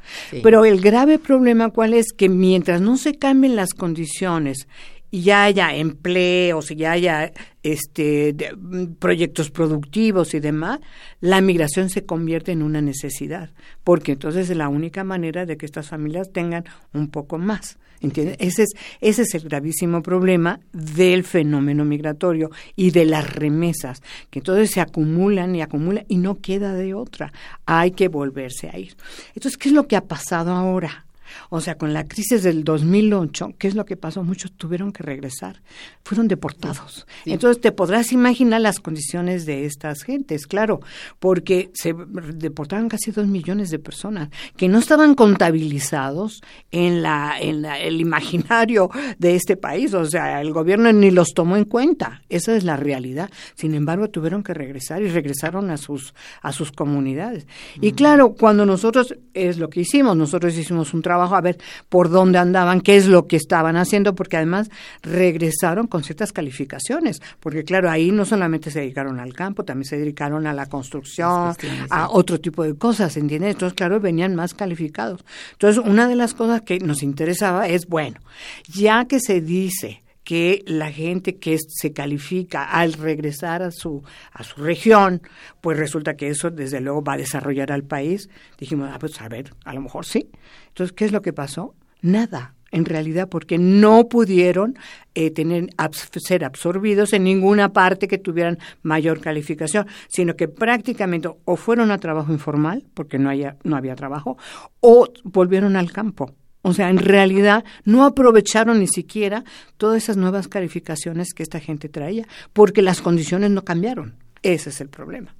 Pero 0.43 0.65
el 0.65 0.81
grave 0.81 1.17
problema 1.17 1.69
cuál 1.69 1.93
es 1.93 2.07
que 2.11 2.27
mientras 2.27 2.56
no 2.59 2.97
se 2.97 3.15
cambien 3.15 3.55
las 3.55 3.73
condiciones 3.73 4.67
y 5.09 5.21
ya 5.21 5.45
haya 5.45 5.75
empleos 5.75 6.71
y 6.71 6.75
ya 6.75 6.91
haya 6.91 7.31
este, 7.63 8.35
mm, 8.57 8.95
proyectos 8.99 9.51
productivos 9.51 10.33
y 10.33 10.39
demás, 10.39 10.79
la 11.21 11.41
migración 11.41 11.89
se 11.89 12.05
convierte 12.05 12.51
en 12.51 12.61
una 12.61 12.81
necesidad, 12.81 13.51
porque 13.83 14.13
entonces 14.13 14.49
es 14.49 14.57
la 14.57 14.69
única 14.69 15.03
manera 15.03 15.45
de 15.45 15.57
que 15.57 15.65
estas 15.65 15.87
familias 15.87 16.31
tengan 16.31 16.65
un 16.93 17.09
poco 17.09 17.37
más. 17.37 17.77
¿Entiendes? 17.99 18.37
Ese 18.39 18.61
es, 18.63 18.69
ese 19.01 19.21
es 19.23 19.33
el 19.33 19.41
gravísimo 19.41 20.03
problema 20.03 20.59
del 20.71 21.23
fenómeno 21.23 21.83
migratorio 21.83 22.51
y 22.75 22.91
de 22.91 23.05
las 23.05 23.33
remesas, 23.33 24.03
que 24.29 24.37
entonces 24.37 24.69
se 24.69 24.81
acumulan 24.81 25.55
y 25.55 25.63
acumulan 25.63 26.05
y 26.07 26.17
no 26.17 26.35
queda 26.35 26.75
de 26.75 26.93
otra. 26.93 27.33
Hay 27.65 27.91
que 27.91 28.07
volverse 28.07 28.69
a 28.69 28.77
ir. 28.77 28.95
Entonces, 29.33 29.57
¿qué 29.57 29.69
es 29.69 29.73
lo 29.73 29.87
que 29.87 29.95
ha 29.95 30.05
pasado 30.05 30.51
ahora? 30.51 31.06
O 31.49 31.61
sea, 31.61 31.77
con 31.77 31.93
la 31.93 32.07
crisis 32.07 32.43
del 32.43 32.63
2008, 32.63 33.53
¿qué 33.57 33.67
es 33.67 33.75
lo 33.75 33.85
que 33.85 33.97
pasó? 33.97 34.23
Muchos 34.23 34.51
tuvieron 34.53 34.91
que 34.91 35.03
regresar, 35.03 35.61
fueron 36.03 36.27
deportados. 36.27 37.05
Entonces, 37.25 37.61
te 37.61 37.71
podrás 37.71 38.11
imaginar 38.11 38.61
las 38.61 38.79
condiciones 38.79 39.45
de 39.45 39.65
estas 39.65 40.03
gentes, 40.03 40.47
claro, 40.47 40.79
porque 41.19 41.71
se 41.73 41.93
deportaron 42.33 42.89
casi 42.89 43.11
dos 43.11 43.27
millones 43.27 43.69
de 43.69 43.79
personas 43.79 44.29
que 44.55 44.67
no 44.67 44.79
estaban 44.79 45.15
contabilizados 45.15 46.41
en, 46.71 47.01
la, 47.01 47.35
en 47.39 47.65
el 47.65 47.99
imaginario 48.01 48.89
de 49.17 49.35
este 49.35 49.57
país. 49.57 49.93
O 49.93 50.05
sea, 50.05 50.41
el 50.41 50.51
gobierno 50.53 50.91
ni 50.91 51.11
los 51.11 51.33
tomó 51.33 51.57
en 51.57 51.65
cuenta. 51.65 52.21
Esa 52.29 52.55
es 52.55 52.63
la 52.63 52.77
realidad. 52.77 53.29
Sin 53.55 53.73
embargo, 53.73 54.09
tuvieron 54.09 54.43
que 54.43 54.53
regresar 54.53 55.01
y 55.01 55.09
regresaron 55.09 55.69
a 55.69 55.77
sus, 55.77 56.13
a 56.41 56.51
sus 56.51 56.71
comunidades. 56.71 57.47
Y 57.81 57.93
claro, 57.93 58.33
cuando 58.33 58.65
nosotros, 58.65 59.15
es 59.33 59.57
lo 59.57 59.69
que 59.69 59.81
hicimos, 59.81 60.15
nosotros 60.15 60.57
hicimos 60.57 60.93
un 60.93 61.01
trabajo 61.01 61.16
a 61.25 61.41
ver 61.41 61.57
por 61.89 62.09
dónde 62.09 62.37
andaban, 62.37 62.81
qué 62.81 62.97
es 62.97 63.07
lo 63.07 63.27
que 63.27 63.35
estaban 63.35 63.75
haciendo, 63.75 64.15
porque 64.15 64.37
además 64.37 64.69
regresaron 65.01 65.87
con 65.87 66.03
ciertas 66.03 66.31
calificaciones, 66.31 67.21
porque 67.39 67.63
claro, 67.63 67.89
ahí 67.89 68.11
no 68.11 68.25
solamente 68.25 68.71
se 68.71 68.79
dedicaron 68.79 69.19
al 69.19 69.33
campo, 69.33 69.63
también 69.63 69.85
se 69.85 69.97
dedicaron 69.97 70.47
a 70.47 70.53
la 70.53 70.67
construcción, 70.67 71.55
a 71.89 72.09
otro 72.09 72.39
tipo 72.39 72.63
de 72.63 72.75
cosas, 72.75 73.17
¿entiendes? 73.17 73.51
Entonces, 73.51 73.75
claro, 73.75 73.99
venían 73.99 74.35
más 74.35 74.53
calificados. 74.53 75.23
Entonces, 75.53 75.83
una 75.83 76.07
de 76.07 76.15
las 76.15 76.33
cosas 76.33 76.61
que 76.61 76.79
nos 76.79 77.03
interesaba 77.03 77.67
es, 77.67 77.87
bueno, 77.87 78.19
ya 78.67 79.05
que 79.05 79.19
se 79.19 79.41
dice 79.41 80.01
que 80.27 80.61
la 80.67 80.91
gente 80.91 81.37
que 81.37 81.57
se 81.57 81.93
califica 81.93 82.65
al 82.65 82.91
regresar 82.91 83.63
a 83.63 83.71
su 83.71 84.03
a 84.33 84.43
su 84.43 84.61
región, 84.61 85.21
pues 85.61 85.77
resulta 85.77 86.17
que 86.17 86.27
eso 86.27 86.51
desde 86.51 86.81
luego 86.81 87.01
va 87.01 87.13
a 87.13 87.17
desarrollar 87.17 87.71
al 87.71 87.85
país. 87.85 88.29
Dijimos, 88.57 88.89
ah, 88.91 88.99
pues 88.99 89.21
a 89.21 89.29
ver, 89.29 89.53
a 89.63 89.73
lo 89.73 89.79
mejor 89.79 90.05
sí. 90.05 90.29
Entonces, 90.67 90.91
¿qué 90.91 91.05
es 91.05 91.13
lo 91.13 91.21
que 91.21 91.31
pasó? 91.31 91.75
Nada, 92.01 92.55
en 92.71 92.83
realidad, 92.83 93.29
porque 93.29 93.57
no 93.57 94.09
pudieron 94.09 94.77
eh, 95.15 95.31
tener, 95.31 95.69
ser 96.17 96.43
absorbidos 96.43 97.13
en 97.13 97.23
ninguna 97.23 97.71
parte 97.71 98.09
que 98.09 98.17
tuvieran 98.17 98.59
mayor 98.81 99.21
calificación, 99.21 99.87
sino 100.09 100.35
que 100.35 100.49
prácticamente 100.49 101.29
o 101.45 101.55
fueron 101.55 101.89
a 101.89 101.99
trabajo 101.99 102.33
informal, 102.33 102.85
porque 102.93 103.17
no, 103.17 103.29
haya, 103.29 103.55
no 103.63 103.77
había 103.77 103.95
trabajo, 103.95 104.37
o 104.81 105.07
volvieron 105.23 105.77
al 105.77 105.93
campo 105.93 106.35
o 106.67 106.73
sea, 106.73 106.89
en 106.89 106.97
realidad 106.97 107.63
no 107.85 108.03
aprovecharon 108.03 108.79
ni 108.79 108.87
siquiera 108.87 109.45
todas 109.77 110.03
esas 110.03 110.17
nuevas 110.17 110.49
calificaciones 110.49 111.33
que 111.33 111.41
esta 111.41 111.61
gente 111.61 111.87
traía, 111.87 112.27
porque 112.51 112.81
las 112.81 113.01
condiciones 113.01 113.51
no 113.51 113.63
cambiaron. 113.63 114.15
Ese 114.43 114.69
es 114.71 114.81
el 114.81 114.89
problema. 114.89 115.33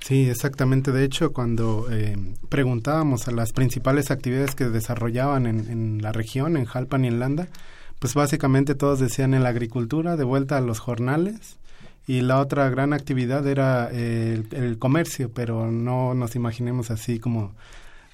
Sí, 0.00 0.28
exactamente. 0.28 0.92
De 0.92 1.04
hecho, 1.04 1.32
cuando 1.32 1.86
eh, 1.90 2.18
preguntábamos 2.50 3.28
a 3.28 3.30
las 3.30 3.52
principales 3.52 4.10
actividades 4.10 4.54
que 4.54 4.66
desarrollaban 4.66 5.46
en, 5.46 6.02
la 6.02 6.12
región, 6.12 6.58
en 6.58 6.66
Jalpan 6.66 7.06
y 7.06 7.08
en 7.08 7.18
Landa, 7.18 7.48
pues 7.98 8.12
básicamente 8.12 8.74
todos 8.74 9.00
decían 9.00 9.32
en 9.32 9.42
la 9.42 9.48
agricultura, 9.48 10.16
de 10.18 10.24
vuelta 10.24 10.58
a 10.58 10.60
los 10.60 10.80
jornales, 10.80 11.56
y 12.06 12.20
la 12.20 12.40
otra 12.40 12.68
gran 12.68 12.92
actividad 12.92 13.46
era 13.46 13.88
eh, 13.90 14.42
el, 14.50 14.78
comercio, 14.78 15.30
pero 15.32 15.70
no 15.70 16.12
nos 16.12 16.36
imaginemos 16.36 16.90
así 16.90 17.18
como 17.18 17.54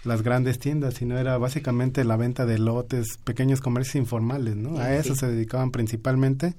las 0.05 0.23
grandes 0.23 0.59
tiendas, 0.59 0.95
sino 0.95 1.19
era 1.19 1.39
básicamente 1.39 2.05
la 2.05 2.17
venta 2.17 2.47
de 2.47 2.59
lotes, 2.59 3.19
pequeños 3.25 3.61
comercios 3.61 3.97
informales, 3.97 4.57
¿no? 4.57 4.79
A 4.79 4.95
eso 4.95 5.15
se 5.15 5.27
dedicaban 5.27 5.71
principalmente. 5.71 6.55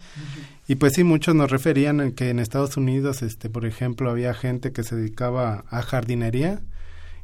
Y 0.67 0.75
pues 0.75 0.93
sí, 0.93 1.03
muchos 1.03 1.35
nos 1.35 1.49
referían 1.49 2.01
en 2.01 2.11
que 2.11 2.29
en 2.29 2.39
Estados 2.39 2.77
Unidos, 2.77 3.21
este, 3.21 3.49
por 3.49 3.65
ejemplo, 3.65 4.09
había 4.09 4.33
gente 4.33 4.71
que 4.71 4.83
se 4.83 4.95
dedicaba 4.95 5.63
a 5.69 5.81
jardinería 5.81 6.61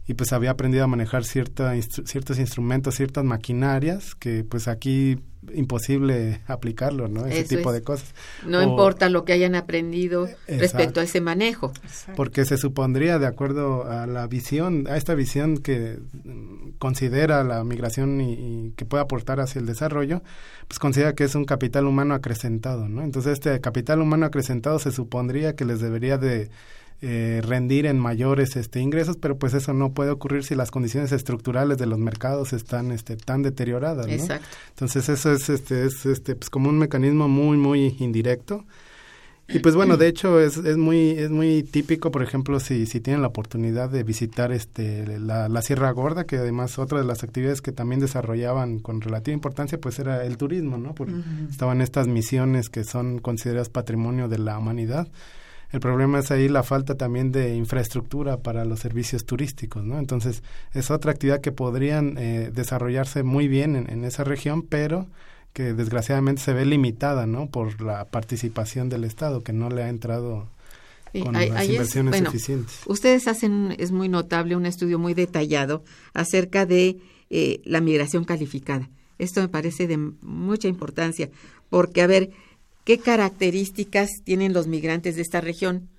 y 0.07 0.13
pues 0.13 0.33
había 0.33 0.51
aprendido 0.51 0.83
a 0.83 0.87
manejar 0.87 1.25
cierta, 1.25 1.73
ciertos 1.81 2.39
instrumentos, 2.39 2.95
ciertas 2.95 3.23
maquinarias 3.23 4.15
que 4.15 4.43
pues 4.43 4.67
aquí 4.67 5.19
imposible 5.53 6.41
aplicarlo, 6.47 7.07
¿no? 7.07 7.25
Ese 7.25 7.55
tipo 7.55 7.71
de 7.71 7.81
cosas. 7.81 8.13
No 8.45 8.61
importa 8.61 9.09
lo 9.09 9.25
que 9.25 9.33
hayan 9.33 9.55
aprendido 9.55 10.27
respecto 10.47 10.99
a 10.99 11.03
ese 11.03 11.21
manejo. 11.21 11.71
Porque 12.15 12.45
se 12.45 12.57
supondría, 12.57 13.19
de 13.19 13.27
acuerdo 13.27 13.85
a 13.85 14.07
la 14.07 14.27
visión, 14.27 14.87
a 14.89 14.97
esta 14.97 15.15
visión 15.15 15.57
que 15.57 15.99
considera 16.79 17.43
la 17.43 17.63
migración 17.63 18.21
y, 18.21 18.73
que 18.75 18.85
puede 18.85 19.03
aportar 19.03 19.39
hacia 19.39 19.59
el 19.59 19.65
desarrollo, 19.65 20.21
pues 20.67 20.79
considera 20.79 21.13
que 21.13 21.23
es 21.23 21.35
un 21.35 21.45
capital 21.45 21.85
humano 21.85 22.13
acrecentado, 22.13 22.87
¿no? 22.87 23.03
Entonces 23.03 23.33
este 23.33 23.59
capital 23.61 24.01
humano 24.01 24.25
acrecentado 24.25 24.79
se 24.79 24.91
supondría 24.91 25.55
que 25.55 25.65
les 25.65 25.79
debería 25.79 26.17
de 26.17 26.49
eh, 27.01 27.41
rendir 27.43 27.85
en 27.85 27.99
mayores 27.99 28.55
este, 28.55 28.79
ingresos, 28.79 29.17
pero 29.17 29.37
pues 29.37 29.53
eso 29.53 29.73
no 29.73 29.91
puede 29.93 30.11
ocurrir 30.11 30.43
si 30.43 30.55
las 30.55 30.71
condiciones 30.71 31.11
estructurales 31.11 31.77
de 31.77 31.85
los 31.85 31.99
mercados 31.99 32.53
están 32.53 32.91
este, 32.91 33.17
tan 33.17 33.43
deterioradas. 33.43 34.07
Entonces 34.69 35.09
eso 35.09 35.31
es, 35.33 35.49
este, 35.49 35.85
es 35.85 36.05
este, 36.05 36.35
pues 36.35 36.49
como 36.49 36.69
un 36.69 36.79
mecanismo 36.79 37.27
muy, 37.27 37.57
muy 37.57 37.95
indirecto. 37.99 38.65
Y 39.47 39.59
pues 39.59 39.75
bueno, 39.75 39.95
de 39.95 40.07
hecho 40.07 40.39
es, 40.39 40.57
es 40.57 40.75
muy 40.75 41.11
es 41.11 41.29
muy 41.29 41.61
típico, 41.61 42.09
por 42.09 42.23
ejemplo, 42.23 42.59
si, 42.59 42.87
si 42.87 42.99
tienen 42.99 43.21
la 43.21 43.27
oportunidad 43.27 43.89
de 43.89 44.01
visitar 44.01 44.51
este 44.51 45.19
la, 45.19 45.49
la 45.49 45.61
Sierra 45.61 45.91
Gorda, 45.91 46.23
que 46.23 46.37
además 46.37 46.79
otra 46.79 46.97
de 46.97 47.05
las 47.05 47.23
actividades 47.23 47.61
que 47.61 47.71
también 47.71 48.01
desarrollaban 48.01 48.79
con 48.79 49.01
relativa 49.01 49.35
importancia, 49.35 49.79
pues 49.79 49.99
era 49.99 50.25
el 50.25 50.37
turismo, 50.37 50.79
¿no? 50.79 50.95
Porque 50.95 51.13
estaban 51.47 51.81
estas 51.81 52.07
misiones 52.07 52.69
que 52.69 52.83
son 52.83 53.19
consideradas 53.19 53.69
patrimonio 53.69 54.27
de 54.27 54.39
la 54.39 54.57
humanidad 54.57 55.07
el 55.71 55.79
problema 55.79 56.19
es 56.19 56.31
ahí 56.31 56.47
la 56.47 56.63
falta 56.63 56.95
también 56.95 57.31
de 57.31 57.55
infraestructura 57.55 58.37
para 58.37 58.65
los 58.65 58.79
servicios 58.79 59.25
turísticos, 59.25 59.83
¿no? 59.83 59.99
Entonces, 59.99 60.43
es 60.73 60.91
otra 60.91 61.11
actividad 61.11 61.41
que 61.41 61.51
podrían 61.51 62.17
eh, 62.17 62.51
desarrollarse 62.53 63.23
muy 63.23 63.47
bien 63.47 63.75
en, 63.75 64.05
esa 64.05 64.23
región, 64.23 64.61
pero 64.61 65.07
que 65.53 65.73
desgraciadamente 65.73 66.41
se 66.41 66.53
ve 66.53 66.65
limitada, 66.65 67.25
¿no? 67.25 67.47
Por 67.47 67.81
la 67.81 68.05
participación 68.05 68.89
del 68.89 69.03
Estado, 69.03 69.43
que 69.43 69.53
no 69.53 69.69
le 69.69 69.83
ha 69.83 69.89
entrado 69.89 70.47
con 71.23 71.33
las 71.33 71.67
inversiones 71.67 72.21
eficientes. 72.21 72.81
Ustedes 72.85 73.27
hacen, 73.27 73.73
es 73.77 73.91
muy 73.91 74.09
notable, 74.09 74.55
un 74.55 74.65
estudio 74.65 74.99
muy 74.99 75.13
detallado 75.13 75.83
acerca 76.13 76.65
de 76.65 76.97
eh, 77.29 77.61
la 77.63 77.81
migración 77.81 78.25
calificada. 78.25 78.89
Esto 79.17 79.41
me 79.41 79.47
parece 79.47 79.87
de 79.87 79.97
mucha 79.97 80.67
importancia, 80.67 81.29
porque, 81.69 82.01
a 82.01 82.07
ver, 82.07 82.31
¿Qué 82.85 82.99
características 82.99 84.21
tienen 84.23 84.53
los 84.53 84.67
migrantes 84.67 85.15
de 85.15 85.23
esta 85.23 85.41
región? 85.41 85.89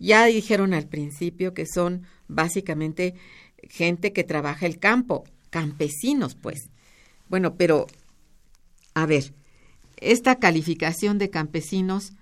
Ya 0.00 0.26
dijeron 0.26 0.74
al 0.74 0.88
principio 0.88 1.54
que 1.54 1.64
son 1.64 2.02
básicamente 2.28 3.14
gente 3.62 4.12
que 4.12 4.24
trabaja 4.24 4.66
el 4.66 4.78
campo, 4.78 5.24
campesinos, 5.50 6.34
pues. 6.34 6.70
Bueno, 7.28 7.54
pero, 7.54 7.86
a 8.94 9.06
ver, 9.06 9.32
esta 9.96 10.40
calificación 10.40 11.18
de 11.18 11.30
campesinos, 11.30 12.12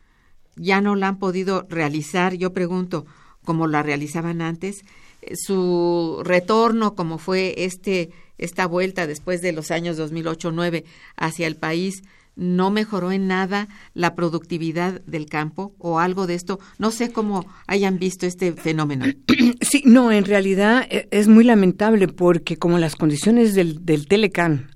ya 0.57 0.83
no 0.83 0.94
la 0.94 1.09
han 1.09 1.18
podido 1.18 1.66
realizar, 1.70 2.35
yo 2.35 2.53
pregunto, 2.53 3.07
como 3.44 3.66
la 3.66 3.83
realizaban 3.83 4.42
antes, 4.42 4.85
eh, 5.22 5.37
su 5.37 6.20
retorno, 6.22 6.94
como 6.94 7.16
fue 7.16 7.55
este 7.64 8.11
esta 8.38 8.66
vuelta 8.66 9.07
después 9.07 9.40
de 9.40 9.53
los 9.53 9.70
años 9.70 9.96
2008-9 9.96 10.85
hacia 11.16 11.46
el 11.46 11.57
país, 11.57 12.03
no 12.36 12.70
mejoró 12.70 13.12
en 13.12 13.28
nada 13.28 13.68
la 13.94 14.14
productividad 14.14 15.00
del 15.02 15.26
campo 15.26 15.74
o 15.78 15.98
algo 15.98 16.26
de 16.26 16.34
esto. 16.34 16.58
No 16.78 16.90
sé 16.90 17.12
cómo 17.12 17.46
hayan 17.66 17.98
visto 17.98 18.26
este 18.26 18.52
fenómeno. 18.52 19.06
Sí, 19.60 19.82
no, 19.86 20.12
en 20.12 20.24
realidad 20.24 20.86
eh, 20.90 21.08
es 21.10 21.28
muy 21.28 21.44
lamentable 21.44 22.08
porque 22.08 22.56
como 22.56 22.78
las 22.78 22.96
condiciones 22.96 23.54
del, 23.54 23.84
del 23.84 24.06
Telecan 24.06 24.70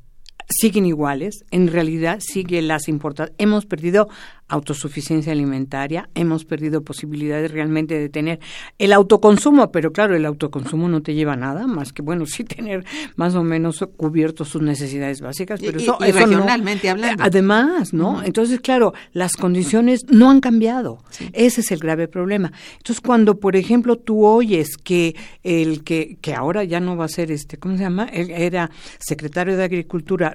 siguen 0.48 0.86
iguales, 0.86 1.44
en 1.50 1.68
realidad 1.68 2.18
sigue 2.20 2.62
las 2.62 2.88
importaciones. 2.88 3.34
Hemos 3.38 3.66
perdido 3.66 4.08
autosuficiencia 4.48 5.32
alimentaria, 5.32 6.08
hemos 6.14 6.44
perdido 6.44 6.82
posibilidades 6.82 7.50
realmente 7.50 7.98
de 7.98 8.08
tener 8.08 8.40
el 8.78 8.92
autoconsumo, 8.92 9.72
pero 9.72 9.92
claro, 9.92 10.14
el 10.14 10.24
autoconsumo 10.24 10.88
no 10.88 11.02
te 11.02 11.14
lleva 11.14 11.32
a 11.32 11.36
nada 11.36 11.66
más 11.66 11.92
que, 11.92 12.02
bueno, 12.02 12.26
sí 12.26 12.44
tener 12.44 12.84
más 13.16 13.34
o 13.34 13.42
menos 13.42 13.84
cubiertos 13.96 14.48
sus 14.48 14.62
necesidades 14.62 15.20
básicas, 15.20 15.60
pero 15.60 15.78
eso, 15.78 15.98
regionalmente 16.00 16.88
hablando. 16.88 17.22
Además, 17.22 17.92
¿no? 17.92 18.22
Entonces, 18.22 18.60
claro, 18.60 18.94
las 19.12 19.32
condiciones 19.32 20.04
no 20.08 20.30
han 20.30 20.40
cambiado. 20.40 21.02
Ese 21.32 21.60
es 21.60 21.72
el 21.72 21.80
grave 21.80 22.08
problema. 22.08 22.52
Entonces, 22.78 23.00
cuando, 23.00 23.40
por 23.40 23.56
ejemplo, 23.56 23.96
tú 23.96 24.24
oyes 24.24 24.76
que 24.76 25.16
el 25.42 25.82
que, 25.82 26.18
que 26.20 26.34
ahora 26.34 26.64
ya 26.64 26.80
no 26.80 26.96
va 26.96 27.06
a 27.06 27.08
ser 27.08 27.30
este, 27.30 27.58
¿cómo 27.58 27.76
se 27.76 27.82
llama? 27.82 28.04
Él 28.04 28.30
era 28.30 28.70
secretario 28.98 29.56
de 29.56 29.64
Agricultura, 29.64 30.34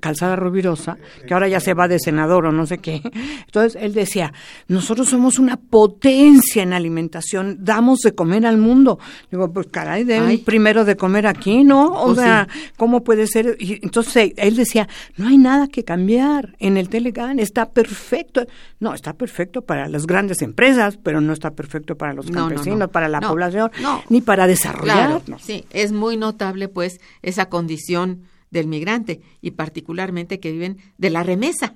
Calzada 0.00 0.36
Rovirosa, 0.36 0.98
que 1.26 1.34
ahora 1.34 1.48
ya 1.48 1.60
se 1.60 1.74
va 1.74 1.88
de 1.88 1.98
senador 1.98 2.46
o 2.46 2.52
no 2.52 2.66
sé 2.66 2.78
qué, 2.78 3.02
entonces 3.46 3.80
él 3.80 3.94
decía, 3.94 4.32
nosotros 4.68 5.08
somos 5.08 5.38
una 5.38 5.56
potencia 5.56 6.62
en 6.62 6.72
alimentación, 6.72 7.58
damos 7.60 8.00
de 8.00 8.14
comer 8.14 8.44
al 8.44 8.58
mundo. 8.58 8.98
Digo, 9.30 9.52
pues 9.52 9.68
caray, 9.68 10.04
den 10.04 10.44
primero 10.44 10.84
de 10.84 10.96
comer 10.96 11.26
aquí, 11.26 11.64
¿no? 11.64 11.86
O 11.86 12.06
pues 12.06 12.18
sea, 12.18 12.48
¿cómo 12.76 13.02
puede 13.02 13.26
ser? 13.26 13.56
Y 13.58 13.80
entonces 13.82 14.32
él 14.36 14.56
decía, 14.56 14.88
no 15.16 15.28
hay 15.28 15.38
nada 15.38 15.68
que 15.68 15.84
cambiar 15.84 16.56
en 16.58 16.76
el 16.76 16.88
Telegram, 16.88 17.38
está 17.38 17.70
perfecto. 17.70 18.46
No, 18.80 18.94
está 18.94 19.14
perfecto 19.14 19.62
para 19.62 19.88
las 19.88 20.06
grandes 20.06 20.42
empresas, 20.42 20.98
pero 21.02 21.20
no 21.20 21.32
está 21.32 21.52
perfecto 21.52 21.96
para 21.96 22.12
los 22.12 22.30
campesinos, 22.30 22.90
para 22.90 23.08
la 23.08 23.20
población, 23.20 23.70
ni 24.08 24.20
para 24.20 24.46
desarrollar. 24.46 25.22
sí, 25.38 25.64
es 25.70 25.92
muy 25.92 26.16
notable 26.16 26.68
pues 26.68 27.00
esa 27.22 27.48
condición 27.48 28.24
del 28.50 28.66
migrante 28.66 29.20
y 29.40 29.52
particularmente 29.52 30.40
que 30.40 30.52
viven 30.52 30.78
de 30.98 31.10
la 31.10 31.22
remesa. 31.22 31.74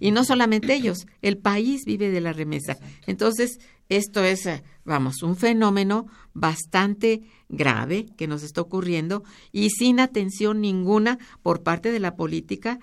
Y 0.00 0.10
no 0.10 0.24
solamente 0.24 0.74
ellos, 0.74 1.06
el 1.22 1.38
país 1.38 1.84
vive 1.84 2.10
de 2.10 2.20
la 2.20 2.32
remesa. 2.32 2.76
Entonces, 3.06 3.58
esto 3.88 4.24
es, 4.24 4.46
eh, 4.46 4.62
vamos, 4.84 5.22
un 5.22 5.36
fenómeno 5.36 6.06
bastante 6.34 7.22
grave 7.48 8.06
que 8.16 8.26
nos 8.26 8.42
está 8.42 8.60
ocurriendo 8.60 9.22
y 9.52 9.70
sin 9.70 10.00
atención 10.00 10.60
ninguna 10.60 11.18
por 11.42 11.62
parte 11.62 11.92
de 11.92 12.00
la 12.00 12.16
política 12.16 12.80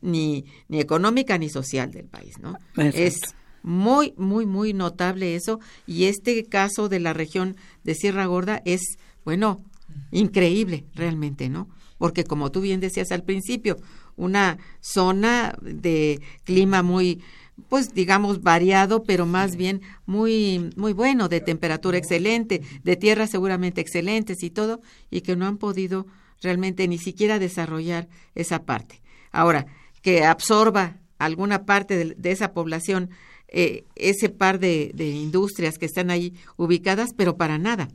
ni, 0.00 0.44
ni 0.68 0.80
económica 0.80 1.38
ni 1.38 1.48
social 1.48 1.90
del 1.92 2.06
país, 2.06 2.34
¿no? 2.40 2.58
Es 2.76 3.20
muy, 3.62 4.12
muy, 4.16 4.44
muy 4.44 4.74
notable 4.74 5.36
eso 5.36 5.60
y 5.86 6.04
este 6.04 6.44
caso 6.44 6.88
de 6.88 7.00
la 7.00 7.12
región 7.12 7.56
de 7.84 7.94
Sierra 7.94 8.26
Gorda 8.26 8.60
es, 8.64 8.98
bueno, 9.24 9.64
increíble 10.10 10.84
realmente, 10.94 11.48
¿no? 11.48 11.68
Porque 11.98 12.24
como 12.24 12.50
tú 12.50 12.60
bien 12.60 12.80
decías 12.80 13.12
al 13.12 13.22
principio, 13.22 13.76
una 14.16 14.58
zona 14.80 15.54
de 15.60 16.20
clima 16.44 16.82
muy 16.82 17.22
pues 17.68 17.94
digamos 17.94 18.42
variado, 18.42 19.02
pero 19.04 19.26
más 19.26 19.56
bien 19.56 19.82
muy 20.06 20.70
muy 20.76 20.92
bueno, 20.92 21.28
de 21.28 21.40
temperatura 21.40 21.98
excelente, 21.98 22.62
de 22.82 22.96
tierras 22.96 23.30
seguramente 23.30 23.80
excelentes 23.80 24.42
y 24.42 24.50
todo, 24.50 24.80
y 25.10 25.20
que 25.20 25.36
no 25.36 25.46
han 25.46 25.58
podido 25.58 26.06
realmente 26.40 26.88
ni 26.88 26.98
siquiera 26.98 27.38
desarrollar 27.38 28.08
esa 28.34 28.64
parte. 28.64 29.00
Ahora, 29.30 29.66
que 30.02 30.24
absorba 30.24 30.98
alguna 31.18 31.64
parte 31.64 32.14
de, 32.16 32.30
esa 32.30 32.52
población 32.52 33.10
eh, 33.48 33.84
ese 33.94 34.28
par 34.28 34.58
de, 34.58 34.92
industrias 34.98 35.78
que 35.78 35.86
están 35.86 36.10
ahí 36.10 36.34
ubicadas, 36.56 37.14
pero 37.16 37.36
para 37.36 37.58
nada. 37.58 37.88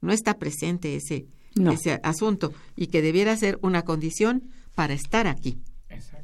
No 0.00 0.12
está 0.12 0.38
presente 0.38 0.96
ese, 0.96 1.26
ese 1.54 2.00
asunto 2.02 2.52
y 2.74 2.88
que 2.88 3.02
debiera 3.02 3.36
ser 3.36 3.58
una 3.62 3.82
condición 3.82 4.50
para 4.74 4.94
estar 4.94 5.26
aquí. 5.26 5.58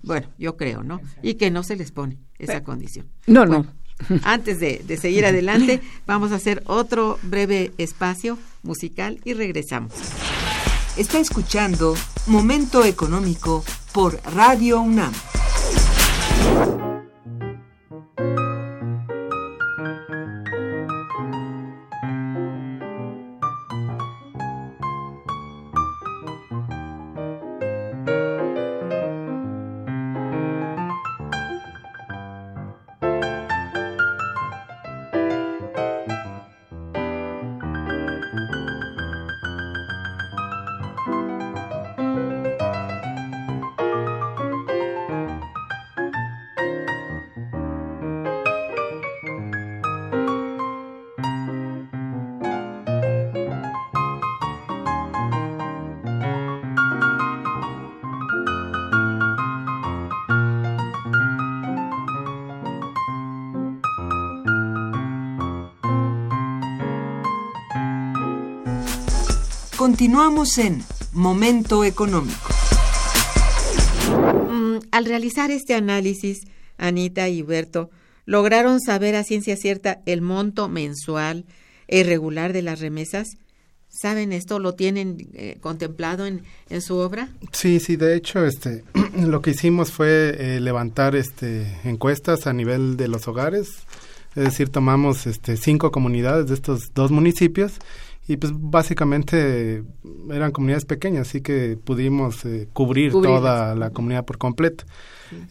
Bueno, 0.02 0.28
yo 0.38 0.56
creo, 0.56 0.82
¿no? 0.82 1.00
Y 1.22 1.34
que 1.34 1.50
no 1.50 1.62
se 1.62 1.76
les 1.76 1.92
pone 1.92 2.18
esa 2.38 2.62
condición. 2.62 3.08
No, 3.26 3.44
no. 3.44 3.66
Antes 4.22 4.61
de, 4.61 4.82
de 4.87 4.96
seguir 4.96 5.26
adelante, 5.26 5.80
vamos 6.06 6.32
a 6.32 6.37
hacer 6.37 6.62
otro 6.66 7.18
breve 7.22 7.72
espacio 7.78 8.38
musical 8.62 9.20
y 9.24 9.34
regresamos. 9.34 9.92
Está 10.96 11.18
escuchando 11.18 11.94
Momento 12.26 12.84
Económico 12.84 13.64
por 13.92 14.20
Radio 14.34 14.80
UNAM. 14.80 15.12
Continuamos 69.88 70.59
en 70.59 70.85
Momento 71.14 71.83
Económico. 71.83 72.51
Mm, 74.51 74.81
al 74.90 75.07
realizar 75.07 75.51
este 75.51 75.74
análisis, 75.74 76.40
Anita 76.77 77.31
y 77.31 77.42
Huberto 77.42 77.88
lograron 78.27 78.83
saber 78.83 79.16
a 79.16 79.24
ciencia 79.24 79.57
cierta 79.57 80.03
el 80.05 80.20
monto 80.20 80.68
mensual 80.68 81.46
e 81.87 82.01
irregular 82.01 82.53
de 82.53 82.61
las 82.61 82.81
remesas. 82.81 83.38
¿Saben 83.88 84.35
esto? 84.35 84.59
¿Lo 84.59 84.74
tienen 84.74 85.31
eh, 85.33 85.57
contemplado 85.62 86.27
en, 86.27 86.42
en, 86.68 86.83
su 86.83 86.98
obra? 86.98 87.31
Sí, 87.53 87.81
sí, 87.81 87.96
de 87.96 88.14
hecho, 88.14 88.44
este, 88.44 88.85
lo 89.16 89.40
que 89.40 89.53
hicimos 89.53 89.90
fue 89.90 90.37
eh, 90.38 90.61
levantar 90.61 91.16
este, 91.16 91.79
encuestas 91.85 92.46
a 92.46 92.53
nivel 92.53 92.98
de 92.98 93.09
los 93.09 93.27
hogares, 93.27 93.70
es 94.37 94.44
decir, 94.44 94.68
tomamos 94.68 95.27
este, 95.27 95.57
cinco 95.57 95.90
comunidades 95.90 96.46
de 96.48 96.55
estos 96.55 96.92
dos 96.92 97.11
municipios 97.11 97.79
y 98.28 98.36
pues 98.36 98.52
básicamente 98.54 99.82
eran 100.30 100.52
comunidades 100.52 100.84
pequeñas, 100.84 101.28
así 101.28 101.40
que 101.40 101.78
pudimos 101.82 102.44
eh, 102.44 102.68
cubrir 102.74 103.10
toda 103.10 103.74
la 103.74 103.90
comunidad 103.90 104.26
por 104.26 104.36
completo. 104.36 104.84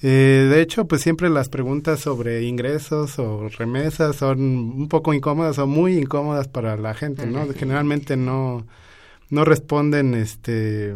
Eh, 0.04 0.48
de 0.50 0.62
hecho, 0.62 0.88
pues 0.88 1.02
siempre 1.02 1.30
las 1.30 1.50
preguntas 1.50 2.00
sobre 2.00 2.44
ingresos 2.44 3.18
o 3.18 3.50
remesas 3.50 4.18
son 4.18 4.40
un 4.40 4.88
poco 4.90 5.16
incómodas 5.16 5.58
o 5.58 5.66
muy 5.66 5.98
incómodas 5.98 6.48
para 6.48 6.78
la 6.78 6.94
gente, 6.94 7.26
¿no? 7.26 7.48
Generalmente 7.54 8.16
no, 8.16 8.68
no 9.32 9.44
responden 9.44 10.14
este 10.14 10.94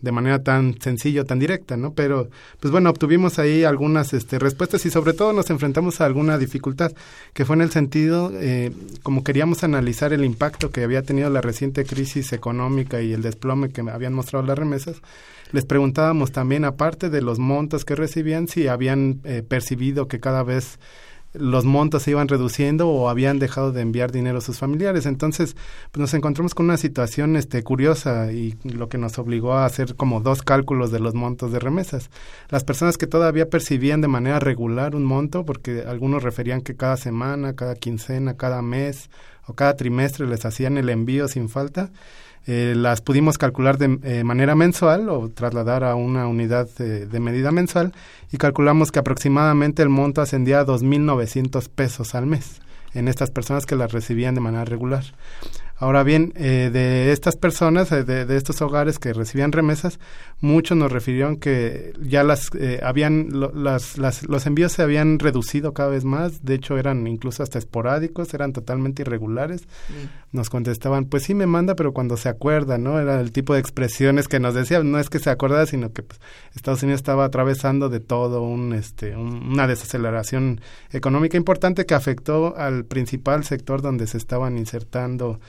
de 0.00 0.12
manera 0.12 0.42
tan 0.42 0.80
sencilla, 0.80 1.24
tan 1.24 1.38
directa, 1.38 1.76
¿no? 1.76 1.92
Pero, 1.94 2.28
pues 2.58 2.70
bueno, 2.70 2.90
obtuvimos 2.90 3.38
ahí 3.38 3.64
algunas 3.64 4.12
este, 4.12 4.38
respuestas 4.38 4.84
y 4.86 4.90
sobre 4.90 5.12
todo 5.12 5.32
nos 5.32 5.50
enfrentamos 5.50 6.00
a 6.00 6.06
alguna 6.06 6.38
dificultad, 6.38 6.92
que 7.32 7.44
fue 7.44 7.56
en 7.56 7.62
el 7.62 7.70
sentido, 7.70 8.32
eh, 8.34 8.72
como 9.02 9.24
queríamos 9.24 9.64
analizar 9.64 10.12
el 10.12 10.24
impacto 10.24 10.70
que 10.70 10.82
había 10.82 11.02
tenido 11.02 11.30
la 11.30 11.40
reciente 11.40 11.84
crisis 11.84 12.32
económica 12.32 13.00
y 13.02 13.12
el 13.12 13.22
desplome 13.22 13.70
que 13.70 13.82
habían 13.82 14.14
mostrado 14.14 14.46
las 14.46 14.58
remesas, 14.58 15.02
les 15.52 15.64
preguntábamos 15.64 16.30
también, 16.30 16.64
aparte 16.64 17.10
de 17.10 17.22
los 17.22 17.38
montos 17.38 17.84
que 17.84 17.96
recibían, 17.96 18.46
si 18.46 18.68
habían 18.68 19.20
eh, 19.24 19.42
percibido 19.46 20.06
que 20.06 20.20
cada 20.20 20.44
vez 20.44 20.78
los 21.32 21.64
montos 21.64 22.02
se 22.02 22.10
iban 22.10 22.28
reduciendo 22.28 22.88
o 22.88 23.08
habían 23.08 23.38
dejado 23.38 23.72
de 23.72 23.82
enviar 23.82 24.10
dinero 24.10 24.38
a 24.38 24.40
sus 24.40 24.58
familiares. 24.58 25.06
Entonces, 25.06 25.54
pues 25.92 26.00
nos 26.00 26.14
encontramos 26.14 26.54
con 26.54 26.66
una 26.66 26.76
situación 26.76 27.36
este, 27.36 27.62
curiosa 27.62 28.32
y 28.32 28.56
lo 28.64 28.88
que 28.88 28.98
nos 28.98 29.18
obligó 29.18 29.54
a 29.54 29.64
hacer 29.64 29.94
como 29.94 30.20
dos 30.20 30.42
cálculos 30.42 30.90
de 30.90 31.00
los 31.00 31.14
montos 31.14 31.52
de 31.52 31.60
remesas. 31.60 32.10
Las 32.48 32.64
personas 32.64 32.98
que 32.98 33.06
todavía 33.06 33.48
percibían 33.48 34.00
de 34.00 34.08
manera 34.08 34.40
regular 34.40 34.96
un 34.96 35.04
monto, 35.04 35.44
porque 35.44 35.84
algunos 35.86 36.22
referían 36.22 36.62
que 36.62 36.76
cada 36.76 36.96
semana, 36.96 37.54
cada 37.54 37.76
quincena, 37.76 38.36
cada 38.36 38.60
mes 38.62 39.10
o 39.46 39.54
cada 39.54 39.76
trimestre 39.76 40.26
les 40.26 40.44
hacían 40.44 40.78
el 40.78 40.88
envío 40.88 41.28
sin 41.28 41.48
falta, 41.48 41.90
eh, 42.46 42.74
las 42.76 43.00
pudimos 43.00 43.38
calcular 43.38 43.78
de 43.78 43.98
eh, 44.02 44.24
manera 44.24 44.54
mensual 44.54 45.08
o 45.08 45.28
trasladar 45.28 45.84
a 45.84 45.94
una 45.94 46.26
unidad 46.26 46.68
de 46.68 47.20
medida 47.20 47.50
mensual 47.52 47.92
y 48.32 48.38
calculamos 48.38 48.90
que 48.90 48.98
aproximadamente 48.98 49.82
el 49.82 49.88
monto 49.88 50.22
ascendía 50.22 50.60
a 50.60 50.66
2.900 50.66 51.68
pesos 51.68 52.14
al 52.14 52.26
mes 52.26 52.60
en 52.94 53.08
estas 53.08 53.30
personas 53.30 53.66
que 53.66 53.76
las 53.76 53.92
recibían 53.92 54.34
de 54.34 54.40
manera 54.40 54.64
regular. 54.64 55.04
Ahora 55.80 56.02
bien, 56.02 56.34
eh, 56.36 56.68
de 56.70 57.10
estas 57.10 57.36
personas, 57.36 57.90
eh, 57.90 58.04
de, 58.04 58.36
estos 58.36 58.60
hogares 58.60 58.98
que 58.98 59.14
recibían 59.14 59.50
remesas, 59.50 59.98
muchos 60.42 60.76
nos 60.76 60.92
refirieron 60.92 61.38
que 61.38 61.94
ya 62.02 62.22
las 62.22 62.50
eh, 62.54 62.80
habían 62.82 63.30
las, 63.54 63.96
los 63.96 64.46
envíos 64.46 64.72
se 64.72 64.82
habían 64.82 65.18
reducido 65.18 65.72
cada 65.72 65.88
vez 65.88 66.04
más. 66.04 66.44
De 66.44 66.56
hecho, 66.56 66.76
eran 66.76 67.06
incluso 67.06 67.42
hasta 67.42 67.58
esporádicos, 67.58 68.34
eran 68.34 68.52
totalmente 68.52 69.00
irregulares. 69.00 69.62
Nos 70.32 70.50
contestaban, 70.50 71.06
pues 71.06 71.22
sí 71.22 71.34
me 71.34 71.46
manda, 71.46 71.74
pero 71.76 71.94
cuando 71.94 72.18
se 72.18 72.28
acuerda, 72.28 72.76
¿no? 72.76 73.00
Era 73.00 73.18
el 73.18 73.32
tipo 73.32 73.54
de 73.54 73.60
expresiones 73.60 74.28
que 74.28 74.38
nos 74.38 74.52
decían. 74.52 74.90
No 74.90 74.98
es 74.98 75.08
que 75.08 75.18
se 75.18 75.30
acordara, 75.30 75.64
sino 75.64 75.94
que 75.94 76.02
pues, 76.02 76.20
Estados 76.54 76.82
Unidos 76.82 76.98
estaba 76.98 77.24
atravesando 77.24 77.88
de 77.88 78.00
todo 78.00 78.42
un, 78.42 78.74
este, 78.74 79.16
una 79.16 79.66
desaceleración 79.66 80.60
económica 80.92 81.38
importante 81.38 81.86
que 81.86 81.94
afectó 81.94 82.54
al 82.58 82.84
principal 82.84 83.44
sector 83.44 83.80
donde 83.80 84.06
se 84.06 84.18
estaban 84.18 84.58
insertando 84.58 85.40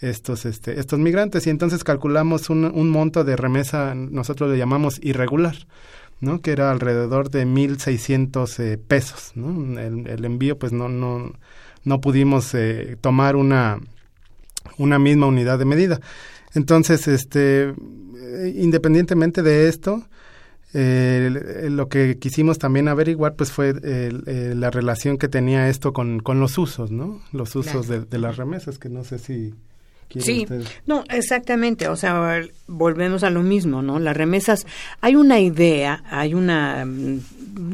estos, 0.00 0.46
este, 0.46 0.78
estos 0.78 0.98
migrantes 0.98 1.46
y 1.46 1.50
entonces 1.50 1.84
calculamos 1.84 2.50
un, 2.50 2.64
un 2.64 2.90
monto 2.90 3.24
de 3.24 3.36
remesa, 3.36 3.94
nosotros 3.94 4.50
le 4.50 4.58
llamamos 4.58 5.00
irregular. 5.02 5.56
¿no? 6.20 6.40
que 6.40 6.50
era 6.50 6.70
alrededor 6.70 7.30
de 7.30 7.46
1.600 7.46 8.58
eh, 8.60 8.78
pesos. 8.78 9.32
¿no? 9.34 9.78
El, 9.78 10.24
envío, 10.24 10.58
pues 10.58 10.72
no, 10.72 10.88
no, 10.88 11.32
no 11.84 12.00
pudimos 12.00 12.54
eh, 12.54 12.96
tomar 13.00 13.36
una, 13.36 13.78
una 14.78 14.98
misma 14.98 15.26
unidad 15.26 15.58
de 15.58 15.64
medida. 15.64 16.00
Entonces, 16.54 17.06
este, 17.08 17.68
eh, 17.68 18.54
independientemente 18.56 19.42
de 19.42 19.68
esto, 19.68 20.04
lo 20.72 21.88
que 21.88 22.18
quisimos 22.18 22.58
también 22.58 22.88
averiguar 22.88 23.34
pues 23.36 23.50
fue 23.50 23.72
la 23.72 24.70
relación 24.70 25.16
que 25.16 25.26
tenía 25.26 25.68
esto 25.70 25.94
con, 25.94 26.20
con 26.20 26.40
los 26.40 26.58
usos, 26.58 26.90
¿no? 26.90 27.22
Los 27.32 27.56
usos 27.56 27.88
de, 27.88 28.00
de, 28.00 28.18
las 28.18 28.36
remesas, 28.36 28.78
que 28.78 28.90
no 28.90 29.02
sé 29.02 29.18
si 29.18 29.54
Sí, 30.16 30.46
no, 30.86 31.04
exactamente, 31.10 31.88
o 31.88 31.96
sea, 31.96 32.40
volvemos 32.66 33.22
a 33.24 33.30
lo 33.30 33.42
mismo, 33.42 33.82
¿no? 33.82 33.98
Las 33.98 34.16
remesas, 34.16 34.66
hay 35.00 35.16
una 35.16 35.38
idea, 35.38 36.02
hay 36.10 36.32
una, 36.32 36.84
mm, 36.84 37.20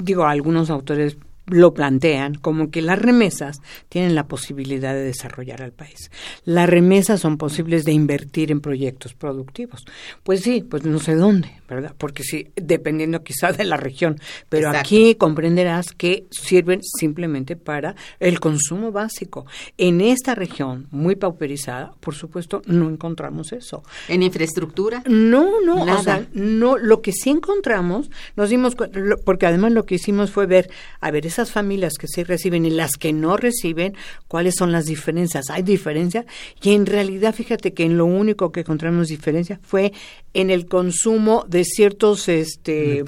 digo, 0.04 0.24
algunos 0.24 0.68
autores 0.70 1.16
lo 1.46 1.74
plantean 1.74 2.34
como 2.36 2.70
que 2.70 2.82
las 2.82 2.98
remesas 2.98 3.60
tienen 3.88 4.14
la 4.14 4.26
posibilidad 4.26 4.94
de 4.94 5.02
desarrollar 5.02 5.62
al 5.62 5.72
país. 5.72 6.10
Las 6.44 6.68
remesas 6.68 7.20
son 7.20 7.36
posibles 7.36 7.84
de 7.84 7.92
invertir 7.92 8.50
en 8.50 8.60
proyectos 8.60 9.14
productivos. 9.14 9.84
Pues 10.22 10.40
sí, 10.40 10.62
pues 10.62 10.84
no 10.84 10.98
sé 10.98 11.14
dónde, 11.14 11.60
¿verdad? 11.68 11.94
Porque 11.98 12.22
sí, 12.22 12.48
dependiendo 12.56 13.22
quizá 13.22 13.52
de 13.52 13.64
la 13.64 13.76
región, 13.76 14.18
pero 14.48 14.70
aquí 14.70 15.14
comprenderás 15.16 15.92
que 15.92 16.26
sirven 16.30 16.80
simplemente 16.82 17.56
para 17.56 17.94
el 18.20 18.40
consumo 18.40 18.90
básico. 18.90 19.46
En 19.76 20.00
esta 20.00 20.34
región 20.34 20.88
muy 20.90 21.16
pauperizada, 21.16 21.94
por 22.00 22.14
supuesto, 22.14 22.62
no 22.66 22.88
encontramos 22.88 23.52
eso. 23.52 23.82
¿En 24.08 24.22
infraestructura? 24.22 25.02
No, 25.06 25.60
no, 25.60 25.82
o 25.82 26.02
sea, 26.02 26.26
no, 26.32 26.78
lo 26.78 27.02
que 27.02 27.12
sí 27.12 27.30
encontramos, 27.30 28.10
nos 28.36 28.50
dimos 28.50 28.76
porque 29.24 29.46
además 29.46 29.72
lo 29.72 29.84
que 29.84 29.96
hicimos 29.96 30.30
fue 30.30 30.46
ver, 30.46 30.70
a 31.00 31.10
ver, 31.10 31.26
esas 31.34 31.50
familias 31.50 31.94
que 31.98 32.06
sí 32.06 32.24
reciben 32.24 32.64
y 32.64 32.70
las 32.70 32.96
que 32.96 33.12
no 33.12 33.36
reciben, 33.36 33.94
cuáles 34.28 34.54
son 34.56 34.72
las 34.72 34.86
diferencias. 34.86 35.50
Hay 35.50 35.62
diferencia. 35.62 36.24
Y 36.62 36.74
en 36.74 36.86
realidad 36.86 37.34
fíjate 37.34 37.74
que 37.74 37.84
en 37.84 37.98
lo 37.98 38.06
único 38.06 38.52
que 38.52 38.60
encontramos 38.60 39.08
diferencia 39.08 39.60
fue 39.62 39.92
en 40.32 40.50
el 40.50 40.66
consumo 40.66 41.44
de 41.48 41.64
ciertos 41.64 42.28
este 42.28 43.04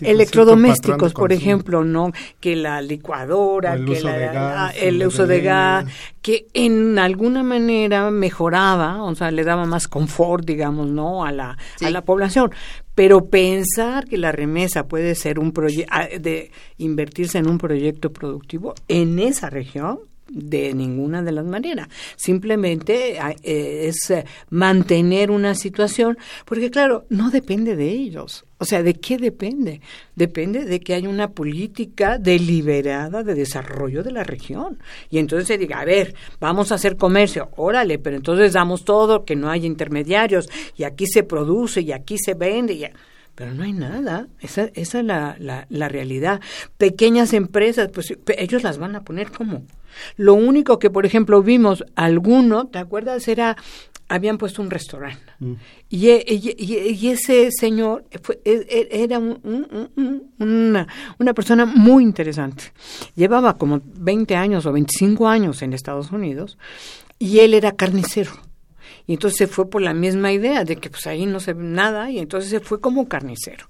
electrodomésticos, 0.00 1.12
por 1.12 1.32
ejemplo, 1.32 1.84
no 1.84 2.12
que 2.40 2.56
la 2.56 2.80
licuadora, 2.80 3.76
que 3.76 3.98
el 4.80 5.06
uso 5.06 5.26
de 5.26 5.40
gas, 5.40 5.86
que 6.22 6.46
en 6.54 6.98
alguna 6.98 7.42
manera 7.42 8.10
mejoraba, 8.10 9.02
o 9.02 9.14
sea, 9.14 9.30
le 9.30 9.44
daba 9.44 9.64
más 9.66 9.88
confort, 9.88 10.44
digamos, 10.44 10.88
no 10.88 11.24
a 11.24 11.32
la 11.32 11.58
a 11.82 11.90
la 11.90 12.02
población 12.02 12.50
pero 13.00 13.30
pensar 13.30 14.04
que 14.04 14.18
la 14.18 14.30
remesa 14.30 14.86
puede 14.86 15.14
ser 15.14 15.38
un 15.38 15.52
proyecto 15.52 15.96
de 16.20 16.50
invertirse 16.76 17.38
en 17.38 17.48
un 17.48 17.56
proyecto 17.56 18.12
productivo 18.12 18.74
en 18.88 19.18
esa 19.18 19.48
región 19.48 20.00
de 20.30 20.72
ninguna 20.74 21.22
de 21.22 21.32
las 21.32 21.44
maneras. 21.44 21.88
Simplemente 22.16 23.18
eh, 23.18 23.88
es 23.88 24.10
eh, 24.10 24.24
mantener 24.48 25.30
una 25.30 25.54
situación, 25.54 26.18
porque 26.44 26.70
claro, 26.70 27.04
no 27.08 27.30
depende 27.30 27.76
de 27.76 27.90
ellos. 27.90 28.44
O 28.58 28.64
sea, 28.64 28.82
¿de 28.82 28.94
qué 28.94 29.16
depende? 29.16 29.80
Depende 30.14 30.64
de 30.64 30.80
que 30.80 30.94
haya 30.94 31.08
una 31.08 31.30
política 31.30 32.18
deliberada 32.18 33.22
de 33.22 33.34
desarrollo 33.34 34.02
de 34.02 34.12
la 34.12 34.22
región. 34.22 34.78
Y 35.08 35.18
entonces 35.18 35.48
se 35.48 35.56
diga, 35.56 35.80
a 35.80 35.84
ver, 35.84 36.14
vamos 36.38 36.70
a 36.70 36.74
hacer 36.74 36.96
comercio, 36.96 37.50
órale, 37.56 37.98
pero 37.98 38.16
entonces 38.16 38.52
damos 38.52 38.84
todo, 38.84 39.24
que 39.24 39.34
no 39.34 39.50
haya 39.50 39.66
intermediarios, 39.66 40.48
y 40.76 40.84
aquí 40.84 41.06
se 41.06 41.22
produce, 41.22 41.80
y 41.80 41.92
aquí 41.92 42.18
se 42.18 42.34
vende, 42.34 42.74
y 42.74 42.84
pero 43.34 43.54
no 43.54 43.62
hay 43.62 43.72
nada. 43.72 44.28
Esa, 44.40 44.64
esa 44.74 45.00
es 45.00 45.04
la, 45.06 45.36
la, 45.38 45.66
la, 45.70 45.88
realidad. 45.88 46.42
Pequeñas 46.76 47.32
empresas, 47.32 47.88
pues 47.90 48.12
ellos 48.36 48.62
las 48.62 48.76
van 48.76 48.96
a 48.96 49.02
poner 49.02 49.30
como. 49.30 49.62
Lo 50.16 50.34
único 50.34 50.78
que, 50.78 50.90
por 50.90 51.06
ejemplo, 51.06 51.42
vimos 51.42 51.84
alguno, 51.94 52.68
¿te 52.68 52.78
acuerdas? 52.78 53.26
Era, 53.28 53.56
habían 54.08 54.38
puesto 54.38 54.62
un 54.62 54.70
restaurante. 54.70 55.32
Mm. 55.38 55.52
Y, 55.88 56.08
y, 56.08 57.08
ese 57.08 57.50
señor 57.50 58.04
fue, 58.22 58.40
e, 58.44 58.66
e, 58.68 59.02
era 59.02 59.18
una, 59.18 60.86
una 61.18 61.34
persona 61.34 61.66
muy 61.66 62.02
interesante. 62.02 62.72
Llevaba 63.14 63.56
como 63.56 63.80
20 63.84 64.36
años 64.36 64.66
o 64.66 64.72
25 64.72 65.28
años 65.28 65.62
en 65.62 65.72
Estados 65.72 66.12
Unidos 66.12 66.58
y 67.18 67.40
él 67.40 67.54
era 67.54 67.72
carnicero 67.72 68.32
y 69.06 69.14
entonces 69.14 69.38
se 69.38 69.46
fue 69.46 69.68
por 69.68 69.82
la 69.82 69.94
misma 69.94 70.32
idea 70.32 70.64
de 70.64 70.76
que 70.76 70.90
pues 70.90 71.06
ahí 71.06 71.26
no 71.26 71.40
se 71.40 71.52
ve 71.52 71.64
nada 71.64 72.10
y 72.10 72.18
entonces 72.18 72.50
se 72.50 72.60
fue 72.60 72.80
como 72.80 73.08
carnicero. 73.08 73.66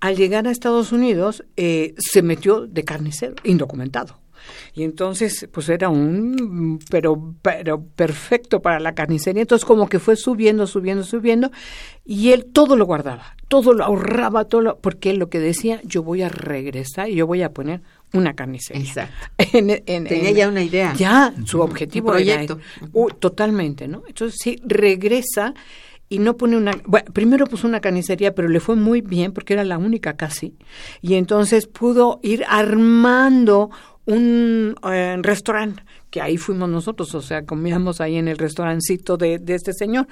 Al 0.00 0.16
llegar 0.16 0.46
a 0.46 0.50
Estados 0.50 0.92
Unidos 0.92 1.44
eh, 1.56 1.94
se 1.96 2.22
metió 2.22 2.66
de 2.66 2.84
carnicero, 2.84 3.36
indocumentado. 3.44 4.18
Y 4.74 4.82
entonces, 4.82 5.48
pues 5.52 5.68
era 5.68 5.88
un, 5.88 6.78
pero, 6.90 7.34
pero 7.42 7.82
perfecto 7.82 8.60
para 8.60 8.80
la 8.80 8.94
carnicería. 8.94 9.42
Entonces, 9.42 9.64
como 9.64 9.88
que 9.88 9.98
fue 9.98 10.16
subiendo, 10.16 10.66
subiendo, 10.66 11.04
subiendo, 11.04 11.50
y 12.04 12.32
él 12.32 12.46
todo 12.52 12.76
lo 12.76 12.86
guardaba, 12.86 13.36
todo 13.48 13.72
lo 13.72 13.84
ahorraba, 13.84 14.44
todo 14.44 14.60
lo, 14.60 14.78
porque 14.78 15.10
él 15.10 15.18
lo 15.18 15.28
que 15.28 15.40
decía, 15.40 15.80
yo 15.84 16.02
voy 16.02 16.22
a 16.22 16.28
regresar 16.28 17.08
y 17.08 17.16
yo 17.16 17.26
voy 17.26 17.42
a 17.42 17.52
poner 17.52 17.82
una 18.12 18.34
carnicería. 18.34 18.82
Exacto. 18.82 19.26
Tenía 19.86 20.30
ya 20.30 20.48
una 20.48 20.62
idea. 20.62 20.94
Ya, 20.94 21.34
su 21.44 21.60
objetivo 21.60 22.12
proyecto. 22.12 22.58
totalmente, 23.18 23.88
¿no? 23.88 24.02
Entonces 24.06 24.38
sí, 24.42 24.60
regresa 24.64 25.54
y 26.08 26.18
no 26.18 26.36
pone 26.36 26.56
una... 26.56 26.72
Bueno, 26.86 27.12
primero 27.12 27.46
puso 27.46 27.66
una 27.66 27.80
carnicería, 27.80 28.34
pero 28.34 28.48
le 28.48 28.60
fue 28.60 28.76
muy 28.76 29.00
bien 29.00 29.32
porque 29.32 29.54
era 29.54 29.64
la 29.64 29.78
única 29.78 30.16
casi. 30.16 30.54
Y 31.00 31.14
entonces 31.14 31.66
pudo 31.66 32.20
ir 32.22 32.44
armando 32.48 33.70
un 34.06 34.76
eh, 34.90 35.16
restaurante 35.20 35.82
que 36.10 36.20
ahí 36.20 36.36
fuimos 36.36 36.68
nosotros, 36.68 37.14
o 37.14 37.22
sea, 37.22 37.44
comíamos 37.44 38.00
ahí 38.00 38.16
en 38.16 38.28
el 38.28 38.38
restaurancito 38.38 39.16
de, 39.16 39.38
de 39.38 39.54
este 39.54 39.72
señor. 39.72 40.06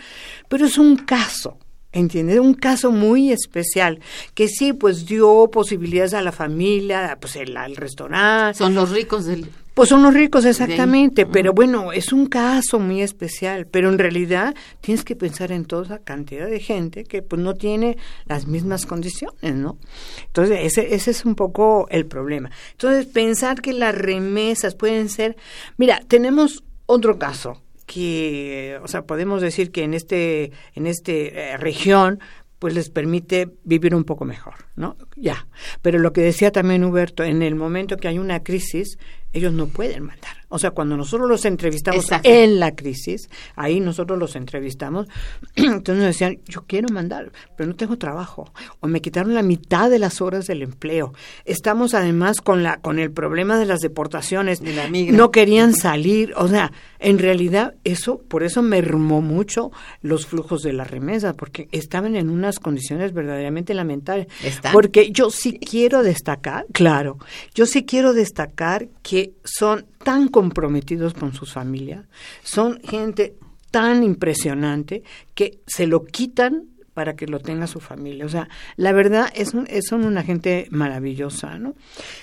Pero 0.49 0.67
es 0.67 0.79
un 0.79 0.97
caso, 0.97 1.59
¿Entiendes? 1.93 2.41
Un 2.41 2.55
caso 2.55 2.91
muy 2.91 3.33
especial, 3.33 4.01
que 4.33 4.49
sí, 4.49 4.73
pues 4.73 5.05
dio 5.05 5.51
posibilidades 5.53 6.15
a 6.15 6.23
la 6.23 6.33
familia, 6.33 7.19
pues 7.21 7.37
el, 7.37 7.55
al 7.55 7.77
restaurante. 7.77 8.57
Son 8.57 8.75
los 8.75 8.91
ricos 8.91 9.27
del... 9.27 9.47
Pues 9.75 9.89
son 9.89 10.03
los 10.03 10.13
ricos, 10.13 10.45
exactamente, 10.45 11.25
pero 11.25 11.55
bueno, 11.55 11.93
es 11.93 12.13
un 12.13 12.27
caso 12.27 12.79
muy 12.79 13.01
especial, 13.01 13.67
pero 13.67 13.89
en 13.89 13.99
realidad 13.99 14.55
tienes 14.83 15.03
que 15.03 15.17
pensar 15.17 15.51
en 15.51 15.65
toda 15.65 15.85
esa 15.85 15.99
cantidad 15.99 16.47
de 16.47 16.61
gente 16.61 17.05
que 17.05 17.23
pues 17.23 17.41
no 17.41 17.55
tiene 17.55 17.97
las 18.27 18.47
mismas 18.47 18.85
condiciones, 18.85 19.55
¿no? 19.55 19.79
Entonces, 20.27 20.59
ese, 20.63 20.95
ese 20.95 21.11
es 21.11 21.25
un 21.25 21.35
poco 21.35 21.87
el 21.89 22.05
problema. 22.05 22.51
Entonces, 22.73 23.07
pensar 23.07 23.63
que 23.63 23.73
las 23.73 23.95
remesas 23.95 24.75
pueden 24.75 25.09
ser... 25.09 25.37
Mira, 25.79 26.03
tenemos 26.07 26.65
otro 26.85 27.19
caso, 27.19 27.63
que, 27.87 28.79
o 28.83 28.89
sea, 28.89 29.07
podemos 29.07 29.41
decir 29.41 29.71
que 29.71 29.85
en 29.85 29.95
este, 29.95 30.53
en 30.75 30.87
este 30.87 31.53
eh, 31.53 31.57
región, 31.57 32.21
pues 32.59 32.75
les 32.75 32.91
permite 32.91 33.49
vivir 33.65 33.95
un 33.95 34.05
poco 34.05 34.25
mejor, 34.25 34.55
¿no? 34.77 34.97
Ya. 35.17 35.49
Pero 35.83 35.99
lo 35.99 36.13
que 36.13 36.21
decía 36.21 36.53
también 36.53 36.85
Huberto, 36.85 37.25
en 37.25 37.43
el 37.43 37.55
momento 37.57 37.97
que 37.97 38.09
hay 38.09 38.19
una 38.19 38.45
crisis, 38.45 38.99
ellos 39.33 39.53
no 39.53 39.67
pueden 39.67 40.05
mandar. 40.05 40.43
O 40.55 40.59
sea, 40.59 40.73
cuando 40.73 40.99
nosotros 40.99 41.31
los 41.31 41.47
entrevistamos 41.47 42.07
en 42.23 42.61
la 42.61 42.75
crisis, 42.75 43.31
ahí 43.57 43.81
nosotros 43.81 44.19
los 44.19 44.37
entrevistamos, 44.37 45.07
entonces 45.57 45.97
nos 45.97 46.05
decían, 46.05 46.41
yo 46.45 46.65
quiero 46.67 46.89
mandar, 46.93 47.33
pero 47.57 47.71
no 47.71 47.75
tengo 47.75 47.97
trabajo. 47.97 48.53
O 48.81 48.87
me 48.87 49.01
quitaron 49.01 49.33
la 49.33 49.43
mitad 49.43 49.89
de 49.89 49.99
las 49.99 50.21
horas 50.21 50.47
del 50.47 50.61
empleo. 50.61 51.15
Estamos 51.47 51.95
además 51.95 52.43
con, 52.43 52.63
la, 52.63 52.77
con 52.83 52.99
el 52.99 53.11
problema 53.11 53.59
de 53.59 53.65
las 53.65 53.81
deportaciones. 53.81 54.61
De 54.61 54.75
la 54.75 54.91
no 54.91 55.31
querían 55.31 55.73
salir. 55.73 56.35
O 56.37 56.49
sea, 56.49 56.71
en 56.99 57.19
realidad 57.19 57.75
eso, 57.85 58.19
por 58.19 58.43
eso 58.43 58.61
mermó 58.61 59.23
mucho 59.23 59.73
los 60.03 60.27
flujos 60.27 60.63
de 60.63 60.75
la 60.75 60.85
remesa, 60.85 61.33
porque 61.33 61.69
estaban 61.73 62.15
en 62.15 62.29
unas 62.29 62.59
condiciones 62.59 63.15
verdaderamente 63.15 63.73
lamentables. 63.73 64.27
Porque 64.71 65.11
yo 65.13 65.31
sí 65.31 65.59
quiero 65.59 66.03
destacar, 66.03 66.67
claro, 66.73 67.17
yo 67.55 67.65
sí 67.65 67.85
quiero 67.87 68.13
destacar 68.13 68.89
que 69.03 69.22
son 69.45 69.87
tan 70.05 70.29
comprometidos 70.29 71.15
con 71.15 71.33
sus 71.33 71.53
familias, 71.53 72.07
son 72.43 72.81
gente 72.83 73.37
tan 73.71 74.03
impresionante 74.03 75.03
que 75.35 75.61
se 75.67 75.87
lo 75.87 76.05
quitan 76.05 76.67
para 76.95 77.17
que 77.17 77.27
lo 77.27 77.41
tenga 77.41 77.67
su 77.67 77.81
familia. 77.81 78.27
O 78.27 78.29
sea, 78.29 78.49
la 78.77 78.93
verdad 78.93 79.33
es, 79.35 79.53
es 79.69 79.87
son 79.87 80.05
una 80.05 80.23
gente 80.23 80.67
maravillosa, 80.71 81.59
¿no? 81.59 81.75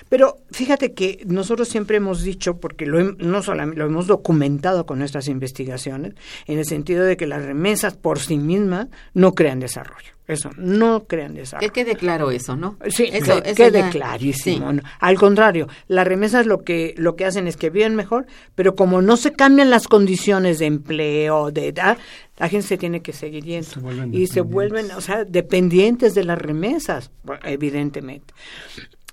Pero 0.09 0.37
fíjate 0.51 0.93
que 0.93 1.23
nosotros 1.25 1.67
siempre 1.67 1.97
hemos 1.97 2.21
dicho, 2.21 2.59
porque 2.59 2.85
lo, 2.85 3.13
no 3.13 3.41
solamente 3.41 3.79
lo 3.79 3.87
hemos 3.87 4.07
documentado 4.07 4.85
con 4.85 4.99
nuestras 4.99 5.27
investigaciones, 5.27 6.13
en 6.45 6.59
el 6.59 6.65
sentido 6.65 7.03
de 7.03 7.17
que 7.17 7.27
las 7.27 7.43
remesas 7.43 7.95
por 7.95 8.19
sí 8.19 8.37
mismas 8.37 8.87
no 9.13 9.33
crean 9.33 9.59
desarrollo. 9.59 10.18
Eso, 10.30 10.51
no 10.57 11.05
crean 11.05 11.34
desarrollo. 11.34 11.73
Que 11.73 11.84
quede 11.84 11.95
claro 11.95 12.30
eso, 12.30 12.55
¿no? 12.55 12.77
Sí, 12.88 13.09
eso, 13.11 13.41
que 13.41 13.55
quede 13.55 13.89
clarísimo. 13.89 14.71
Al 14.99 15.17
contrario, 15.17 15.67
las 15.88 16.05
remesas 16.05 16.45
lo 16.45 16.63
que, 16.63 16.93
lo 16.97 17.15
que 17.15 17.25
hacen 17.25 17.47
es 17.47 17.57
que 17.57 17.71
viven 17.71 17.95
mejor, 17.95 18.27
pero 18.53 18.75
como 18.75 19.01
no 19.01 19.17
se 19.17 19.34
cambian 19.34 19.71
las 19.71 19.88
condiciones 19.88 20.59
de 20.59 20.67
empleo, 20.67 21.49
de 21.49 21.69
edad, 21.69 21.97
la 22.38 22.47
gente 22.47 22.67
se 22.67 22.77
tiene 22.77 23.01
que 23.01 23.11
seguir 23.11 23.43
yendo. 23.43 23.67
y 24.11 24.27
se 24.27 24.41
vuelven, 24.41 24.91
o 24.91 25.01
sea, 25.01 25.25
dependientes 25.25 26.13
de 26.13 26.23
las 26.23 26.38
remesas, 26.38 27.09
evidentemente. 27.43 28.32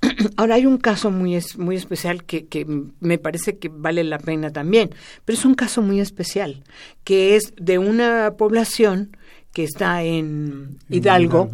Ahora 0.36 0.56
hay 0.56 0.66
un 0.66 0.76
caso 0.76 1.10
muy, 1.10 1.42
muy 1.56 1.76
especial 1.76 2.24
que, 2.24 2.44
que 2.44 2.66
me 3.00 3.16
parece 3.16 3.56
que 3.56 3.70
vale 3.72 4.04
la 4.04 4.18
pena 4.18 4.52
también, 4.52 4.90
pero 5.24 5.38
es 5.38 5.46
un 5.46 5.54
caso 5.54 5.80
muy 5.80 5.98
especial, 5.98 6.62
que 7.04 7.36
es 7.36 7.54
de 7.56 7.78
una 7.78 8.34
población 8.36 9.16
que 9.56 9.64
está 9.64 10.02
en 10.02 10.76
Hidalgo, 10.90 11.48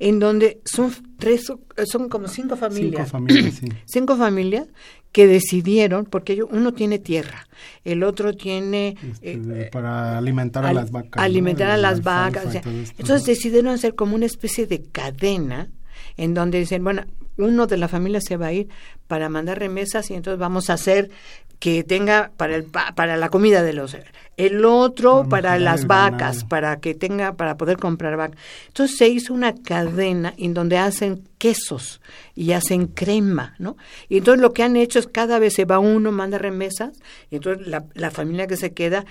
en 0.00 0.18
donde 0.18 0.60
son 0.64 0.92
tres, 1.20 1.52
son 1.84 2.08
como 2.08 2.26
cinco 2.26 2.56
familias. 2.56 3.06
Cinco 3.06 3.10
familias, 3.12 3.54
sí. 3.54 3.68
Cinco 3.84 4.16
familias 4.16 4.66
que 5.12 5.28
decidieron, 5.28 6.06
porque 6.06 6.42
uno 6.42 6.74
tiene 6.74 6.98
tierra, 6.98 7.46
el 7.84 8.02
otro 8.02 8.34
tiene... 8.34 8.96
Este, 9.22 9.66
eh, 9.66 9.68
para 9.70 10.18
alimentar 10.18 10.66
a 10.66 10.72
las 10.72 10.90
vacas. 10.90 11.22
Alimentar 11.22 11.70
a 11.70 11.76
las 11.76 12.02
vacas. 12.02 12.56
entonces 12.56 13.24
decidieron 13.24 13.72
hacer 13.72 13.94
como 13.94 14.16
una 14.16 14.26
especie 14.26 14.66
de 14.66 14.82
cadena 14.82 15.68
en 16.16 16.34
donde 16.34 16.58
dicen, 16.58 16.82
bueno, 16.82 17.04
uno 17.38 17.68
de 17.68 17.76
la 17.76 17.86
familia 17.86 18.20
se 18.20 18.36
va 18.36 18.46
a 18.46 18.52
ir 18.52 18.68
para 19.06 19.28
mandar 19.28 19.60
remesas 19.60 20.10
y 20.10 20.14
entonces 20.14 20.40
vamos 20.40 20.70
a 20.70 20.72
hacer 20.72 21.10
que 21.58 21.84
tenga 21.84 22.30
para 22.36 22.56
el 22.56 22.64
para 22.64 23.16
la 23.16 23.28
comida 23.28 23.62
de 23.62 23.72
los 23.72 23.96
el 24.36 24.64
otro 24.64 25.26
para 25.28 25.58
las 25.58 25.86
vacas 25.86 26.44
para 26.44 26.78
que 26.80 26.94
tenga 26.94 27.34
para 27.34 27.56
poder 27.56 27.78
comprar 27.78 28.16
vacas 28.16 28.38
entonces 28.68 28.96
se 28.96 29.08
hizo 29.08 29.32
una 29.32 29.54
cadena 29.54 30.34
en 30.36 30.52
donde 30.52 30.76
hacen 30.76 31.26
quesos 31.38 32.00
y 32.34 32.52
hacen 32.52 32.86
crema 32.88 33.54
no 33.58 33.76
y 34.08 34.18
entonces 34.18 34.42
lo 34.42 34.52
que 34.52 34.62
han 34.62 34.76
hecho 34.76 34.98
es 34.98 35.06
cada 35.06 35.38
vez 35.38 35.54
se 35.54 35.64
va 35.64 35.78
uno 35.78 36.12
manda 36.12 36.38
remesas 36.38 36.98
y 37.30 37.36
entonces 37.36 37.66
la, 37.66 37.84
la 37.94 38.10
familia 38.10 38.46
que 38.46 38.56
se 38.56 38.72
queda 38.72 39.06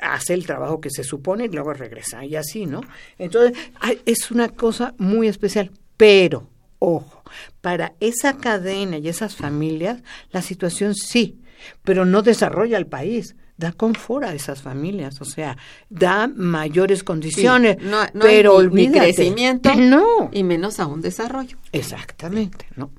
hace 0.00 0.32
el 0.32 0.46
trabajo 0.46 0.80
que 0.80 0.90
se 0.90 1.04
supone 1.04 1.44
y 1.44 1.48
luego 1.48 1.74
regresa 1.74 2.24
y 2.24 2.36
así 2.36 2.64
no 2.64 2.80
entonces 3.18 3.58
es 4.06 4.30
una 4.30 4.48
cosa 4.48 4.94
muy 4.96 5.28
especial 5.28 5.70
pero 5.98 6.48
ojo 6.78 7.19
para 7.60 7.94
esa 8.00 8.36
cadena 8.36 8.98
y 8.98 9.08
esas 9.08 9.36
familias 9.36 10.02
la 10.30 10.42
situación 10.42 10.94
sí 10.94 11.40
pero 11.84 12.04
no 12.04 12.22
desarrolla 12.22 12.78
el 12.78 12.86
país 12.86 13.34
da 13.60 13.72
confort 13.72 14.24
a 14.24 14.34
esas 14.34 14.62
familias, 14.62 15.20
o 15.20 15.26
sea, 15.26 15.56
da 15.90 16.26
mayores 16.34 17.04
condiciones, 17.04 17.76
no, 17.82 17.98
pero 18.18 18.58
hay 18.58 18.68
ni, 18.68 18.90
crecimiento 18.90 19.74
no. 19.76 20.30
y 20.32 20.42
menos 20.42 20.80
aún 20.80 21.02
desarrollo. 21.02 21.58
Exactamente, 21.70 22.66
¿no? 22.76 22.90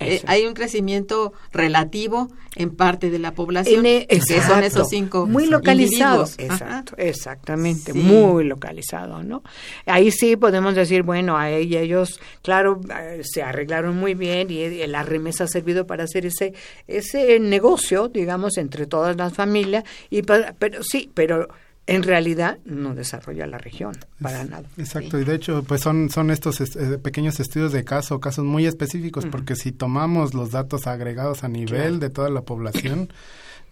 Eh, 0.00 0.22
hay 0.26 0.46
un 0.46 0.54
crecimiento 0.54 1.32
relativo 1.52 2.28
en 2.56 2.70
parte 2.70 3.10
de 3.10 3.18
la 3.18 3.32
población, 3.32 3.86
e, 3.86 4.06
que 4.06 4.20
son 4.20 4.62
esos 4.62 4.88
cinco 4.88 5.26
muy 5.26 5.46
localizados. 5.46 6.34
Exacto, 6.38 6.94
exactamente, 6.96 7.92
muy 7.92 8.44
localizado, 8.44 9.22
¿no? 9.22 9.42
Ahí 9.86 10.10
sí 10.10 10.36
podemos 10.36 10.74
decir, 10.74 11.02
bueno, 11.02 11.36
a 11.36 11.50
ellos, 11.50 12.20
claro, 12.42 12.80
eh, 13.00 13.22
se 13.24 13.42
arreglaron 13.42 13.96
muy 13.96 14.14
bien 14.14 14.50
y 14.50 14.86
la 14.86 15.02
remesa 15.02 15.44
ha 15.44 15.48
servido 15.48 15.86
para 15.86 16.04
hacer 16.04 16.26
ese 16.26 16.54
ese 16.86 17.38
negocio, 17.40 18.08
digamos, 18.08 18.56
entre 18.58 18.86
todas 18.86 19.16
las 19.16 19.32
familias 19.32 19.84
y 20.10 20.22
pero 20.22 20.82
sí, 20.82 21.10
pero 21.14 21.48
en 21.86 22.02
realidad 22.02 22.58
no 22.64 22.94
desarrolla 22.94 23.46
la 23.46 23.58
región 23.58 23.94
para 24.20 24.44
nada. 24.44 24.64
Exacto, 24.78 25.18
y 25.18 25.24
de 25.24 25.34
hecho, 25.34 25.62
pues 25.64 25.82
son, 25.82 26.08
son 26.10 26.30
estos 26.30 26.60
eh, 26.60 26.98
pequeños 26.98 27.40
estudios 27.40 27.72
de 27.72 27.84
caso, 27.84 28.20
casos 28.20 28.44
muy 28.44 28.66
específicos, 28.66 29.26
porque 29.26 29.54
si 29.54 29.72
tomamos 29.72 30.34
los 30.34 30.50
datos 30.50 30.86
agregados 30.86 31.44
a 31.44 31.48
nivel 31.48 32.00
de 32.00 32.10
toda 32.10 32.30
la 32.30 32.42
población, 32.42 33.10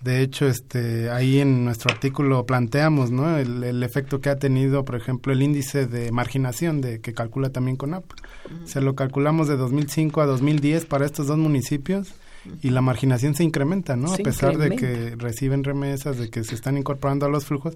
de 0.03 0.21
hecho, 0.21 0.47
este, 0.49 1.11
ahí 1.11 1.39
en 1.39 1.65
nuestro 1.65 1.93
artículo 1.93 2.45
planteamos 2.45 3.13
¿no? 3.13 3.39
el, 3.39 3.83
efecto 3.85 4.21
que 4.21 4.31
ha 4.31 4.37
tenido, 4.37 4.85
por 4.85 4.97
ejemplo, 4.97 5.33
el 5.33 5.43
índice 5.43 5.87
de 5.87 6.11
marginación 6.11 6.81
de 6.81 7.01
que 7.01 7.15
calcula 7.15 7.51
también 7.51 7.77
CONAP. 7.77 8.05
Se 8.65 8.81
lo 8.81 8.97
calculamos 8.97 9.47
de 9.47 9.57
2005 9.57 10.21
a 10.21 10.27
2010 10.27 10.87
para 10.87 11.07
estos 11.07 11.29
dos 11.29 11.39
municipios 11.39 12.15
y 12.61 12.71
la 12.71 12.81
marginación 12.81 13.35
se 13.35 13.45
incrementa, 13.45 13.97
¿no? 13.97 14.13
a 14.13 14.17
pesar 14.17 14.59
de 14.59 14.77
que 14.77 15.15
reciben 15.17 15.65
remesas, 15.65 16.19
de 16.19 16.31
que 16.31 16.45
se 16.45 16.55
están 16.55 16.77
incorporando 16.77 17.27
a 17.27 17.29
los 17.29 17.45
flujos, 17.45 17.75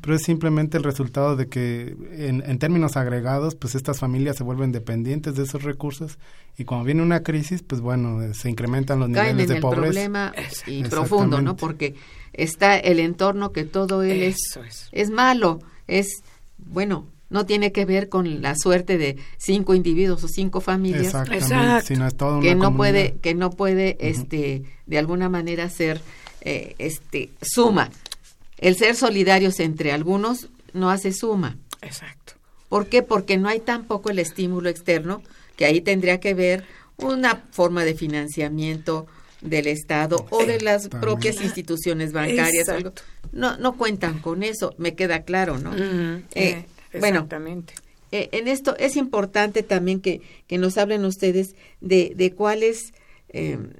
pero 0.00 0.14
es 0.14 0.22
simplemente 0.22 0.76
el 0.76 0.84
resultado 0.84 1.36
de 1.36 1.48
que 1.48 1.96
en, 2.12 2.58
términos 2.58 2.96
agregados, 2.96 3.54
pues 3.54 3.74
estas 3.74 3.98
familias 3.98 4.36
se 4.36 4.44
vuelven 4.44 4.72
dependientes 4.72 5.34
de 5.36 5.44
esos 5.44 5.62
recursos 5.62 6.18
y 6.56 6.64
cuando 6.64 6.84
viene 6.84 7.02
una 7.02 7.22
crisis, 7.22 7.62
pues 7.62 7.80
bueno, 7.80 8.34
se 8.34 8.50
incrementan 8.50 9.00
los 9.00 9.08
niveles 9.08 9.48
de 9.48 9.60
pobreza. 9.60 9.82
problema 9.82 10.32
y 10.66 10.84
profundo, 10.84 11.40
¿no? 11.40 11.56
Porque 11.56 11.94
está 12.32 12.76
el 12.78 12.98
entorno 12.98 13.52
que 13.52 13.64
todo 13.64 14.02
él 14.02 14.22
es, 14.22 14.58
es 14.92 15.10
malo, 15.10 15.60
es 15.86 16.22
bueno, 16.58 17.06
no 17.30 17.46
tiene 17.46 17.72
que 17.72 17.84
ver 17.84 18.08
con 18.08 18.40
la 18.42 18.54
suerte 18.56 18.98
de 18.98 19.16
cinco 19.36 19.74
individuos 19.74 20.24
o 20.24 20.28
cinco 20.28 20.60
familias 20.60 21.14
que 22.42 22.54
no 22.54 22.76
puede 22.76 23.16
que 23.20 23.34
no 23.34 23.50
puede 23.50 23.96
este 24.00 24.62
de 24.86 24.98
alguna 24.98 25.28
manera 25.28 25.68
ser 25.68 26.00
eh, 26.40 26.74
este 26.78 27.30
suma. 27.42 27.90
El 28.56 28.76
ser 28.76 28.96
solidarios 28.96 29.60
entre 29.60 29.92
algunos 29.92 30.48
no 30.72 30.90
hace 30.90 31.12
suma. 31.12 31.56
Exacto. 31.82 32.38
¿por 32.68 32.86
qué? 32.86 33.02
porque 33.02 33.36
no 33.38 33.48
hay 33.48 33.60
tampoco 33.60 34.10
el 34.10 34.18
estímulo 34.18 34.68
externo 34.68 35.22
que 35.56 35.64
ahí 35.64 35.80
tendría 35.80 36.20
que 36.20 36.34
ver 36.34 36.64
una 36.96 37.42
forma 37.50 37.84
de 37.84 37.94
financiamiento 37.94 39.06
del 39.40 39.68
Estado 39.68 40.26
o 40.30 40.44
de 40.44 40.60
las 40.60 40.88
propias 40.88 41.40
instituciones 41.40 42.12
bancarias 42.12 42.66
no 43.32 43.56
no 43.56 43.76
cuentan 43.76 44.18
con 44.18 44.42
eso 44.42 44.74
me 44.78 44.94
queda 44.94 45.22
claro 45.22 45.58
no 45.58 45.72
eh, 46.34 46.66
Exactamente. 46.92 47.74
Bueno, 47.74 47.88
eh, 48.10 48.28
en 48.32 48.48
esto 48.48 48.76
es 48.78 48.96
importante 48.96 49.62
también 49.62 50.00
que, 50.00 50.22
que 50.46 50.58
nos 50.58 50.78
hablen 50.78 51.04
ustedes 51.04 51.54
de, 51.80 52.12
de 52.16 52.32
cuál 52.32 52.62
es, 52.62 52.92
em, 53.28 53.74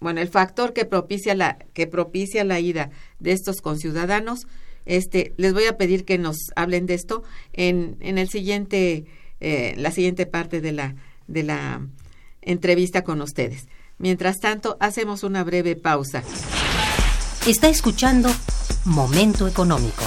bueno, 0.00 0.20
el 0.20 0.28
factor 0.28 0.72
que 0.72 0.84
propicia 0.84 1.34
la 1.34 1.58
que 1.72 1.86
propicia 1.86 2.44
la 2.44 2.60
ida 2.60 2.90
de 3.18 3.32
estos 3.32 3.60
conciudadanos. 3.60 4.46
Este, 4.86 5.34
les 5.36 5.52
voy 5.52 5.66
a 5.66 5.76
pedir 5.76 6.04
que 6.04 6.18
nos 6.18 6.36
hablen 6.56 6.86
de 6.86 6.94
esto 6.94 7.22
en, 7.52 7.96
en 8.00 8.18
el 8.18 8.28
siguiente, 8.28 9.04
eh, 9.40 9.74
la 9.76 9.90
siguiente 9.90 10.26
parte 10.26 10.60
de 10.60 10.72
la 10.72 10.94
de 11.26 11.42
la 11.42 11.86
entrevista 12.42 13.02
con 13.04 13.20
ustedes. 13.20 13.66
Mientras 13.98 14.38
tanto, 14.38 14.76
hacemos 14.80 15.22
una 15.22 15.44
breve 15.44 15.76
pausa. 15.76 16.22
Está 17.46 17.68
escuchando 17.68 18.30
Momento 18.84 19.46
Económico. 19.46 20.02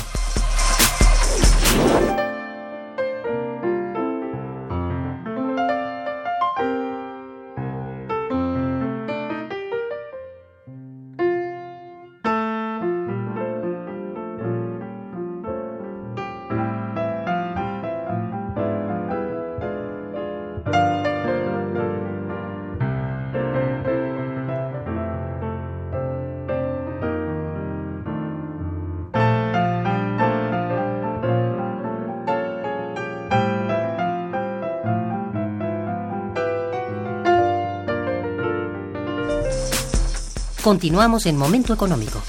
Continuamos 40.73 41.27
en 41.27 41.37
Momento 41.37 41.71
Económico. 41.71 42.19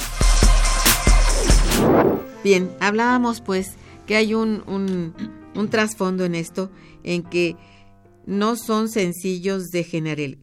Bien, 2.45 2.71
hablábamos 2.79 3.41
pues 3.41 3.69
que 4.07 4.17
hay 4.17 4.35
un, 4.35 4.63
un, 5.55 5.69
trasfondo 5.71 6.27
en 6.27 6.35
esto 6.35 6.71
en 7.05 7.23
que 7.23 7.57
no 8.27 8.57
son 8.57 8.91
sencillos 8.91 9.69
de 9.71 9.83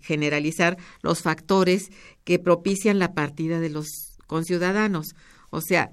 generalizar 0.01 0.77
los 1.03 1.21
factores 1.21 1.91
que 2.23 2.39
propician 2.39 2.97
la 2.97 3.13
partida 3.13 3.59
de 3.59 3.69
los 3.69 3.85
conciudadanos. 4.25 5.13
O 5.51 5.61
sea, 5.61 5.91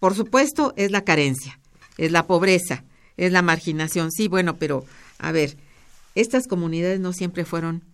por 0.00 0.16
supuesto 0.16 0.74
es 0.76 0.90
la 0.90 1.04
carencia, 1.04 1.60
es 1.96 2.10
la 2.10 2.26
pobreza, 2.26 2.84
es 3.16 3.30
la 3.30 3.42
marginación. 3.42 4.10
Sí, 4.10 4.26
bueno, 4.26 4.56
pero 4.56 4.84
a 5.20 5.30
ver, 5.30 5.56
estas 6.16 6.48
comunidades 6.48 6.98
no 6.98 7.12
siempre 7.12 7.44
fueron 7.44 7.84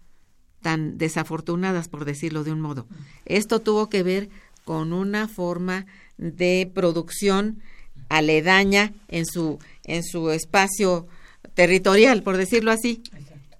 tan 0.62 0.96
desafortunadas, 0.96 1.88
por 1.88 2.04
decirlo 2.04 2.44
de 2.44 2.52
un 2.52 2.60
modo. 2.60 2.86
Esto 3.26 3.60
tuvo 3.60 3.88
que 3.88 4.02
ver 4.02 4.30
con 4.64 4.92
una 4.92 5.28
forma 5.28 5.86
de 6.18 6.70
producción 6.72 7.60
aledaña 8.08 8.92
en 9.08 9.26
su, 9.26 9.58
en 9.84 10.02
su 10.04 10.30
espacio 10.30 11.06
territorial, 11.54 12.22
por 12.22 12.36
decirlo 12.36 12.70
así. 12.70 13.02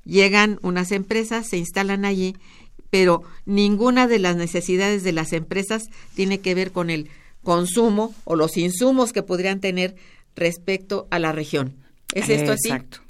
Llegan 0.04 0.58
unas 0.62 0.92
empresas, 0.92 1.48
se 1.48 1.58
instalan 1.58 2.04
allí, 2.04 2.36
pero 2.90 3.22
ninguna 3.46 4.06
de 4.06 4.18
las 4.18 4.36
necesidades 4.36 5.02
de 5.02 5.12
las 5.12 5.32
empresas 5.32 5.84
tiene 6.14 6.40
que 6.40 6.54
ver 6.54 6.72
con 6.72 6.90
el 6.90 7.08
consumo 7.42 8.14
o 8.24 8.36
los 8.36 8.56
insumos 8.56 9.12
que 9.12 9.22
podrían 9.22 9.60
tener 9.60 9.96
respecto 10.36 11.06
a 11.10 11.18
la 11.18 11.32
región. 11.32 11.74
¿Es 12.14 12.28
esto 12.28 12.52
así? 12.52 12.68
Exacto. 12.68 13.01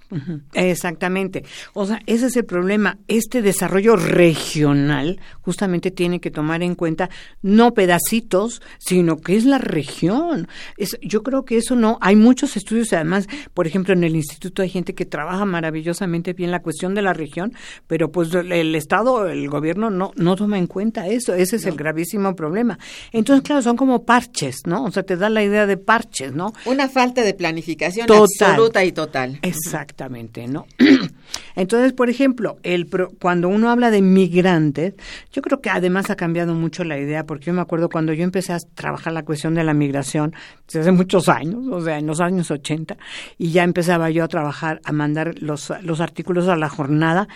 Exactamente. 0.52 1.44
O 1.72 1.86
sea, 1.86 2.00
ese 2.06 2.26
es 2.26 2.36
el 2.36 2.44
problema. 2.44 2.98
Este 3.08 3.42
desarrollo 3.42 3.96
regional 3.96 5.20
justamente 5.40 5.90
tiene 5.90 6.20
que 6.20 6.30
tomar 6.30 6.62
en 6.62 6.74
cuenta 6.74 7.10
no 7.40 7.74
pedacitos, 7.74 8.62
sino 8.78 9.16
que 9.18 9.36
es 9.36 9.44
la 9.44 9.58
región. 9.58 10.48
Es, 10.76 10.98
yo 11.02 11.22
creo 11.22 11.44
que 11.44 11.56
eso 11.56 11.76
no. 11.76 11.98
Hay 12.00 12.16
muchos 12.16 12.56
estudios, 12.56 12.92
además, 12.92 13.26
por 13.54 13.66
ejemplo, 13.66 13.94
en 13.94 14.04
el 14.04 14.16
instituto 14.16 14.62
hay 14.62 14.68
gente 14.68 14.94
que 14.94 15.06
trabaja 15.06 15.44
maravillosamente 15.44 16.32
bien 16.32 16.50
la 16.50 16.62
cuestión 16.62 16.94
de 16.94 17.02
la 17.02 17.12
región, 17.12 17.54
pero 17.86 18.10
pues 18.10 18.32
el 18.34 18.74
Estado, 18.74 19.28
el 19.28 19.48
gobierno 19.48 19.90
no, 19.90 20.12
no 20.16 20.36
toma 20.36 20.58
en 20.58 20.66
cuenta 20.66 21.06
eso. 21.06 21.34
Ese 21.34 21.56
es 21.56 21.66
el 21.66 21.76
gravísimo 21.76 22.34
problema. 22.34 22.78
Entonces, 23.12 23.42
claro, 23.44 23.62
son 23.62 23.76
como 23.76 24.04
parches, 24.04 24.62
¿no? 24.66 24.84
O 24.84 24.90
sea, 24.90 25.02
te 25.02 25.16
da 25.16 25.30
la 25.30 25.42
idea 25.42 25.66
de 25.66 25.76
parches, 25.76 26.32
¿no? 26.32 26.52
Una 26.66 26.88
falta 26.88 27.22
de 27.22 27.34
planificación 27.34 28.06
absoluta 28.10 28.84
y 28.84 28.92
total. 28.92 29.38
Exacto. 29.42 30.01
¿No? 30.08 30.66
Entonces, 31.56 31.92
por 31.92 32.10
ejemplo, 32.10 32.56
el 32.62 32.88
cuando 33.20 33.48
uno 33.48 33.70
habla 33.70 33.90
de 33.90 34.02
migrantes, 34.02 34.94
yo 35.32 35.42
creo 35.42 35.60
que 35.60 35.70
además 35.70 36.10
ha 36.10 36.16
cambiado 36.16 36.54
mucho 36.54 36.84
la 36.84 36.98
idea, 36.98 37.24
porque 37.24 37.46
yo 37.46 37.52
me 37.52 37.60
acuerdo 37.60 37.88
cuando 37.88 38.12
yo 38.12 38.24
empecé 38.24 38.52
a 38.52 38.58
trabajar 38.74 39.12
la 39.12 39.24
cuestión 39.24 39.54
de 39.54 39.64
la 39.64 39.74
migración, 39.74 40.34
desde 40.66 40.80
hace 40.80 40.92
muchos 40.92 41.28
años, 41.28 41.66
o 41.70 41.80
sea, 41.80 41.98
en 41.98 42.06
los 42.06 42.20
años 42.20 42.50
80, 42.50 42.96
y 43.38 43.50
ya 43.50 43.64
empezaba 43.64 44.10
yo 44.10 44.24
a 44.24 44.28
trabajar, 44.28 44.80
a 44.84 44.92
mandar 44.92 45.34
los, 45.40 45.72
los 45.82 46.00
artículos 46.00 46.48
a 46.48 46.56
la 46.56 46.68
jornada, 46.68 47.28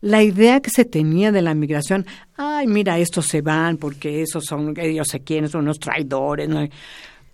la 0.00 0.22
idea 0.22 0.60
que 0.60 0.70
se 0.70 0.84
tenía 0.84 1.32
de 1.32 1.42
la 1.42 1.54
migración, 1.54 2.06
ay, 2.36 2.66
mira, 2.66 2.98
estos 2.98 3.26
se 3.26 3.42
van 3.42 3.76
porque 3.76 4.22
esos 4.22 4.44
son, 4.44 4.74
ellos 4.76 5.08
se 5.08 5.20
quieren, 5.20 5.48
son 5.48 5.62
unos 5.62 5.78
traidores, 5.78 6.48
¿no? 6.48 6.66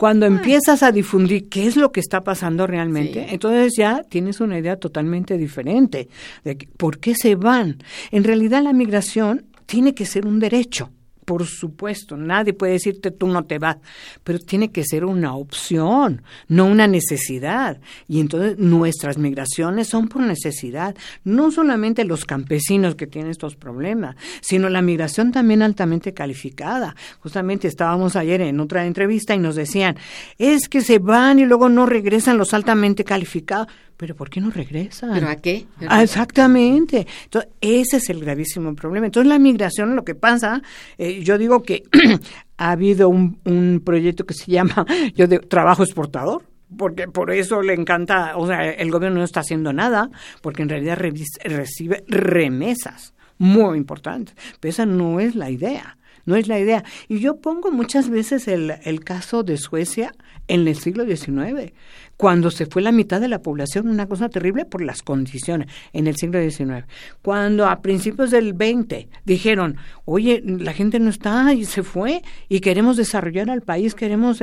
Cuando 0.00 0.24
empiezas 0.24 0.82
a 0.82 0.92
difundir 0.92 1.50
qué 1.50 1.66
es 1.66 1.76
lo 1.76 1.92
que 1.92 2.00
está 2.00 2.22
pasando 2.22 2.66
realmente, 2.66 3.34
entonces 3.34 3.74
ya 3.76 4.02
tienes 4.02 4.40
una 4.40 4.58
idea 4.58 4.76
totalmente 4.76 5.36
diferente 5.36 6.08
de 6.42 6.56
por 6.78 7.00
qué 7.00 7.14
se 7.14 7.34
van. 7.34 7.76
En 8.10 8.24
realidad 8.24 8.62
la 8.62 8.72
migración 8.72 9.44
tiene 9.66 9.92
que 9.92 10.06
ser 10.06 10.24
un 10.24 10.40
derecho 10.40 10.88
por 11.30 11.46
supuesto, 11.46 12.16
nadie 12.16 12.54
puede 12.54 12.72
decirte 12.72 13.12
tú 13.12 13.28
no 13.28 13.44
te 13.44 13.60
vas, 13.60 13.76
pero 14.24 14.40
tiene 14.40 14.72
que 14.72 14.82
ser 14.82 15.04
una 15.04 15.36
opción, 15.36 16.22
no 16.48 16.66
una 16.66 16.88
necesidad. 16.88 17.80
Y 18.08 18.18
entonces 18.18 18.58
nuestras 18.58 19.16
migraciones 19.16 19.86
son 19.86 20.08
por 20.08 20.22
necesidad, 20.22 20.96
no 21.22 21.52
solamente 21.52 22.02
los 22.04 22.24
campesinos 22.24 22.96
que 22.96 23.06
tienen 23.06 23.30
estos 23.30 23.54
problemas, 23.54 24.16
sino 24.40 24.68
la 24.68 24.82
migración 24.82 25.30
también 25.30 25.62
altamente 25.62 26.12
calificada. 26.14 26.96
Justamente 27.20 27.68
estábamos 27.68 28.16
ayer 28.16 28.40
en 28.40 28.58
otra 28.58 28.84
entrevista 28.84 29.32
y 29.32 29.38
nos 29.38 29.54
decían, 29.54 29.96
es 30.36 30.68
que 30.68 30.80
se 30.80 30.98
van 30.98 31.38
y 31.38 31.44
luego 31.44 31.68
no 31.68 31.86
regresan 31.86 32.38
los 32.38 32.54
altamente 32.54 33.04
calificados 33.04 33.68
pero 34.00 34.16
¿por 34.16 34.30
qué 34.30 34.40
no 34.40 34.50
regresan? 34.50 35.10
¿Pero 35.12 35.28
a 35.28 35.36
qué? 35.36 35.66
Ah, 35.86 36.02
exactamente. 36.02 37.06
Entonces, 37.24 37.50
ese 37.60 37.98
es 37.98 38.08
el 38.08 38.20
gravísimo 38.20 38.74
problema. 38.74 39.04
Entonces, 39.04 39.28
la 39.28 39.38
migración, 39.38 39.94
lo 39.94 40.06
que 40.06 40.14
pasa, 40.14 40.62
eh, 40.96 41.22
yo 41.22 41.36
digo 41.36 41.62
que 41.62 41.82
ha 42.56 42.70
habido 42.70 43.10
un, 43.10 43.82
proyecto 43.84 44.24
que 44.24 44.32
se 44.32 44.50
llama, 44.50 44.86
yo 45.14 45.26
de 45.26 45.38
trabajo 45.40 45.82
exportador, 45.82 46.44
porque 46.78 47.08
por 47.08 47.30
eso 47.30 47.60
le 47.60 47.74
encanta, 47.74 48.38
o 48.38 48.46
sea, 48.46 48.70
el 48.70 48.90
gobierno 48.90 49.18
no 49.18 49.24
está 49.24 49.40
haciendo 49.40 49.74
nada, 49.74 50.08
porque 50.40 50.62
en 50.62 50.70
realidad 50.70 50.96
recibe 51.44 52.02
remesas 52.08 53.12
muy 53.36 53.76
importantes, 53.76 54.34
pero 54.60 54.70
esa 54.70 54.86
no 54.86 55.20
es 55.20 55.34
la 55.34 55.50
idea. 55.50 55.98
No 56.26 56.36
es 56.36 56.48
la 56.48 56.60
idea. 56.60 56.84
Y 57.08 57.18
yo 57.20 57.40
pongo 57.40 57.72
muchas 57.72 58.10
veces 58.10 58.46
el, 58.46 58.74
el 58.84 59.02
caso 59.02 59.42
de 59.42 59.56
Suecia 59.56 60.12
en 60.48 60.68
el 60.68 60.76
siglo 60.76 61.06
XIX 61.06 61.72
cuando 62.20 62.50
se 62.50 62.66
fue 62.66 62.82
la 62.82 62.92
mitad 62.92 63.18
de 63.18 63.28
la 63.28 63.40
población, 63.40 63.88
una 63.88 64.06
cosa 64.06 64.28
terrible 64.28 64.66
por 64.66 64.82
las 64.82 65.02
condiciones 65.02 65.68
en 65.94 66.06
el 66.06 66.16
siglo 66.16 66.38
XIX. 66.38 66.84
Cuando 67.22 67.66
a 67.66 67.80
principios 67.80 68.30
del 68.30 68.50
XX 68.50 69.06
dijeron, 69.24 69.78
oye, 70.04 70.42
la 70.44 70.74
gente 70.74 71.00
no 71.00 71.08
está 71.08 71.54
y 71.54 71.64
se 71.64 71.82
fue 71.82 72.20
y 72.46 72.60
queremos 72.60 72.98
desarrollar 72.98 73.48
al 73.48 73.62
país, 73.62 73.94
queremos 73.94 74.42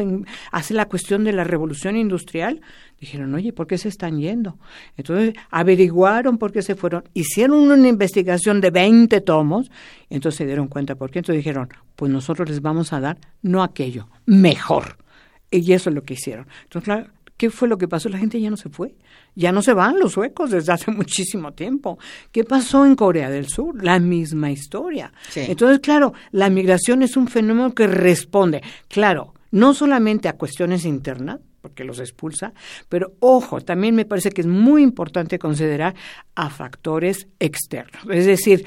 hacer 0.51 0.75
la 0.75 0.87
cuestión 0.87 1.23
de 1.23 1.33
la 1.33 1.43
revolución 1.43 1.95
industrial, 1.95 2.61
dijeron, 2.99 3.35
oye, 3.35 3.53
¿por 3.53 3.67
qué 3.67 3.77
se 3.77 3.89
están 3.89 4.19
yendo? 4.19 4.57
Entonces 4.95 5.35
averiguaron 5.51 6.39
por 6.39 6.51
qué 6.51 6.63
se 6.63 6.73
fueron, 6.73 7.03
hicieron 7.13 7.59
una 7.59 7.87
investigación 7.87 8.59
de 8.59 8.71
20 8.71 9.21
tomos, 9.21 9.69
entonces 10.09 10.39
se 10.39 10.47
dieron 10.47 10.67
cuenta 10.67 10.95
por 10.95 11.11
qué, 11.11 11.19
entonces 11.19 11.45
dijeron, 11.45 11.69
pues 11.95 12.11
nosotros 12.11 12.49
les 12.49 12.59
vamos 12.59 12.91
a 12.91 12.99
dar 12.99 13.19
no 13.43 13.61
aquello, 13.61 14.09
mejor. 14.25 14.97
Y 15.51 15.71
eso 15.71 15.91
es 15.91 15.95
lo 15.95 16.03
que 16.03 16.15
hicieron. 16.15 16.47
Entonces, 16.63 16.83
claro, 16.83 17.16
¿Qué 17.37 17.51
fue 17.51 17.67
lo 17.67 17.77
que 17.77 17.87
pasó? 17.87 18.09
La 18.09 18.17
gente 18.17 18.41
ya 18.41 18.49
no 18.49 18.57
se 18.57 18.69
fue. 18.69 18.95
Ya 19.35 19.51
no 19.51 19.61
se 19.61 19.73
van 19.73 19.99
los 19.99 20.13
suecos 20.13 20.49
desde 20.49 20.73
hace 20.73 20.91
muchísimo 20.91 21.53
tiempo. 21.53 21.99
¿Qué 22.31 22.43
pasó 22.43 22.85
en 22.85 22.95
Corea 22.95 23.29
del 23.29 23.47
Sur? 23.47 23.83
La 23.83 23.99
misma 23.99 24.51
historia. 24.51 25.13
Entonces, 25.35 25.79
claro, 25.79 26.13
la 26.31 26.49
migración 26.49 27.03
es 27.03 27.15
un 27.15 27.27
fenómeno 27.27 27.73
que 27.73 27.87
responde, 27.87 28.63
claro, 28.87 29.35
no 29.51 29.73
solamente 29.73 30.27
a 30.27 30.33
cuestiones 30.33 30.83
internas, 30.83 31.39
porque 31.61 31.83
los 31.83 31.99
expulsa, 31.99 32.53
pero 32.87 33.13
ojo, 33.19 33.61
también 33.61 33.93
me 33.93 34.05
parece 34.05 34.31
que 34.31 34.41
es 34.41 34.47
muy 34.47 34.81
importante 34.81 35.37
considerar 35.37 35.95
a 36.35 36.49
factores 36.49 37.27
externos. 37.39 38.03
Es 38.09 38.25
decir, 38.25 38.65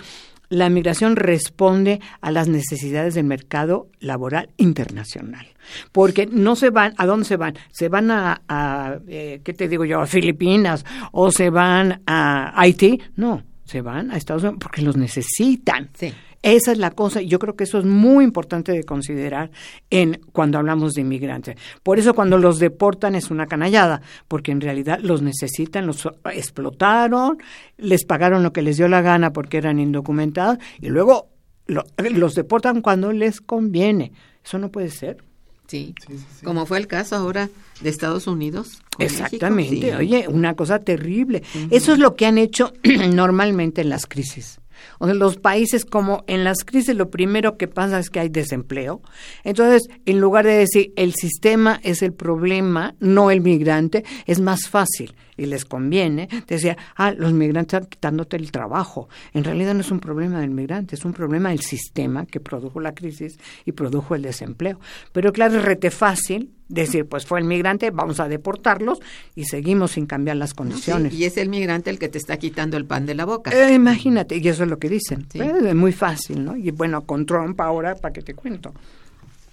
la 0.50 0.68
migración 0.68 1.16
responde 1.16 2.00
a 2.20 2.30
las 2.30 2.48
necesidades 2.48 3.14
del 3.14 3.24
mercado 3.24 3.88
laboral 4.00 4.50
internacional. 4.56 5.46
Porque 5.92 6.26
no 6.26 6.56
se 6.56 6.70
van, 6.70 6.92
¿a 6.98 7.06
dónde 7.06 7.24
se 7.24 7.36
van? 7.36 7.54
Se 7.70 7.88
van 7.88 8.10
a, 8.10 8.98
eh, 9.08 9.40
¿qué 9.42 9.54
te 9.54 9.68
digo 9.68 9.84
yo? 9.84 10.00
A 10.00 10.06
Filipinas 10.06 10.84
o 11.12 11.30
se 11.30 11.48
van 11.50 12.02
a 12.06 12.52
Haití. 12.60 13.00
No, 13.16 13.44
se 13.64 13.80
van 13.80 14.10
a 14.10 14.16
Estados 14.16 14.42
Unidos 14.42 14.58
porque 14.60 14.82
los 14.82 14.96
necesitan. 14.96 15.88
Sí. 15.94 16.12
Esa 16.42 16.72
es 16.72 16.78
la 16.78 16.90
cosa, 16.92 17.20
y 17.20 17.26
yo 17.26 17.38
creo 17.38 17.54
que 17.54 17.64
eso 17.64 17.78
es 17.78 17.84
muy 17.84 18.24
importante 18.24 18.72
de 18.72 18.84
considerar 18.84 19.50
en 19.90 20.20
cuando 20.32 20.58
hablamos 20.58 20.94
de 20.94 21.02
inmigrantes. 21.02 21.56
Por 21.82 21.98
eso 21.98 22.14
cuando 22.14 22.38
los 22.38 22.58
deportan 22.58 23.14
es 23.14 23.30
una 23.30 23.46
canallada, 23.46 24.00
porque 24.26 24.50
en 24.50 24.62
realidad 24.62 25.00
los 25.02 25.20
necesitan, 25.20 25.86
los 25.86 26.08
explotaron, 26.32 27.38
les 27.76 28.04
pagaron 28.04 28.42
lo 28.42 28.52
que 28.52 28.62
les 28.62 28.78
dio 28.78 28.88
la 28.88 29.02
gana 29.02 29.32
porque 29.32 29.58
eran 29.58 29.78
indocumentados, 29.78 30.58
y 30.80 30.88
luego 30.88 31.28
los 31.66 32.34
deportan 32.34 32.80
cuando 32.80 33.12
les 33.12 33.40
conviene. 33.40 34.12
Eso 34.42 34.58
no 34.58 34.70
puede 34.70 34.90
ser. 34.90 35.22
Sí, 35.66 35.94
como 36.42 36.66
fue 36.66 36.78
el 36.78 36.88
caso 36.88 37.14
ahora 37.14 37.48
de 37.80 37.90
Estados 37.90 38.26
Unidos. 38.26 38.82
Exactamente, 38.98 39.94
oye, 39.94 40.26
una 40.26 40.54
cosa 40.54 40.80
terrible. 40.80 41.44
Eso 41.70 41.92
es 41.92 41.98
lo 42.00 42.16
que 42.16 42.26
han 42.26 42.38
hecho 42.38 42.72
normalmente 43.14 43.82
en 43.82 43.90
las 43.90 44.06
crisis. 44.06 44.59
O 44.98 45.06
sea, 45.06 45.14
los 45.14 45.36
países 45.36 45.84
como 45.84 46.24
en 46.26 46.44
las 46.44 46.64
crisis 46.64 46.94
lo 46.94 47.10
primero 47.10 47.56
que 47.56 47.68
pasa 47.68 47.98
es 47.98 48.10
que 48.10 48.20
hay 48.20 48.28
desempleo. 48.28 49.02
Entonces, 49.44 49.88
en 50.06 50.20
lugar 50.20 50.46
de 50.46 50.54
decir 50.54 50.92
el 50.96 51.14
sistema 51.14 51.80
es 51.82 52.02
el 52.02 52.12
problema, 52.12 52.94
no 53.00 53.30
el 53.30 53.40
migrante, 53.40 54.04
es 54.26 54.40
más 54.40 54.68
fácil 54.68 55.14
y 55.40 55.46
les 55.46 55.64
conviene, 55.64 56.28
decía, 56.46 56.76
ah, 56.96 57.12
los 57.12 57.32
migrantes 57.32 57.74
están 57.74 57.88
quitándote 57.88 58.36
el 58.36 58.52
trabajo. 58.52 59.08
En 59.32 59.42
realidad 59.42 59.72
no 59.72 59.80
es 59.80 59.90
un 59.90 59.98
problema 59.98 60.40
del 60.40 60.50
migrante, 60.50 60.94
es 60.94 61.04
un 61.06 61.14
problema 61.14 61.48
del 61.48 61.60
sistema 61.60 62.26
que 62.26 62.40
produjo 62.40 62.78
la 62.78 62.94
crisis 62.94 63.38
y 63.64 63.72
produjo 63.72 64.14
el 64.14 64.22
desempleo. 64.22 64.78
Pero 65.12 65.32
claro, 65.32 65.56
es 65.56 65.64
rete 65.64 65.90
fácil 65.90 66.52
decir, 66.68 67.06
pues 67.06 67.24
fue 67.24 67.40
el 67.40 67.46
migrante, 67.46 67.90
vamos 67.90 68.20
a 68.20 68.28
deportarlos 68.28 69.00
y 69.34 69.46
seguimos 69.46 69.92
sin 69.92 70.04
cambiar 70.04 70.36
las 70.36 70.52
condiciones. 70.52 71.14
y 71.14 71.24
es 71.24 71.38
el 71.38 71.48
migrante 71.48 71.88
el 71.88 71.98
que 71.98 72.10
te 72.10 72.18
está 72.18 72.36
quitando 72.36 72.76
el 72.76 72.84
pan 72.84 73.06
de 73.06 73.14
la 73.14 73.24
boca. 73.24 73.50
Eh, 73.50 73.72
imagínate, 73.72 74.36
y 74.36 74.46
eso 74.46 74.64
es 74.64 74.68
lo 74.68 74.78
que 74.78 74.90
dicen. 74.90 75.26
es 75.32 75.74
muy 75.74 75.92
fácil, 75.92 76.44
¿no? 76.44 76.54
Y 76.54 76.70
bueno, 76.70 77.00
con 77.06 77.24
Trump 77.24 77.58
ahora, 77.62 77.94
¿para 77.94 78.12
qué 78.12 78.20
te 78.20 78.34
cuento? 78.34 78.74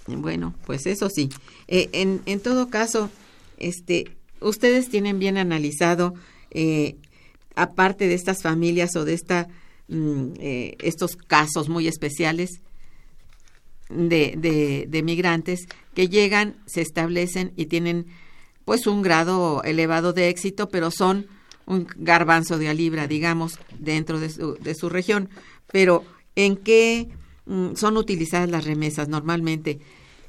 Bueno, 0.08 0.54
pues 0.66 0.86
eso 0.86 1.10
sí. 1.10 1.30
Eh, 1.70 1.90
en, 1.94 2.22
en 2.26 2.42
todo 2.42 2.70
caso, 2.70 3.10
este, 3.58 4.17
ustedes 4.42 4.90
tienen 4.90 5.20
bien 5.20 5.38
analizado, 5.38 6.14
eh, 6.52 6.96
aparte 7.56 8.08
de 8.08 8.14
estas 8.14 8.42
familias 8.42 8.96
o 8.96 9.06
de 9.06 9.14
esta, 9.14 9.48
mm, 9.88 10.34
estos 10.80 11.16
casos 11.16 11.70
muy 11.70 11.88
especiales, 11.88 12.62
de, 13.90 14.86
de, 14.90 15.04
migrantes 15.04 15.68
que 15.94 16.10
llegan, 16.10 16.58
se 16.66 16.82
establecen 16.82 17.54
y 17.56 17.68
tienen 17.68 18.08
pues 18.66 18.86
un 18.88 19.02
grado 19.02 19.64
elevado 19.64 20.14
de 20.14 20.30
éxito, 20.30 20.68
pero 20.70 20.92
son 20.92 21.28
un 21.66 21.88
garbanzo 21.96 22.58
de 22.58 22.70
a 22.70 22.74
libra, 22.74 23.08
digamos, 23.08 23.60
dentro 23.80 24.20
de 24.20 24.30
su, 24.30 24.56
de 24.56 24.76
su 24.76 24.90
región. 24.90 25.30
Pero 25.72 26.04
¿en 26.36 26.58
qué 26.58 27.10
mm, 27.46 27.76
son 27.76 27.98
utilizadas 27.98 28.50
las 28.50 28.66
remesas 28.66 29.08
normalmente 29.08 29.80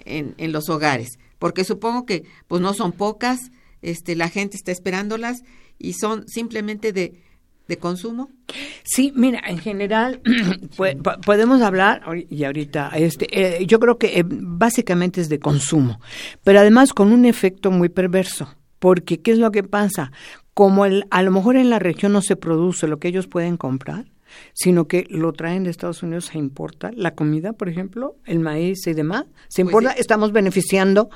en, 0.05 0.35
en 0.39 0.53
los 0.53 0.69
hogares? 0.69 1.19
Porque 1.39 1.65
supongo 1.65 2.07
que 2.07 2.25
pues 2.47 2.63
no 2.63 2.75
son 2.75 2.93
pocas, 2.93 3.51
este, 3.83 4.17
la 4.17 4.29
gente 4.29 4.57
está 4.57 4.73
esperándolas 4.73 5.43
y 5.79 5.95
son 5.95 6.27
simplemente 6.29 6.93
de 6.93 7.23
de 7.69 7.77
consumo? 7.77 8.31
Sí, 8.83 9.13
mira, 9.15 9.41
en 9.47 9.59
general 9.59 10.21
podemos 11.25 11.63
hablar 11.63 12.03
y 12.29 12.45
ahorita 12.45 12.91
este 12.97 13.29
eh, 13.31 13.67
yo 13.67 13.79
creo 13.79 13.99
que 13.99 14.19
eh, 14.19 14.25
básicamente 14.27 15.21
es 15.21 15.29
de 15.29 15.39
consumo, 15.39 16.01
pero 16.43 16.59
además 16.61 16.93
con 16.93 17.13
un 17.13 17.27
efecto 17.27 17.71
muy 17.71 17.91
perverso, 17.91 18.55
porque 18.79 19.21
qué 19.21 19.33
es 19.33 19.39
lo 19.39 19.53
que 19.53 19.63
pasa? 19.63 20.11
Como 20.55 20.87
el, 20.87 21.05
a 21.11 21.23
lo 21.23 21.31
mejor 21.31 21.57
en 21.57 21.71
la 21.71 21.79
región 21.79 22.13
no 22.13 22.23
se 22.23 22.35
produce 22.35 22.89
lo 22.89 22.99
que 22.99 23.09
ellos 23.09 23.29
pueden 23.29 23.57
comprar, 23.57 24.07
sino 24.55 24.89
que 24.89 25.07
lo 25.09 25.33
traen 25.33 25.65
de 25.65 25.71
Estados 25.71 26.03
Unidos, 26.03 26.27
se 26.27 26.39
importa 26.39 26.91
la 26.95 27.15
comida, 27.15 27.53
por 27.53 27.69
ejemplo, 27.69 28.17
el 28.25 28.41
maíz 28.41 28.87
y 28.87 28.95
demás, 28.95 29.27
se 29.49 29.63
pues 29.63 29.73
importa, 29.73 29.93
estamos 29.93 30.33
beneficiando 30.33 31.11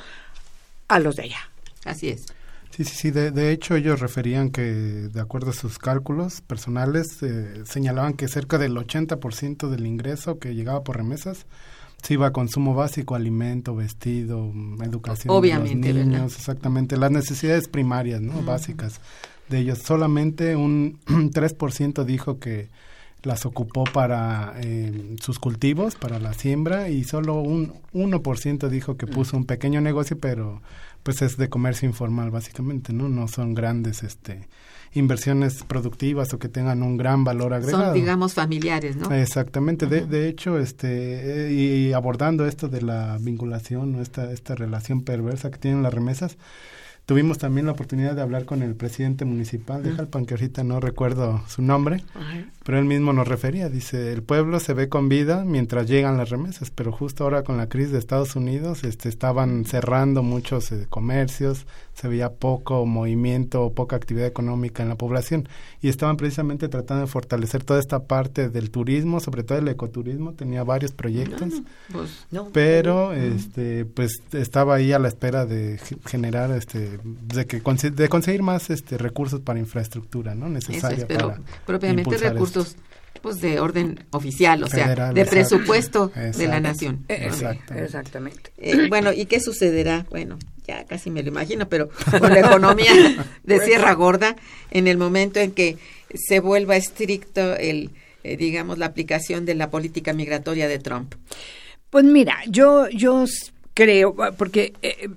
a 0.87 1.01
los 1.01 1.17
de 1.17 1.23
allá. 1.25 1.51
Así 1.85 2.11
es. 2.11 2.27
Sí, 2.75 2.85
sí, 2.85 2.95
sí. 2.97 3.11
De, 3.11 3.53
hecho, 3.53 3.77
ellos 3.77 4.01
referían 4.01 4.51
que, 4.51 4.63
de 4.63 5.21
acuerdo 5.21 5.51
a 5.51 5.55
sus 5.55 5.79
cálculos 5.79 6.41
personales, 6.41 7.23
eh, 7.23 7.65
señalaban 7.67 8.15
que 8.15 8.29
cerca 8.29 8.57
del 8.57 8.77
80% 8.77 9.69
del 9.69 9.87
ingreso 9.87 10.39
que 10.39 10.55
llegaba 10.55 10.83
por 10.83 10.97
remesas 10.97 11.47
se 12.03 12.15
iba 12.15 12.27
a 12.27 12.33
consumo 12.33 12.75
básico, 12.75 13.15
alimento, 13.15 13.77
vestido, 13.77 14.53
educación 14.83 15.33
Obviamente, 15.35 15.89
de 15.89 15.95
los 15.95 16.07
niños, 16.07 16.37
exactamente, 16.37 16.97
las 16.97 17.13
necesidades 17.13 17.69
primarias, 17.69 18.21
¿no? 18.21 18.43
Básicas 18.43 19.01
de 19.49 19.61
ellos. 19.61 19.79
Solamente 19.79 20.57
un 20.57 20.99
3% 21.07 22.05
dijo 22.05 22.41
que 22.41 22.71
las 23.23 23.47
ocupó 23.47 23.85
para 23.85 24.55
eh, 24.61 25.17
sus 25.21 25.39
cultivos, 25.39 25.95
para 25.95 26.19
la 26.19 26.33
siembra, 26.35 26.89
y 26.89 27.05
solo 27.05 27.41
un 27.41 27.73
1% 27.95 28.69
dijo 28.69 28.97
que 28.97 29.07
puso 29.07 29.37
un 29.37 29.45
pequeño 29.45 29.81
negocio, 29.81 30.19
pero 30.19 30.61
pues 31.03 31.23
es 31.23 31.37
de 31.37 31.49
comercio 31.49 31.89
informal 31.89 32.31
básicamente, 32.31 32.93
¿no? 32.93 33.09
No 33.09 33.29
son 33.29 33.55
grandes 33.55 34.03
este 34.03 34.49
inversiones 34.95 35.63
productivas 35.63 36.35
o 36.35 36.39
que 36.39 36.49
tengan 36.49 36.83
un 36.83 36.97
gran 36.97 37.25
valor 37.25 37.55
agregado. 37.55 37.87
Son, 37.87 37.95
digamos, 37.95 38.35
familiares, 38.35 38.97
¿no? 38.97 39.11
Exactamente. 39.15 39.87
de, 39.87 40.07
de, 40.07 40.29
hecho, 40.29 40.59
este, 40.59 41.49
eh, 41.49 41.53
y 41.53 41.93
abordando 41.93 42.47
esto 42.47 42.69
de 42.69 42.83
la 42.83 43.17
vinculación, 43.19 43.97
esta, 43.97 44.31
esta 44.31 44.55
relación 44.55 45.03
perversa 45.03 45.51
que 45.51 45.59
tienen 45.59 45.83
las 45.83 45.95
remesas, 45.95 46.37
Tuvimos 47.05 47.39
también 47.39 47.67
la 47.67 47.73
oportunidad 47.73 48.15
de 48.15 48.23
hablar 48.23 48.45
con 48.45 48.63
el 48.63 48.77
presidente 48.77 49.25
municipal 49.25 49.83
de 49.83 49.91
Jalpan, 49.91 50.25
que 50.25 50.35
ahorita 50.35 50.63
no 50.63 50.79
recuerdo 50.79 51.43
su 51.49 51.61
nombre, 51.61 52.05
pero 52.65 52.79
él 52.79 52.85
mismo 52.85 53.13
nos 53.13 53.27
refería, 53.27 53.69
dice, 53.69 54.13
el 54.13 54.23
pueblo 54.23 54.61
se 54.61 54.73
ve 54.73 54.89
con 54.89 55.09
vida 55.09 55.45
mientras 55.45 55.89
llegan 55.89 56.17
las 56.17 56.31
remesas, 56.31 56.71
pero 56.71 56.93
justo 56.93 57.25
ahora 57.25 57.43
con 57.43 57.57
la 57.57 57.69
crisis 57.69 57.91
de 57.91 57.99
Estados 57.99 58.37
Unidos 58.37 58.85
este, 58.85 59.09
estaban 59.09 59.65
cerrando 59.65 60.23
muchos 60.23 60.71
eh, 60.71 60.87
comercios, 60.89 61.67
se 61.95 62.07
veía 62.07 62.31
poco 62.31 62.87
movimiento 62.87 63.73
poca 63.73 63.97
actividad 63.97 64.27
económica 64.27 64.83
en 64.83 64.89
la 64.89 64.97
población 64.97 65.49
y 65.81 65.89
estaban 65.89 66.17
precisamente 66.17 66.69
tratando 66.69 67.03
de 67.03 67.07
fortalecer 67.09 67.65
toda 67.65 67.81
esta 67.81 68.05
parte 68.05 68.49
del 68.49 68.71
turismo, 68.71 69.19
sobre 69.19 69.43
todo 69.43 69.59
el 69.59 69.69
ecoturismo, 69.69 70.35
tenía 70.35 70.63
varios 70.63 70.93
proyectos, 70.93 71.63
pues, 71.93 72.27
pero 72.53 73.13
este 73.13 73.85
pues 73.85 74.23
estaba 74.33 74.77
ahí 74.77 74.93
a 74.93 74.99
la 74.99 75.09
espera 75.09 75.47
de 75.47 75.81
generar 76.07 76.53
este 76.53 76.92
de 77.03 77.47
que 77.47 77.61
de 77.91 78.09
conseguir 78.09 78.43
más 78.43 78.71
este 78.71 78.99
recursos 78.99 79.41
para 79.41 79.59
infraestructura, 79.59 80.35
¿no? 80.35 80.49
necesaria 80.49 81.07
pero 81.07 81.37
propiamente 81.67 82.17
recursos 82.19 82.77
pues 83.21 83.41
de 83.41 83.61
orden 83.61 84.05
oficial, 84.11 84.65
o 84.65 84.69
sea, 84.69 85.13
de 85.13 85.25
presupuesto 85.25 86.11
de 86.15 86.47
la 86.49 86.61
nación. 86.61 87.05
Exactamente. 87.09 88.53
Eh, 88.57 88.89
bueno, 88.89 89.13
¿y 89.13 89.27
qué 89.27 89.39
sucederá? 89.39 90.07
Bueno, 90.11 90.39
ya 90.67 90.85
casi 90.85 91.11
me 91.11 91.23
lo 91.23 91.29
imagino, 91.29 91.69
pero 91.69 91.89
con 92.19 92.31
la 92.31 92.41
economía 92.41 92.93
de 93.45 93.61
Sierra 93.61 93.93
Gorda, 93.93 94.37
en 94.71 94.89
el 94.89 94.99
momento 94.99 95.41
en 95.41 95.53
que 95.53 95.79
se 96.15 96.41
vuelva 96.41 96.77
estricto 96.77 97.55
el, 97.57 97.91
eh, 98.25 98.37
digamos, 98.37 98.79
la 98.79 98.87
aplicación 98.87 99.45
de 99.45 99.55
la 99.55 99.71
política 99.71 100.13
migratoria 100.13 100.67
de 100.67 100.79
Trump. 100.79 101.15
Pues 101.91 102.05
mira, 102.05 102.39
yo, 102.49 102.89
yo 102.89 103.25
creo, 103.75 104.15
porque 104.37 104.73
eh, 104.83 105.09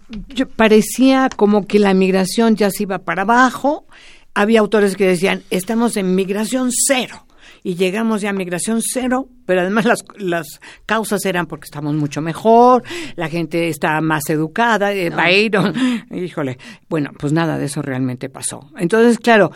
parecía 0.56 1.30
como 1.36 1.66
que 1.68 1.80
la 1.80 1.94
migración 1.94 2.56
ya 2.56 2.70
se 2.70 2.84
iba 2.84 3.00
para 3.00 3.24
abajo. 3.24 3.86
Había 4.34 4.60
autores 4.60 4.96
que 4.96 5.08
decían, 5.08 5.44
estamos 5.50 5.98
en 5.98 6.16
migración 6.16 6.70
cero 6.72 7.26
y 7.64 7.76
llegamos 7.76 8.22
ya 8.22 8.30
a 8.30 8.34
migración 8.34 8.80
cero, 8.82 9.28
pero 9.46 9.62
además 9.62 9.86
las, 9.86 10.06
las 10.18 10.62
causas 10.86 11.26
eran 11.26 11.48
porque 11.48 11.66
estamos 11.66 11.96
mucho 11.96 12.22
mejor, 12.22 12.84
la 13.16 13.28
gente 13.28 13.70
está 13.70 14.00
más 14.02 14.30
educada, 14.30 14.94
eh, 14.94 15.12
híjole, 16.12 16.60
bueno, 16.90 17.12
pues 17.18 17.34
nada 17.34 17.58
de 17.58 17.66
eso 17.66 17.82
realmente 17.82 18.30
pasó. 18.30 18.70
Entonces, 18.78 19.18
claro, 19.18 19.52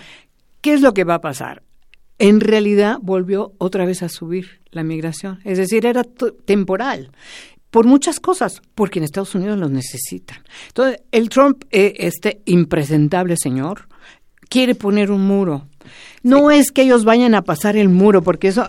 ¿qué 0.61 0.73
es 0.73 0.81
lo 0.81 0.93
que 0.93 1.03
va 1.03 1.15
a 1.15 1.21
pasar? 1.21 1.61
En 2.17 2.39
realidad 2.39 2.97
volvió 3.01 3.53
otra 3.59 3.85
vez 3.85 4.01
a 4.01 4.09
subir 4.09 4.61
la 4.71 4.83
migración, 4.83 5.39
es 5.43 5.57
decir, 5.57 5.85
era 5.85 6.03
temporal 6.45 7.11
por 7.71 7.85
muchas 7.85 8.19
cosas, 8.19 8.61
porque 8.75 8.99
en 8.99 9.05
Estados 9.05 9.35
Unidos 9.35 9.57
los 9.57 9.71
necesitan. 9.71 10.39
Entonces, 10.67 11.01
el 11.11 11.29
Trump, 11.29 11.63
eh, 11.71 11.93
este 11.99 12.41
impresentable 12.45 13.35
señor, 13.37 13.87
quiere 14.49 14.75
poner 14.75 15.11
un 15.11 15.27
muro 15.27 15.67
no 16.23 16.51
es 16.51 16.71
que 16.71 16.83
ellos 16.83 17.05
vayan 17.05 17.35
a 17.35 17.43
pasar 17.43 17.77
el 17.77 17.89
muro, 17.89 18.21
porque 18.21 18.49
eso 18.49 18.67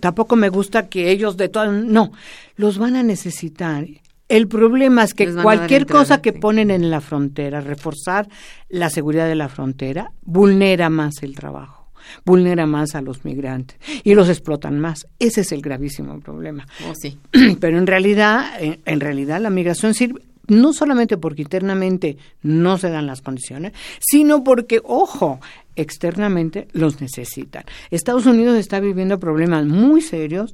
tampoco 0.00 0.36
me 0.36 0.48
gusta 0.48 0.88
que 0.88 1.10
ellos 1.10 1.36
de 1.36 1.48
todo, 1.48 1.72
no, 1.72 2.12
los 2.56 2.78
van 2.78 2.96
a 2.96 3.02
necesitar. 3.02 3.86
El 4.28 4.48
problema 4.48 5.04
es 5.04 5.12
que 5.12 5.32
cualquier 5.34 5.86
cosa 5.86 6.22
que 6.22 6.32
ponen 6.32 6.70
en 6.70 6.90
la 6.90 7.00
frontera, 7.00 7.60
reforzar 7.60 8.28
la 8.68 8.88
seguridad 8.88 9.28
de 9.28 9.34
la 9.34 9.48
frontera, 9.48 10.12
vulnera 10.22 10.88
más 10.88 11.22
el 11.22 11.34
trabajo, 11.34 11.81
vulnera 12.24 12.66
más 12.66 12.94
a 12.94 13.02
los 13.02 13.24
migrantes 13.24 13.78
y 14.04 14.14
los 14.14 14.28
explotan 14.28 14.80
más. 14.80 15.06
Ese 15.18 15.42
es 15.42 15.52
el 15.52 15.62
gravísimo 15.62 16.20
problema. 16.20 16.66
Oh, 16.88 16.94
sí. 16.94 17.18
Pero 17.60 17.78
en 17.78 17.86
realidad, 17.86 18.50
en 18.60 19.00
realidad 19.00 19.40
la 19.40 19.50
migración 19.50 19.94
sirve 19.94 20.22
no 20.48 20.72
solamente 20.72 21.16
porque 21.18 21.42
internamente 21.42 22.16
no 22.42 22.78
se 22.78 22.90
dan 22.90 23.06
las 23.06 23.22
condiciones, 23.22 23.72
sino 24.00 24.42
porque, 24.42 24.80
ojo, 24.84 25.40
externamente 25.76 26.68
los 26.72 27.00
necesitan. 27.00 27.64
Estados 27.90 28.26
Unidos 28.26 28.56
está 28.56 28.80
viviendo 28.80 29.18
problemas 29.18 29.66
muy 29.66 30.00
serios 30.02 30.52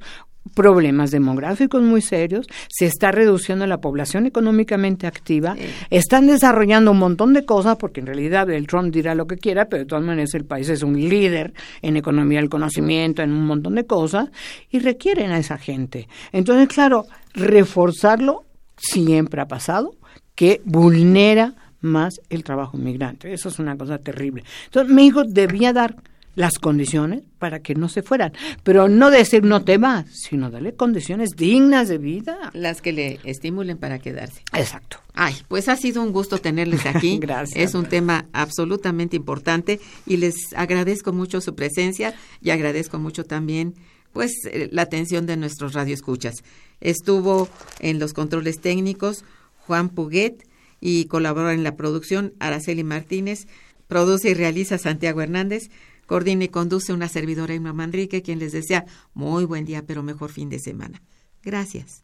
problemas 0.55 1.11
demográficos 1.11 1.81
muy 1.81 2.01
serios, 2.01 2.47
se 2.69 2.85
está 2.85 3.11
reduciendo 3.11 3.67
la 3.67 3.81
población 3.81 4.25
económicamente 4.25 5.07
activa, 5.07 5.55
están 5.89 6.27
desarrollando 6.27 6.91
un 6.91 6.99
montón 6.99 7.33
de 7.33 7.45
cosas, 7.45 7.77
porque 7.77 7.99
en 7.99 8.07
realidad 8.07 8.49
el 8.49 8.67
Trump 8.67 8.93
dirá 8.93 9.15
lo 9.15 9.27
que 9.27 9.37
quiera, 9.37 9.65
pero 9.65 9.83
de 9.83 9.87
todas 9.87 10.03
maneras 10.03 10.33
el 10.33 10.45
país 10.45 10.69
es 10.69 10.83
un 10.83 10.99
líder 10.99 11.53
en 11.81 11.97
economía 11.97 12.39
del 12.39 12.49
conocimiento, 12.49 13.21
en 13.21 13.31
un 13.31 13.45
montón 13.45 13.75
de 13.75 13.85
cosas, 13.85 14.29
y 14.69 14.79
requieren 14.79 15.31
a 15.31 15.39
esa 15.39 15.57
gente. 15.57 16.07
Entonces, 16.31 16.67
claro, 16.67 17.05
reforzarlo 17.33 18.45
siempre 18.77 19.41
ha 19.41 19.47
pasado, 19.47 19.95
que 20.35 20.61
vulnera 20.63 21.55
más 21.81 22.21
el 22.29 22.43
trabajo 22.43 22.77
inmigrante. 22.77 23.31
Eso 23.33 23.49
es 23.49 23.59
una 23.59 23.77
cosa 23.77 23.97
terrible. 23.97 24.43
Entonces, 24.65 24.93
México 24.93 25.23
debía 25.25 25.73
dar 25.73 25.95
las 26.39 26.57
condiciones 26.57 27.23
para 27.37 27.59
que 27.59 27.75
no 27.75 27.89
se 27.89 28.01
fueran. 28.01 28.31
Pero 28.63 28.87
no 28.87 29.11
decir 29.11 29.43
no 29.43 29.65
te 29.65 29.77
vas, 29.77 30.05
sino 30.13 30.49
darle 30.49 30.73
condiciones 30.73 31.31
dignas 31.35 31.89
de 31.89 31.97
vida. 31.97 32.49
Las 32.53 32.81
que 32.81 32.93
le 32.93 33.19
estimulen 33.25 33.77
para 33.77 33.99
quedarse. 33.99 34.41
Exacto. 34.53 35.01
Ay, 35.13 35.35
pues 35.49 35.67
ha 35.67 35.75
sido 35.75 36.01
un 36.01 36.13
gusto 36.13 36.37
tenerles 36.37 36.85
aquí. 36.85 37.17
Gracias. 37.21 37.59
Es 37.61 37.75
un 37.75 37.87
tema 37.87 38.27
absolutamente 38.31 39.17
importante 39.17 39.81
y 40.05 40.15
les 40.15 40.53
agradezco 40.55 41.11
mucho 41.11 41.41
su 41.41 41.55
presencia 41.55 42.13
y 42.41 42.51
agradezco 42.51 42.99
mucho 42.99 43.25
también 43.25 43.73
pues 44.13 44.31
eh, 44.45 44.69
la 44.71 44.83
atención 44.83 45.25
de 45.25 45.35
nuestros 45.35 45.73
radioescuchas. 45.73 46.35
Estuvo 46.79 47.49
en 47.81 47.99
los 47.99 48.13
controles 48.13 48.61
técnicos 48.61 49.25
Juan 49.67 49.89
Puguet 49.89 50.47
y 50.79 51.03
colaboró 51.05 51.51
en 51.51 51.65
la 51.65 51.75
producción 51.75 52.33
Araceli 52.39 52.85
Martínez, 52.85 53.45
produce 53.89 54.29
y 54.29 54.35
realiza 54.35 54.77
Santiago 54.77 55.21
Hernández, 55.21 55.69
coordina 56.09 56.45
y 56.45 56.49
conduce 56.49 56.91
una 56.91 57.07
servidora 57.07 57.53
Irma 57.53 57.71
Manrique, 57.71 58.23
quien 58.23 58.39
les 58.39 58.51
desea 58.51 58.85
muy 59.13 59.45
buen 59.45 59.63
día, 59.63 59.85
pero 59.85 60.01
mejor 60.01 60.31
fin 60.31 60.49
de 60.49 60.57
semana. 60.57 61.03
Gracias. 61.43 62.03